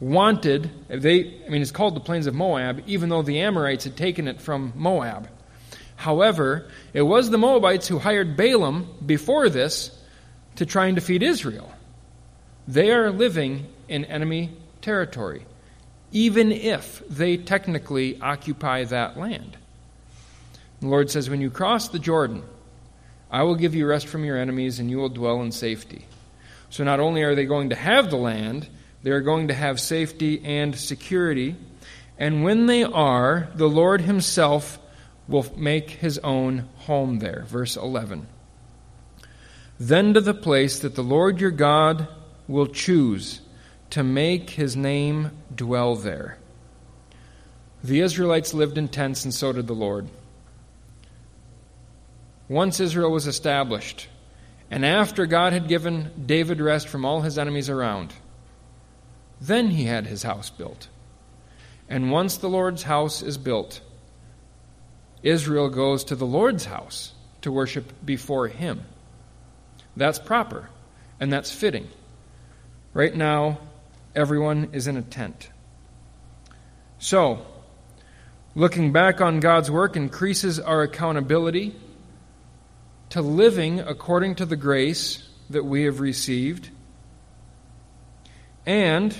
wanted. 0.00 0.70
They, 0.88 1.42
I 1.46 1.48
mean, 1.48 1.62
it's 1.62 1.70
called 1.70 1.96
the 1.96 2.00
plains 2.00 2.26
of 2.26 2.34
Moab, 2.34 2.82
even 2.86 3.08
though 3.08 3.22
the 3.22 3.40
Amorites 3.40 3.84
had 3.84 3.96
taken 3.96 4.28
it 4.28 4.40
from 4.40 4.72
Moab. 4.76 5.28
However, 5.96 6.66
it 6.94 7.02
was 7.02 7.30
the 7.30 7.38
Moabites 7.38 7.86
who 7.86 7.98
hired 7.98 8.36
Balaam 8.36 8.88
before 9.04 9.48
this 9.48 9.90
to 10.56 10.66
try 10.66 10.86
and 10.86 10.94
defeat 10.94 11.22
Israel. 11.22 11.72
They 12.66 12.90
are 12.90 13.10
living 13.10 13.66
in 13.88 14.04
enemy 14.06 14.56
territory, 14.80 15.44
even 16.12 16.52
if 16.52 17.02
they 17.08 17.36
technically 17.36 18.20
occupy 18.20 18.84
that 18.84 19.18
land. 19.18 19.56
The 20.80 20.86
Lord 20.86 21.10
says, 21.10 21.28
When 21.28 21.40
you 21.40 21.50
cross 21.50 21.88
the 21.88 21.98
Jordan, 21.98 22.44
I 23.30 23.42
will 23.42 23.54
give 23.54 23.74
you 23.74 23.86
rest 23.86 24.06
from 24.06 24.24
your 24.24 24.38
enemies, 24.38 24.78
and 24.78 24.90
you 24.90 24.98
will 24.98 25.08
dwell 25.08 25.42
in 25.42 25.52
safety. 25.52 26.06
So 26.70 26.84
not 26.84 27.00
only 27.00 27.22
are 27.22 27.34
they 27.34 27.44
going 27.44 27.70
to 27.70 27.76
have 27.76 28.10
the 28.10 28.16
land, 28.16 28.68
they 29.02 29.10
are 29.10 29.20
going 29.20 29.48
to 29.48 29.54
have 29.54 29.78
safety 29.80 30.42
and 30.44 30.74
security. 30.74 31.56
And 32.18 32.42
when 32.42 32.66
they 32.66 32.84
are, 32.84 33.48
the 33.54 33.68
Lord 33.68 34.00
Himself 34.00 34.78
will 35.28 35.46
make 35.56 35.90
His 35.90 36.18
own 36.18 36.68
home 36.76 37.18
there. 37.18 37.44
Verse 37.46 37.76
11. 37.76 38.26
Then 39.78 40.14
to 40.14 40.20
the 40.20 40.34
place 40.34 40.80
that 40.80 40.94
the 40.94 41.02
Lord 41.02 41.40
your 41.40 41.50
God 41.50 42.06
will 42.46 42.66
choose 42.66 43.40
to 43.90 44.02
make 44.02 44.50
his 44.50 44.76
name 44.76 45.30
dwell 45.54 45.96
there. 45.96 46.38
The 47.82 48.00
Israelites 48.00 48.52
lived 48.52 48.76
in 48.76 48.88
tents, 48.88 49.24
and 49.24 49.32
so 49.32 49.52
did 49.52 49.66
the 49.66 49.74
Lord. 49.74 50.08
Once 52.48 52.78
Israel 52.78 53.10
was 53.10 53.26
established, 53.26 54.08
and 54.70 54.86
after 54.86 55.26
God 55.26 55.52
had 55.52 55.66
given 55.66 56.10
David 56.26 56.60
rest 56.60 56.88
from 56.88 57.04
all 57.04 57.22
his 57.22 57.38
enemies 57.38 57.68
around, 57.68 58.14
then 59.40 59.70
he 59.70 59.84
had 59.84 60.06
his 60.06 60.22
house 60.22 60.48
built. 60.48 60.88
And 61.88 62.12
once 62.12 62.36
the 62.36 62.48
Lord's 62.48 62.84
house 62.84 63.20
is 63.20 63.36
built, 63.36 63.80
Israel 65.24 65.68
goes 65.68 66.04
to 66.04 66.14
the 66.14 66.26
Lord's 66.26 66.66
house 66.66 67.12
to 67.42 67.50
worship 67.50 67.92
before 68.04 68.46
him. 68.46 68.84
That's 69.96 70.20
proper, 70.20 70.70
and 71.18 71.32
that's 71.32 71.50
fitting. 71.50 71.88
Right 72.94 73.14
now, 73.14 73.58
everyone 74.14 74.68
is 74.72 74.86
in 74.86 74.96
a 74.96 75.02
tent. 75.02 75.50
So, 76.98 77.44
looking 78.54 78.92
back 78.92 79.20
on 79.20 79.40
God's 79.40 79.70
work 79.70 79.96
increases 79.96 80.60
our 80.60 80.82
accountability 80.82 81.74
to 83.10 83.22
living 83.22 83.80
according 83.80 84.36
to 84.36 84.46
the 84.46 84.56
grace 84.56 85.28
that 85.50 85.64
we 85.64 85.84
have 85.84 86.00
received. 86.00 86.70
And 88.66 89.16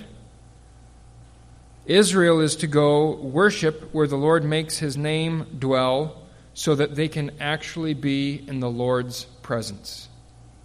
Israel 1.87 2.41
is 2.41 2.57
to 2.57 2.67
go 2.67 3.17
worship 3.17 3.93
where 3.93 4.07
the 4.07 4.17
Lord 4.17 4.45
makes 4.45 4.79
his 4.79 4.97
name 4.97 5.47
dwell 5.59 6.23
so 6.55 6.75
that 6.75 6.95
they 6.95 7.09
can 7.09 7.33
actually 7.41 7.95
be 7.95 8.45
in 8.47 8.61
the 8.61 8.71
Lord's 8.71 9.25
presence. 9.43 10.09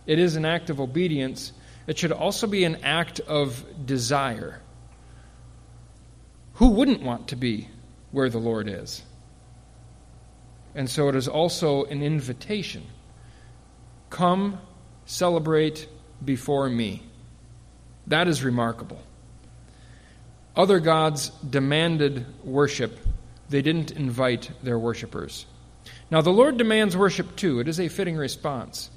It 0.05 0.19
is 0.19 0.35
an 0.35 0.45
act 0.45 0.69
of 0.69 0.79
obedience 0.79 1.51
it 1.87 1.97
should 1.97 2.11
also 2.11 2.47
be 2.47 2.63
an 2.63 2.77
act 2.83 3.19
of 3.21 3.63
desire. 3.85 4.59
Who 6.55 6.69
wouldn't 6.69 7.03
want 7.03 7.27
to 7.29 7.35
be 7.35 7.69
where 8.11 8.29
the 8.29 8.39
Lord 8.39 8.67
is? 8.67 9.03
And 10.73 10.89
so 10.89 11.09
it 11.09 11.15
is 11.15 11.27
also 11.27 11.83
an 11.85 12.01
invitation. 12.01 12.83
Come 14.15 14.59
celebrate 15.05 15.89
before 16.23 16.69
me. 16.69 17.03
That 18.07 18.29
is 18.29 18.45
remarkable. 18.45 19.01
Other 20.55 20.79
gods 20.79 21.31
demanded 21.49 22.25
worship, 22.41 22.97
they 23.49 23.61
didn't 23.61 23.91
invite 23.91 24.51
their 24.63 24.79
worshippers. 24.79 25.45
Now, 26.09 26.21
the 26.21 26.29
Lord 26.29 26.55
demands 26.55 26.95
worship 26.95 27.35
too. 27.35 27.59
It 27.59 27.67
is 27.67 27.77
a 27.77 27.89
fitting 27.89 28.15
response. 28.15 28.89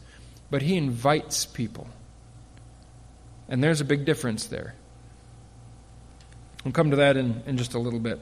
But 0.53 0.63
He 0.63 0.77
invites 0.77 1.47
people. 1.47 1.89
And 3.49 3.61
there's 3.61 3.81
a 3.81 3.85
big 3.85 4.05
difference 4.05 4.47
there. 4.47 4.77
We'll 6.65 6.71
come 6.71 6.91
to 6.91 6.97
that 6.99 7.17
in, 7.17 7.43
in 7.45 7.57
just 7.57 7.75
a 7.75 7.81
little 7.81 7.99
bit. 7.99 8.21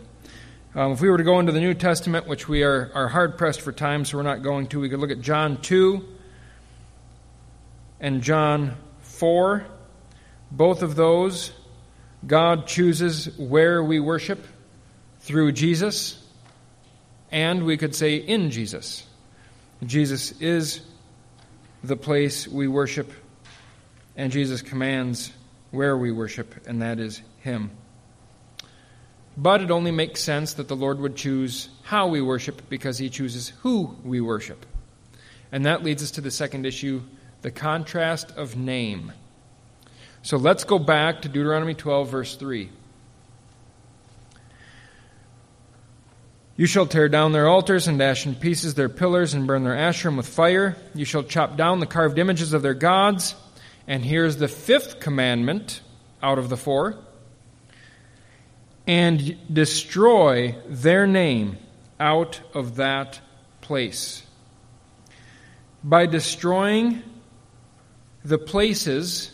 Um, 0.74 0.92
if 0.92 1.02
we 1.02 1.10
were 1.10 1.18
to 1.18 1.24
go 1.24 1.40
into 1.40 1.52
the 1.52 1.60
New 1.60 1.74
Testament, 1.74 2.26
which 2.26 2.48
we 2.48 2.62
are, 2.62 2.90
are 2.94 3.08
hard 3.08 3.36
pressed 3.36 3.60
for 3.60 3.70
time, 3.70 4.06
so 4.06 4.16
we're 4.16 4.22
not 4.22 4.42
going 4.42 4.68
to, 4.68 4.80
we 4.80 4.88
could 4.88 5.00
look 5.00 5.10
at 5.10 5.20
John 5.20 5.60
2 5.60 6.15
and 8.00 8.22
John 8.22 8.76
4. 9.00 9.66
Both 10.50 10.82
of 10.82 10.94
those, 10.94 11.52
God 12.26 12.66
chooses 12.66 13.36
where 13.38 13.82
we 13.82 14.00
worship 14.00 14.44
through 15.20 15.52
Jesus, 15.52 16.22
and 17.32 17.64
we 17.64 17.76
could 17.76 17.94
say 17.94 18.16
in 18.16 18.50
Jesus. 18.50 19.06
Jesus 19.84 20.40
is 20.40 20.80
the 21.82 21.96
place 21.96 22.46
we 22.46 22.68
worship 22.68 23.10
and 24.16 24.32
Jesus 24.32 24.62
commands 24.62 25.32
where 25.70 25.96
we 25.96 26.10
worship, 26.10 26.66
and 26.66 26.80
that 26.82 26.98
is 26.98 27.20
Him. 27.40 27.70
But 29.36 29.60
it 29.60 29.70
only 29.70 29.90
makes 29.90 30.22
sense 30.22 30.54
that 30.54 30.68
the 30.68 30.76
Lord 30.76 30.98
would 30.98 31.16
choose 31.16 31.68
how 31.82 32.06
we 32.06 32.22
worship 32.22 32.62
because 32.70 32.96
He 32.96 33.10
chooses 33.10 33.50
who 33.60 33.94
we 34.02 34.22
worship. 34.22 34.64
And 35.52 35.66
that 35.66 35.84
leads 35.84 36.02
us 36.02 36.12
to 36.12 36.22
the 36.22 36.30
second 36.30 36.64
issue 36.64 37.02
the 37.42 37.50
contrast 37.50 38.32
of 38.36 38.56
name. 38.56 39.12
So 40.22 40.36
let's 40.36 40.64
go 40.64 40.78
back 40.78 41.22
to 41.22 41.28
Deuteronomy 41.28 41.74
12, 41.74 42.10
verse 42.10 42.36
3. 42.36 42.68
You 46.56 46.66
shall 46.66 46.86
tear 46.86 47.08
down 47.08 47.32
their 47.32 47.48
altars 47.48 47.86
and 47.86 47.98
dash 47.98 48.26
in 48.26 48.34
pieces 48.34 48.74
their 48.74 48.88
pillars 48.88 49.34
and 49.34 49.46
burn 49.46 49.62
their 49.62 49.76
Asherim 49.76 50.16
with 50.16 50.26
fire. 50.26 50.74
You 50.94 51.04
shall 51.04 51.22
chop 51.22 51.56
down 51.56 51.80
the 51.80 51.86
carved 51.86 52.18
images 52.18 52.54
of 52.54 52.62
their 52.62 52.74
gods 52.74 53.34
And 53.86 54.04
here's 54.04 54.36
the 54.36 54.48
fifth 54.48 55.00
commandment 55.00 55.80
out 56.22 56.38
of 56.38 56.48
the 56.48 56.56
four 56.56 56.98
and 58.86 59.36
destroy 59.52 60.54
their 60.66 61.06
name 61.06 61.58
out 62.00 62.40
of 62.54 62.76
that 62.76 63.20
place. 63.60 64.22
By 65.84 66.06
destroying 66.06 67.02
the 68.26 68.38
places 68.38 69.30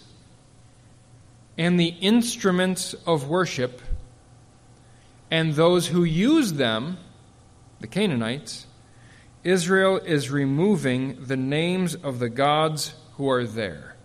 and 1.56 1.80
the 1.80 1.94
instruments 2.02 2.94
of 3.06 3.26
worship 3.26 3.80
and 5.30 5.54
those 5.54 5.86
who 5.86 6.04
use 6.04 6.52
them, 6.52 6.98
the 7.80 7.86
Canaanites, 7.86 8.66
Israel 9.44 9.96
is 9.96 10.30
removing 10.30 11.24
the 11.24 11.38
names 11.38 11.94
of 11.94 12.18
the 12.18 12.28
gods 12.28 12.92
who 13.14 13.30
are 13.30 13.46
there. 13.46 13.96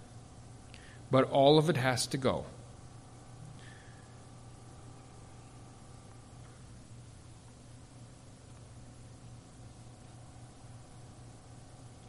But 1.12 1.30
all 1.32 1.58
of 1.58 1.70
it 1.70 1.76
has 1.76 2.08
to 2.08 2.18
go. 2.18 2.46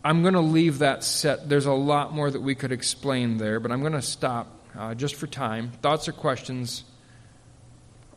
I'm 0.08 0.22
going 0.22 0.32
to 0.32 0.40
leave 0.40 0.78
that 0.78 1.04
set. 1.04 1.50
There's 1.50 1.66
a 1.66 1.72
lot 1.72 2.14
more 2.14 2.30
that 2.30 2.40
we 2.40 2.54
could 2.54 2.72
explain 2.72 3.36
there, 3.36 3.60
but 3.60 3.70
I'm 3.70 3.80
going 3.80 3.92
to 3.92 4.00
stop 4.00 4.46
uh, 4.74 4.94
just 4.94 5.16
for 5.16 5.26
time. 5.26 5.70
Thoughts 5.82 6.08
or 6.08 6.12
questions 6.12 6.84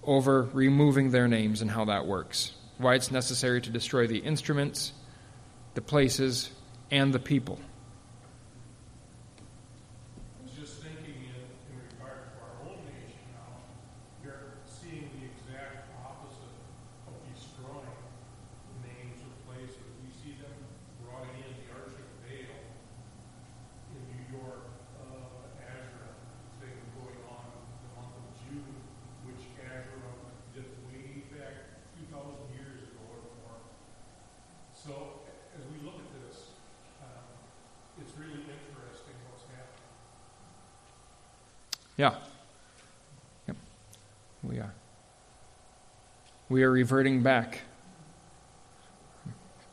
over 0.02 0.44
removing 0.54 1.12
their 1.12 1.28
names 1.28 1.62
and 1.62 1.70
how 1.70 1.84
that 1.84 2.06
works? 2.06 2.54
Why 2.78 2.96
it's 2.96 3.12
necessary 3.12 3.60
to 3.60 3.70
destroy 3.70 4.08
the 4.08 4.20
instruments, 4.20 4.94
the 5.74 5.82
places, 5.82 6.50
and 6.92 7.14
the 7.14 7.20
people. 7.20 7.60
We 46.52 46.64
are 46.64 46.70
reverting 46.70 47.24
back 47.24 47.62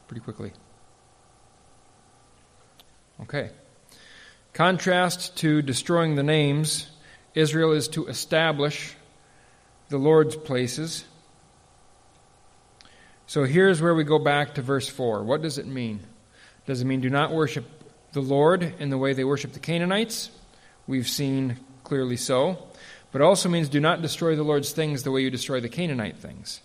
pretty 0.07 0.21
quickly. 0.21 0.53
Okay. 3.23 3.51
Contrast 4.53 5.37
to 5.39 5.61
destroying 5.61 6.15
the 6.15 6.23
names, 6.23 6.89
Israel 7.35 7.73
is 7.73 7.89
to 7.89 8.07
establish 8.07 8.95
the 9.89 9.99
Lord's 9.99 10.37
places. 10.37 11.05
So 13.27 13.43
here's 13.43 13.83
where 13.83 13.97
we 13.97 14.05
go 14.05 14.21
back 14.21 14.55
to 14.55 14.63
verse 14.63 14.89
4. 14.89 15.25
What 15.25 15.43
does 15.43 15.59
it 15.59 15.67
mean? 15.67 15.99
Does 16.67 16.81
it 16.81 16.85
mean 16.85 17.01
do 17.01 17.11
not 17.11 17.33
worship 17.33 17.65
the 18.13 18.23
Lord 18.23 18.63
in 18.79 18.91
the 18.91 18.99
way 18.99 19.15
they 19.15 19.25
worship 19.25 19.53
the 19.53 19.59
Canaanites? 19.59 20.31
We've 20.87 21.09
seen 21.09 21.57
clearly 21.83 22.17
so, 22.17 22.69
but 23.11 23.21
it 23.21 23.25
also 23.25 23.49
means 23.49 23.69
do 23.69 23.81
not 23.81 24.01
destroy 24.01 24.37
the 24.37 24.45
Lord's 24.45 24.71
things 24.71 25.03
the 25.03 25.11
way 25.11 25.23
you 25.23 25.31
destroy 25.33 25.59
the 25.59 25.69
Canaanite 25.69 26.19
things. 26.19 26.61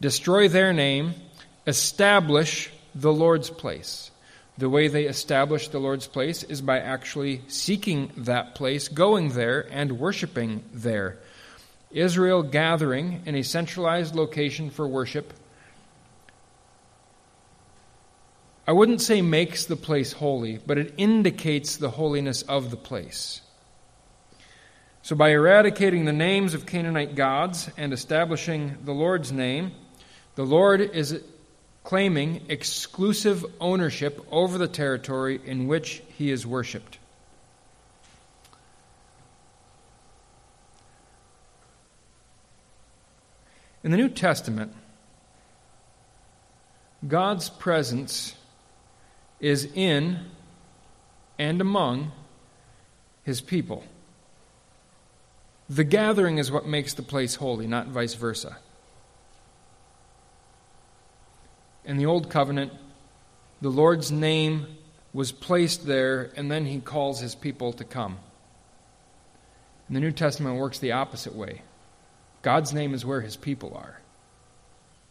Destroy 0.00 0.48
their 0.48 0.72
name, 0.72 1.14
establish 1.66 2.70
the 2.94 3.12
Lord's 3.12 3.50
place. 3.50 4.10
The 4.56 4.68
way 4.68 4.88
they 4.88 5.04
establish 5.04 5.68
the 5.68 5.80
Lord's 5.80 6.06
place 6.06 6.44
is 6.44 6.60
by 6.60 6.78
actually 6.78 7.42
seeking 7.48 8.12
that 8.18 8.54
place, 8.54 8.88
going 8.88 9.30
there, 9.30 9.66
and 9.70 9.98
worshiping 9.98 10.62
there. 10.72 11.18
Israel 11.90 12.42
gathering 12.42 13.22
in 13.26 13.34
a 13.34 13.42
centralized 13.42 14.14
location 14.14 14.70
for 14.70 14.86
worship. 14.86 15.32
I 18.66 18.72
wouldn't 18.72 19.00
say 19.00 19.22
makes 19.22 19.66
the 19.66 19.76
place 19.76 20.12
holy, 20.12 20.58
but 20.58 20.78
it 20.78 20.94
indicates 20.96 21.76
the 21.76 21.90
holiness 21.90 22.42
of 22.42 22.70
the 22.70 22.76
place. 22.76 23.40
So, 25.02 25.14
by 25.14 25.30
eradicating 25.30 26.06
the 26.06 26.12
names 26.12 26.54
of 26.54 26.64
Canaanite 26.64 27.14
gods 27.14 27.68
and 27.76 27.92
establishing 27.92 28.78
the 28.84 28.94
Lord's 28.94 29.32
name, 29.32 29.72
the 30.34 30.44
Lord 30.44 30.80
is 30.80 31.20
claiming 31.84 32.42
exclusive 32.48 33.44
ownership 33.60 34.24
over 34.30 34.58
the 34.58 34.68
territory 34.68 35.40
in 35.44 35.66
which 35.66 36.02
he 36.16 36.30
is 36.30 36.46
worshiped. 36.46 36.98
In 43.84 43.90
the 43.90 43.98
New 43.98 44.08
Testament, 44.08 44.72
God's 47.06 47.50
presence 47.50 48.34
is 49.40 49.68
in 49.74 50.20
and 51.38 51.60
among 51.60 52.12
his 53.24 53.42
people. 53.42 53.84
The 55.68 55.84
gathering 55.84 56.38
is 56.38 56.50
what 56.50 56.66
makes 56.66 56.94
the 56.94 57.02
place 57.02 57.34
holy, 57.34 57.66
not 57.66 57.88
vice 57.88 58.14
versa. 58.14 58.56
In 61.84 61.96
the 61.98 62.06
Old 62.06 62.30
Covenant, 62.30 62.72
the 63.60 63.68
Lord's 63.68 64.10
name 64.10 64.66
was 65.12 65.32
placed 65.32 65.86
there, 65.86 66.30
and 66.36 66.50
then 66.50 66.64
he 66.64 66.80
calls 66.80 67.20
his 67.20 67.34
people 67.34 67.72
to 67.74 67.84
come. 67.84 68.18
In 69.88 69.94
the 69.94 70.00
New 70.00 70.12
Testament, 70.12 70.56
works 70.56 70.78
the 70.78 70.92
opposite 70.92 71.34
way. 71.34 71.62
God's 72.42 72.72
name 72.72 72.94
is 72.94 73.04
where 73.04 73.20
his 73.20 73.36
people 73.36 73.74
are, 73.76 74.00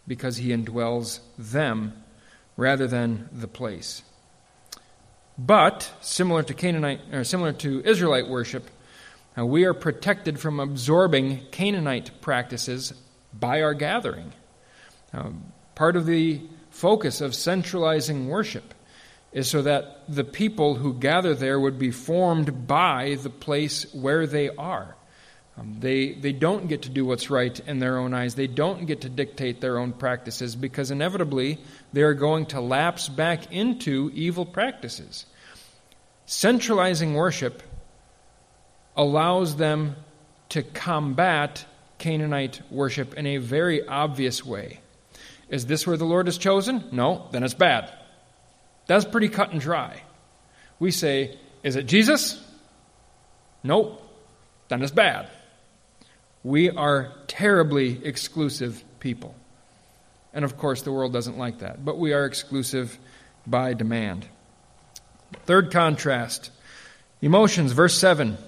because 0.08 0.38
he 0.38 0.50
indwells 0.50 1.20
them 1.38 1.94
rather 2.58 2.88
than 2.88 3.30
the 3.32 3.48
place. 3.48 4.02
But, 5.38 5.92
similar 6.02 6.44
to 6.44 6.54
Canaanite, 6.54 7.02
or 7.12 7.24
similar 7.24 7.54
to 7.54 7.82
Israelite 7.86 8.28
worship, 8.28 8.70
we 9.38 9.66
are 9.66 9.74
protected 9.74 10.40
from 10.40 10.60
absorbing 10.60 11.42
Canaanite 11.52 12.22
practices 12.22 12.94
by 13.34 13.62
our 13.62 13.74
gathering. 13.74 14.34
Part 15.76 15.96
of 15.96 16.06
the 16.06 16.42
focus 16.74 17.22
of 17.22 17.36
centralizing 17.36 18.28
worship 18.28 18.74
is 19.32 19.48
so 19.48 19.62
that 19.62 20.02
the 20.10 20.24
people 20.24 20.76
who 20.76 20.94
gather 20.94 21.36
there 21.36 21.60
would 21.60 21.78
be 21.78 21.92
formed 21.92 22.68
by 22.68 23.16
the 23.22 23.30
place 23.30 23.94
where 23.94 24.26
they 24.26 24.50
are. 24.50 24.96
Um, 25.56 25.78
they, 25.80 26.14
they 26.14 26.32
don't 26.32 26.68
get 26.68 26.82
to 26.82 26.90
do 26.90 27.06
what's 27.06 27.30
right 27.30 27.58
in 27.68 27.78
their 27.78 28.00
own 28.00 28.16
eyes. 28.16 28.34
They 28.34 28.48
don't 28.48 28.88
get 28.88 29.02
to 29.02 29.10
dictate 29.10 29.62
their 29.62 29.78
own 29.78 29.94
practices 29.94 30.56
because 30.56 30.90
inevitably 30.90 31.60
they 31.94 32.02
are 32.02 32.16
going 32.16 32.48
to 32.48 32.60
lapse 32.60 33.08
back 33.08 33.52
into 33.52 34.10
evil 34.16 34.46
practices. 34.46 35.28
Centralizing 36.26 37.14
worship 37.14 37.62
allows 38.98 39.58
them 39.58 39.96
to 40.50 40.64
combat 40.64 41.66
Canaanite 42.00 42.62
worship 42.72 43.14
in 43.14 43.28
a 43.28 43.38
very 43.38 43.88
obvious 43.88 44.44
way. 44.44 44.80
Is 45.54 45.68
this 45.68 45.86
where 45.86 45.98
the 45.98 46.04
Lord 46.04 46.28
is 46.28 46.40
chosen? 46.40 46.84
No, 46.92 47.28
then 47.30 47.44
it's 47.44 47.54
bad. 47.54 47.94
That's 48.88 49.06
pretty 49.06 49.30
cut 49.30 49.52
and 49.52 49.62
dry. 49.62 50.02
We 50.80 50.90
say, 50.90 51.38
is 51.62 51.76
it 51.76 51.86
Jesus? 51.86 52.44
Nope, 53.62 54.02
then 54.70 54.82
it's 54.82 54.92
bad. 54.92 55.30
We 56.44 56.72
are 56.72 57.12
terribly 57.28 58.04
exclusive 58.04 58.84
people. 59.00 59.36
And 60.34 60.44
of 60.44 60.58
course, 60.58 60.82
the 60.82 60.92
world 60.92 61.14
doesn't 61.14 61.38
like 61.38 61.60
that, 61.60 61.86
but 61.86 62.00
we 62.00 62.14
are 62.14 62.26
exclusive 62.26 62.98
by 63.46 63.76
demand. 63.76 64.26
Third 65.46 65.72
contrast 65.72 66.50
emotions, 67.22 67.74
verse 67.74 67.96
7. 67.96 68.40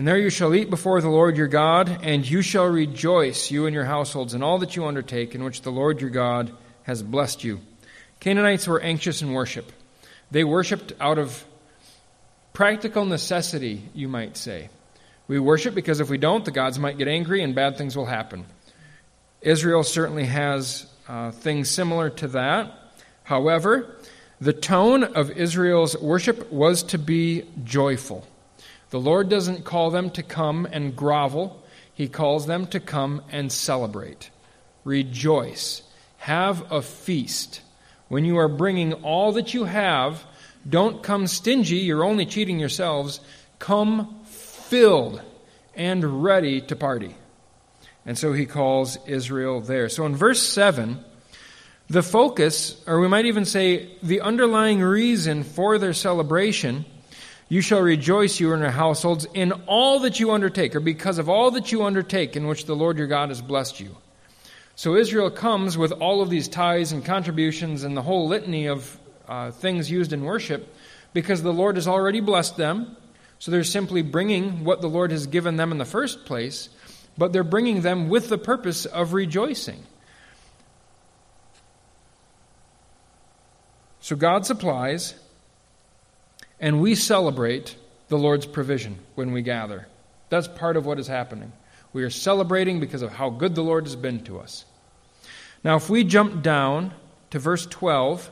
And 0.00 0.08
there 0.08 0.16
you 0.16 0.30
shall 0.30 0.54
eat 0.54 0.70
before 0.70 1.02
the 1.02 1.10
Lord 1.10 1.36
your 1.36 1.46
God, 1.46 2.00
and 2.02 2.26
you 2.26 2.40
shall 2.40 2.64
rejoice, 2.64 3.50
you 3.50 3.66
and 3.66 3.74
your 3.74 3.84
households, 3.84 4.32
in 4.32 4.42
all 4.42 4.56
that 4.60 4.74
you 4.74 4.86
undertake, 4.86 5.34
in 5.34 5.44
which 5.44 5.60
the 5.60 5.70
Lord 5.70 6.00
your 6.00 6.08
God 6.08 6.50
has 6.84 7.02
blessed 7.02 7.44
you. 7.44 7.60
Canaanites 8.18 8.66
were 8.66 8.80
anxious 8.80 9.20
in 9.20 9.34
worship. 9.34 9.70
They 10.30 10.42
worshiped 10.42 10.94
out 11.00 11.18
of 11.18 11.44
practical 12.54 13.04
necessity, 13.04 13.90
you 13.92 14.08
might 14.08 14.38
say. 14.38 14.70
We 15.28 15.38
worship 15.38 15.74
because 15.74 16.00
if 16.00 16.08
we 16.08 16.16
don't, 16.16 16.46
the 16.46 16.50
gods 16.50 16.78
might 16.78 16.96
get 16.96 17.06
angry 17.06 17.42
and 17.42 17.54
bad 17.54 17.76
things 17.76 17.94
will 17.94 18.06
happen. 18.06 18.46
Israel 19.42 19.82
certainly 19.82 20.24
has 20.24 20.86
uh, 21.08 21.30
things 21.30 21.68
similar 21.68 22.08
to 22.08 22.28
that. 22.28 22.72
However, 23.24 23.96
the 24.40 24.54
tone 24.54 25.04
of 25.04 25.30
Israel's 25.32 25.94
worship 25.94 26.50
was 26.50 26.84
to 26.84 26.96
be 26.96 27.44
joyful. 27.64 28.26
The 28.90 29.00
Lord 29.00 29.28
doesn't 29.28 29.64
call 29.64 29.90
them 29.90 30.10
to 30.10 30.22
come 30.22 30.66
and 30.70 30.94
grovel, 30.94 31.62
He 31.94 32.08
calls 32.08 32.46
them 32.46 32.66
to 32.68 32.80
come 32.80 33.22
and 33.30 33.50
celebrate. 33.50 34.30
Rejoice. 34.84 35.82
Have 36.18 36.70
a 36.72 36.82
feast. 36.82 37.62
When 38.08 38.24
you 38.24 38.38
are 38.38 38.48
bringing 38.48 38.92
all 38.92 39.32
that 39.32 39.54
you 39.54 39.64
have, 39.64 40.24
don't 40.68 41.02
come 41.02 41.26
stingy, 41.26 41.76
you're 41.76 42.04
only 42.04 42.26
cheating 42.26 42.58
yourselves. 42.58 43.20
Come 43.58 44.24
filled 44.24 45.22
and 45.74 46.22
ready 46.22 46.60
to 46.62 46.76
party. 46.76 47.14
And 48.04 48.18
so 48.18 48.32
he 48.32 48.46
calls 48.46 48.98
Israel 49.06 49.60
there. 49.60 49.88
So 49.88 50.04
in 50.06 50.16
verse 50.16 50.42
7, 50.42 51.04
the 51.88 52.02
focus, 52.02 52.82
or 52.86 53.00
we 53.00 53.08
might 53.08 53.26
even 53.26 53.44
say 53.44 53.90
the 54.02 54.20
underlying 54.20 54.80
reason 54.80 55.42
for 55.42 55.78
their 55.78 55.92
celebration, 55.92 56.84
you 57.50 57.60
shall 57.60 57.80
rejoice, 57.80 58.38
you 58.38 58.52
and 58.52 58.62
your 58.62 58.70
households, 58.70 59.26
in 59.34 59.50
all 59.66 59.98
that 60.00 60.20
you 60.20 60.30
undertake, 60.30 60.76
or 60.76 60.80
because 60.80 61.18
of 61.18 61.28
all 61.28 61.50
that 61.50 61.72
you 61.72 61.82
undertake 61.82 62.36
in 62.36 62.46
which 62.46 62.64
the 62.64 62.76
Lord 62.76 62.96
your 62.96 63.08
God 63.08 63.28
has 63.30 63.42
blessed 63.42 63.80
you. 63.80 63.96
So 64.76 64.94
Israel 64.94 65.32
comes 65.32 65.76
with 65.76 65.90
all 65.90 66.22
of 66.22 66.30
these 66.30 66.46
tithes 66.46 66.92
and 66.92 67.04
contributions 67.04 67.82
and 67.82 67.96
the 67.96 68.02
whole 68.02 68.28
litany 68.28 68.66
of 68.66 68.98
uh, 69.26 69.50
things 69.50 69.90
used 69.90 70.12
in 70.12 70.24
worship 70.24 70.72
because 71.12 71.42
the 71.42 71.52
Lord 71.52 71.74
has 71.74 71.88
already 71.88 72.20
blessed 72.20 72.56
them. 72.56 72.96
So 73.40 73.50
they're 73.50 73.64
simply 73.64 74.02
bringing 74.02 74.62
what 74.62 74.80
the 74.80 74.88
Lord 74.88 75.10
has 75.10 75.26
given 75.26 75.56
them 75.56 75.72
in 75.72 75.78
the 75.78 75.84
first 75.84 76.26
place, 76.26 76.68
but 77.18 77.32
they're 77.32 77.42
bringing 77.42 77.80
them 77.80 78.08
with 78.08 78.28
the 78.28 78.38
purpose 78.38 78.86
of 78.86 79.12
rejoicing. 79.12 79.82
So 83.98 84.14
God 84.14 84.46
supplies, 84.46 85.14
and 86.60 86.80
we 86.80 86.94
celebrate 86.94 87.76
the 88.08 88.18
Lord's 88.18 88.46
provision 88.46 88.98
when 89.14 89.32
we 89.32 89.42
gather. 89.42 89.88
That's 90.28 90.46
part 90.46 90.76
of 90.76 90.86
what 90.86 90.98
is 90.98 91.06
happening. 91.06 91.52
We 91.92 92.04
are 92.04 92.10
celebrating 92.10 92.78
because 92.78 93.02
of 93.02 93.12
how 93.12 93.30
good 93.30 93.54
the 93.54 93.62
Lord 93.62 93.84
has 93.84 93.96
been 93.96 94.22
to 94.24 94.38
us. 94.38 94.64
Now, 95.64 95.76
if 95.76 95.90
we 95.90 96.04
jump 96.04 96.42
down 96.42 96.92
to 97.30 97.38
verse 97.38 97.66
12, 97.66 98.30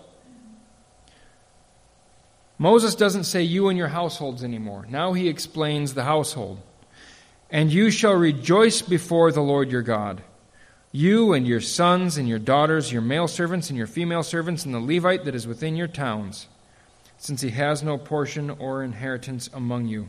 Moses 2.58 2.94
doesn't 2.94 3.24
say 3.24 3.42
you 3.42 3.68
and 3.68 3.78
your 3.78 3.88
households 3.88 4.44
anymore. 4.44 4.86
Now 4.88 5.12
he 5.12 5.28
explains 5.28 5.94
the 5.94 6.04
household. 6.04 6.60
And 7.50 7.72
you 7.72 7.90
shall 7.90 8.14
rejoice 8.14 8.82
before 8.82 9.32
the 9.32 9.40
Lord 9.40 9.72
your 9.72 9.82
God 9.82 10.22
you 10.90 11.34
and 11.34 11.46
your 11.46 11.60
sons 11.60 12.16
and 12.16 12.28
your 12.28 12.38
daughters, 12.38 12.92
your 12.92 13.02
male 13.02 13.28
servants 13.28 13.68
and 13.68 13.76
your 13.76 13.86
female 13.86 14.22
servants, 14.22 14.64
and 14.64 14.74
the 14.74 14.80
Levite 14.80 15.24
that 15.24 15.34
is 15.34 15.46
within 15.46 15.76
your 15.76 15.86
towns, 15.86 16.48
since 17.18 17.40
he 17.40 17.50
has 17.50 17.82
no 17.82 17.98
portion 17.98 18.50
or 18.50 18.82
inheritance 18.82 19.50
among 19.52 19.86
you. 19.86 20.08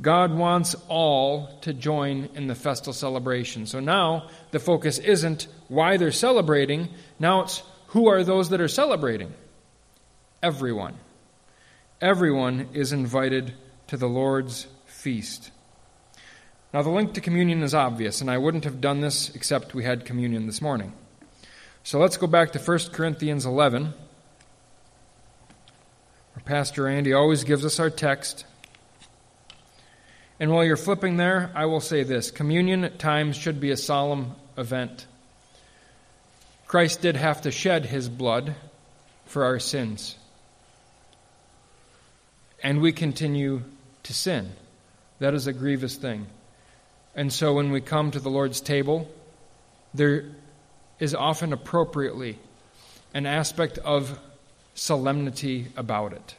God 0.00 0.34
wants 0.34 0.74
all 0.88 1.58
to 1.62 1.72
join 1.72 2.28
in 2.34 2.46
the 2.46 2.54
festal 2.54 2.92
celebration. 2.92 3.66
So 3.66 3.80
now 3.80 4.28
the 4.50 4.58
focus 4.58 4.98
isn't 4.98 5.46
why 5.68 5.96
they're 5.96 6.12
celebrating, 6.12 6.88
now 7.18 7.42
it's 7.42 7.62
who 7.88 8.08
are 8.08 8.24
those 8.24 8.50
that 8.50 8.60
are 8.60 8.68
celebrating? 8.68 9.32
Everyone. 10.42 10.94
Everyone 12.00 12.68
is 12.72 12.92
invited 12.92 13.54
to 13.86 13.96
the 13.96 14.08
Lord's 14.08 14.66
feast. 14.86 15.52
Now, 16.72 16.82
the 16.82 16.90
link 16.90 17.14
to 17.14 17.20
communion 17.20 17.62
is 17.62 17.72
obvious, 17.72 18.20
and 18.20 18.28
I 18.28 18.38
wouldn't 18.38 18.64
have 18.64 18.80
done 18.80 19.00
this 19.00 19.32
except 19.36 19.74
we 19.74 19.84
had 19.84 20.04
communion 20.04 20.46
this 20.46 20.60
morning. 20.60 20.92
So 21.84 22.00
let's 22.00 22.16
go 22.16 22.26
back 22.26 22.50
to 22.52 22.58
1 22.58 22.78
Corinthians 22.90 23.46
11. 23.46 23.94
Our 26.36 26.42
Pastor 26.42 26.88
Andy 26.88 27.12
always 27.12 27.44
gives 27.44 27.64
us 27.64 27.78
our 27.78 27.90
text. 27.90 28.44
And 30.40 30.50
while 30.50 30.64
you're 30.64 30.76
flipping 30.76 31.16
there, 31.16 31.50
I 31.54 31.66
will 31.66 31.80
say 31.80 32.02
this 32.02 32.30
communion 32.30 32.82
at 32.84 32.98
times 32.98 33.36
should 33.36 33.60
be 33.60 33.70
a 33.70 33.76
solemn 33.76 34.34
event. 34.58 35.06
Christ 36.66 37.00
did 37.02 37.16
have 37.16 37.42
to 37.42 37.52
shed 37.52 37.86
his 37.86 38.08
blood 38.08 38.56
for 39.26 39.44
our 39.44 39.60
sins. 39.60 40.16
And 42.62 42.80
we 42.80 42.92
continue 42.92 43.62
to 44.02 44.12
sin. 44.12 44.52
That 45.20 45.34
is 45.34 45.46
a 45.46 45.52
grievous 45.52 45.94
thing. 45.94 46.26
And 47.14 47.32
so 47.32 47.52
when 47.54 47.70
we 47.70 47.80
come 47.80 48.10
to 48.10 48.18
the 48.18 48.30
Lord's 48.30 48.60
table, 48.60 49.08
there 49.92 50.24
is 50.98 51.14
often 51.14 51.52
appropriately 51.52 52.38
an 53.12 53.26
aspect 53.26 53.78
of 53.78 54.18
solemnity 54.74 55.68
about 55.76 56.12
it. 56.12 56.36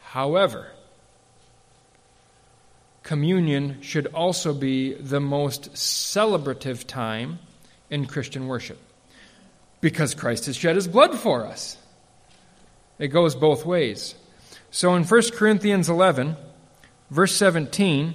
However, 0.00 0.72
communion 3.02 3.80
should 3.82 4.06
also 4.08 4.52
be 4.52 4.94
the 4.94 5.20
most 5.20 5.72
celebrative 5.74 6.86
time 6.86 7.38
in 7.90 8.06
Christian 8.06 8.48
worship 8.48 8.78
because 9.80 10.14
Christ 10.14 10.46
has 10.46 10.56
shed 10.56 10.76
his 10.76 10.88
blood 10.88 11.18
for 11.18 11.46
us. 11.46 11.76
It 12.98 13.08
goes 13.08 13.34
both 13.34 13.64
ways. 13.64 14.14
So 14.70 14.94
in 14.94 15.04
1 15.04 15.22
Corinthians 15.32 15.88
11, 15.88 16.36
verse 17.10 17.34
17, 17.34 18.14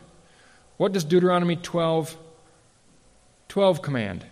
What 0.81 0.93
does 0.93 1.03
Deuteronomy 1.03 1.57
12, 1.57 2.17
12 3.49 3.81
command? 3.83 4.25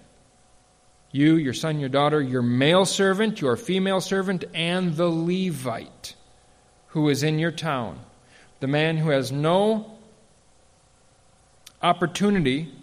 You, 1.11 1.35
your 1.35 1.53
son, 1.53 1.79
your 1.79 1.89
daughter, 1.89 2.19
your 2.19 2.41
male 2.41 2.85
servant, 2.85 3.39
your 3.39 3.55
female 3.55 4.01
servant, 4.01 4.45
and 4.55 4.95
the 4.95 5.09
Levite 5.09 6.15
who 6.87 7.07
is 7.09 7.21
in 7.21 7.37
your 7.37 7.51
town. 7.51 7.99
The 8.61 8.67
man 8.67 8.97
who 8.97 9.11
has 9.11 9.31
no 9.31 9.99
opportunity 11.83 12.73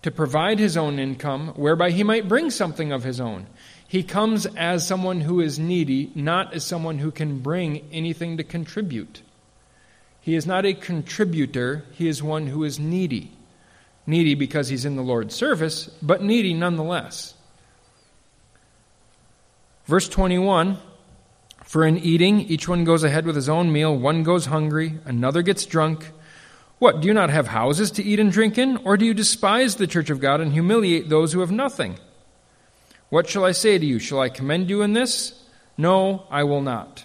to 0.00 0.10
provide 0.10 0.58
his 0.58 0.78
own 0.78 0.98
income 0.98 1.48
whereby 1.48 1.90
he 1.90 2.04
might 2.04 2.28
bring 2.28 2.48
something 2.48 2.92
of 2.92 3.04
his 3.04 3.20
own. 3.20 3.46
He 3.86 4.02
comes 4.02 4.46
as 4.46 4.86
someone 4.86 5.20
who 5.20 5.42
is 5.42 5.58
needy, 5.58 6.10
not 6.14 6.54
as 6.54 6.64
someone 6.64 6.96
who 6.96 7.10
can 7.10 7.40
bring 7.40 7.86
anything 7.92 8.38
to 8.38 8.42
contribute. 8.42 9.20
He 10.22 10.36
is 10.36 10.46
not 10.46 10.64
a 10.64 10.72
contributor, 10.72 11.84
he 11.90 12.06
is 12.06 12.22
one 12.22 12.46
who 12.46 12.62
is 12.62 12.78
needy. 12.78 13.32
Needy 14.06 14.36
because 14.36 14.68
he's 14.68 14.84
in 14.84 14.94
the 14.94 15.02
Lord's 15.02 15.34
service, 15.34 15.90
but 16.00 16.22
needy 16.22 16.54
nonetheless. 16.54 17.34
Verse 19.84 20.08
21 20.08 20.78
For 21.64 21.84
in 21.84 21.98
eating, 21.98 22.40
each 22.42 22.68
one 22.68 22.84
goes 22.84 23.02
ahead 23.02 23.26
with 23.26 23.34
his 23.34 23.48
own 23.48 23.72
meal, 23.72 23.96
one 23.96 24.22
goes 24.22 24.46
hungry, 24.46 25.00
another 25.04 25.42
gets 25.42 25.66
drunk. 25.66 26.12
What, 26.78 27.00
do 27.00 27.08
you 27.08 27.14
not 27.14 27.30
have 27.30 27.48
houses 27.48 27.90
to 27.92 28.02
eat 28.02 28.20
and 28.20 28.30
drink 28.30 28.58
in? 28.58 28.76
Or 28.78 28.96
do 28.96 29.04
you 29.04 29.14
despise 29.14 29.76
the 29.76 29.86
church 29.88 30.10
of 30.10 30.20
God 30.20 30.40
and 30.40 30.52
humiliate 30.52 31.08
those 31.08 31.32
who 31.32 31.40
have 31.40 31.52
nothing? 31.52 31.98
What 33.08 33.28
shall 33.28 33.44
I 33.44 33.52
say 33.52 33.76
to 33.76 33.84
you? 33.84 33.98
Shall 33.98 34.20
I 34.20 34.28
commend 34.28 34.70
you 34.70 34.82
in 34.82 34.92
this? 34.92 35.40
No, 35.76 36.26
I 36.30 36.44
will 36.44 36.60
not. 36.60 37.04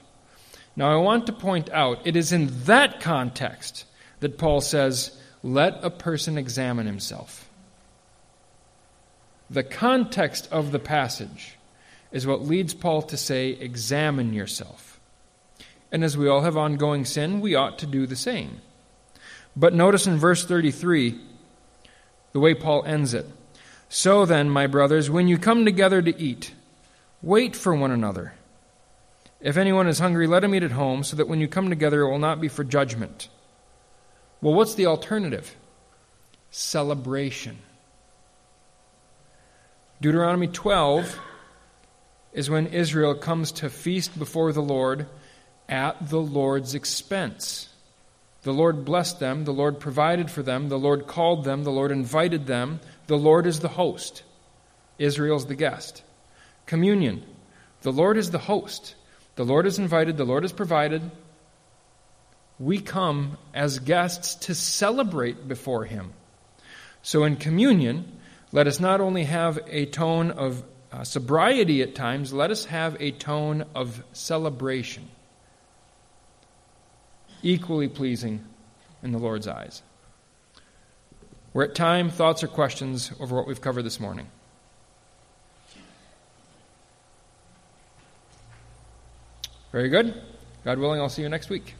Now, 0.77 0.93
I 0.93 1.01
want 1.01 1.25
to 1.25 1.33
point 1.33 1.71
out 1.71 2.05
it 2.05 2.15
is 2.15 2.31
in 2.31 2.51
that 2.65 3.01
context 3.01 3.85
that 4.19 4.37
Paul 4.37 4.61
says, 4.61 5.11
let 5.41 5.83
a 5.83 5.89
person 5.89 6.37
examine 6.37 6.85
himself. 6.85 7.49
The 9.49 9.63
context 9.63 10.47
of 10.51 10.71
the 10.71 10.79
passage 10.79 11.57
is 12.11 12.27
what 12.27 12.45
leads 12.45 12.75
Paul 12.75 13.01
to 13.03 13.17
say, 13.17 13.49
examine 13.49 14.33
yourself. 14.33 14.99
And 15.91 16.03
as 16.03 16.15
we 16.15 16.27
all 16.27 16.41
have 16.41 16.57
ongoing 16.57 17.05
sin, 17.05 17.41
we 17.41 17.55
ought 17.55 17.79
to 17.79 17.87
do 17.87 18.05
the 18.05 18.15
same. 18.15 18.61
But 19.55 19.73
notice 19.73 20.05
in 20.05 20.17
verse 20.17 20.45
33 20.45 21.19
the 22.33 22.39
way 22.39 22.53
Paul 22.53 22.83
ends 22.85 23.15
it. 23.15 23.25
So 23.89 24.25
then, 24.25 24.49
my 24.49 24.67
brothers, 24.67 25.09
when 25.09 25.27
you 25.27 25.39
come 25.39 25.65
together 25.65 26.03
to 26.03 26.21
eat, 26.21 26.53
wait 27.23 27.55
for 27.55 27.73
one 27.73 27.89
another. 27.89 28.33
If 29.39 29.57
anyone 29.57 29.87
is 29.87 29.99
hungry, 29.99 30.27
let 30.27 30.43
him 30.43 30.55
eat 30.55 30.63
at 30.63 30.71
home, 30.71 31.03
so 31.03 31.15
that 31.15 31.27
when 31.27 31.39
you 31.39 31.47
come 31.47 31.69
together, 31.69 32.01
it 32.01 32.09
will 32.09 32.19
not 32.19 32.41
be 32.41 32.47
for 32.47 32.63
judgment. 32.63 33.29
Well, 34.41 34.53
what's 34.53 34.75
the 34.75 34.87
alternative? 34.87 35.55
Celebration. 36.49 37.59
Deuteronomy 40.01 40.47
12 40.47 41.19
is 42.33 42.49
when 42.49 42.67
Israel 42.67 43.15
comes 43.15 43.51
to 43.53 43.69
feast 43.69 44.17
before 44.17 44.53
the 44.53 44.61
Lord 44.61 45.07
at 45.67 46.09
the 46.09 46.19
Lord's 46.19 46.75
expense. 46.75 47.69
The 48.43 48.53
Lord 48.53 48.85
blessed 48.85 49.19
them, 49.19 49.43
the 49.43 49.53
Lord 49.53 49.79
provided 49.79 50.29
for 50.29 50.43
them, 50.43 50.69
the 50.69 50.79
Lord 50.79 51.07
called 51.07 51.43
them, 51.43 51.63
the 51.63 51.71
Lord 51.71 51.91
invited 51.91 52.45
them, 52.45 52.79
the 53.07 53.17
Lord 53.17 53.47
is 53.47 53.59
the 53.59 53.67
host. 53.67 54.23
Israel's 54.99 55.47
the 55.47 55.55
guest. 55.55 56.03
Communion. 56.65 57.23
The 57.81 57.91
Lord 57.91 58.17
is 58.17 58.31
the 58.31 58.37
host. 58.37 58.95
The 59.37 59.45
Lord 59.45 59.67
is 59.67 59.77
invited, 59.77 60.17
the 60.17 60.25
Lord 60.25 60.43
is 60.43 60.51
provided. 60.51 61.11
We 62.59 62.79
come 62.79 63.37
as 63.53 63.77
guests 63.77 64.33
to 64.47 64.55
celebrate 64.55 65.47
before 65.47 65.85
Him. 65.85 66.13
So 67.03 67.23
in 67.23 67.35
communion, 67.35 68.11
let 68.51 68.65
us 68.65 68.79
not 68.79 68.99
only 68.99 69.25
have 69.25 69.59
a 69.67 69.85
tone 69.85 70.31
of 70.31 70.63
uh, 70.91 71.03
sobriety 71.03 71.83
at 71.83 71.93
times, 71.93 72.33
let 72.33 72.49
us 72.49 72.65
have 72.65 72.97
a 72.99 73.11
tone 73.11 73.65
of 73.75 74.03
celebration, 74.11 75.07
equally 77.43 77.87
pleasing 77.87 78.43
in 79.03 79.11
the 79.11 79.19
Lord's 79.19 79.47
eyes. 79.47 79.83
We're 81.53 81.65
at 81.65 81.75
time, 81.75 82.09
thoughts, 82.09 82.43
or 82.43 82.47
questions 82.47 83.11
over 83.19 83.35
what 83.35 83.47
we've 83.47 83.61
covered 83.61 83.83
this 83.83 83.99
morning. 83.99 84.29
Very 89.71 89.89
good. 89.89 90.13
God 90.63 90.79
willing, 90.79 90.99
I'll 90.99 91.09
see 91.09 91.21
you 91.21 91.29
next 91.29 91.49
week. 91.49 91.75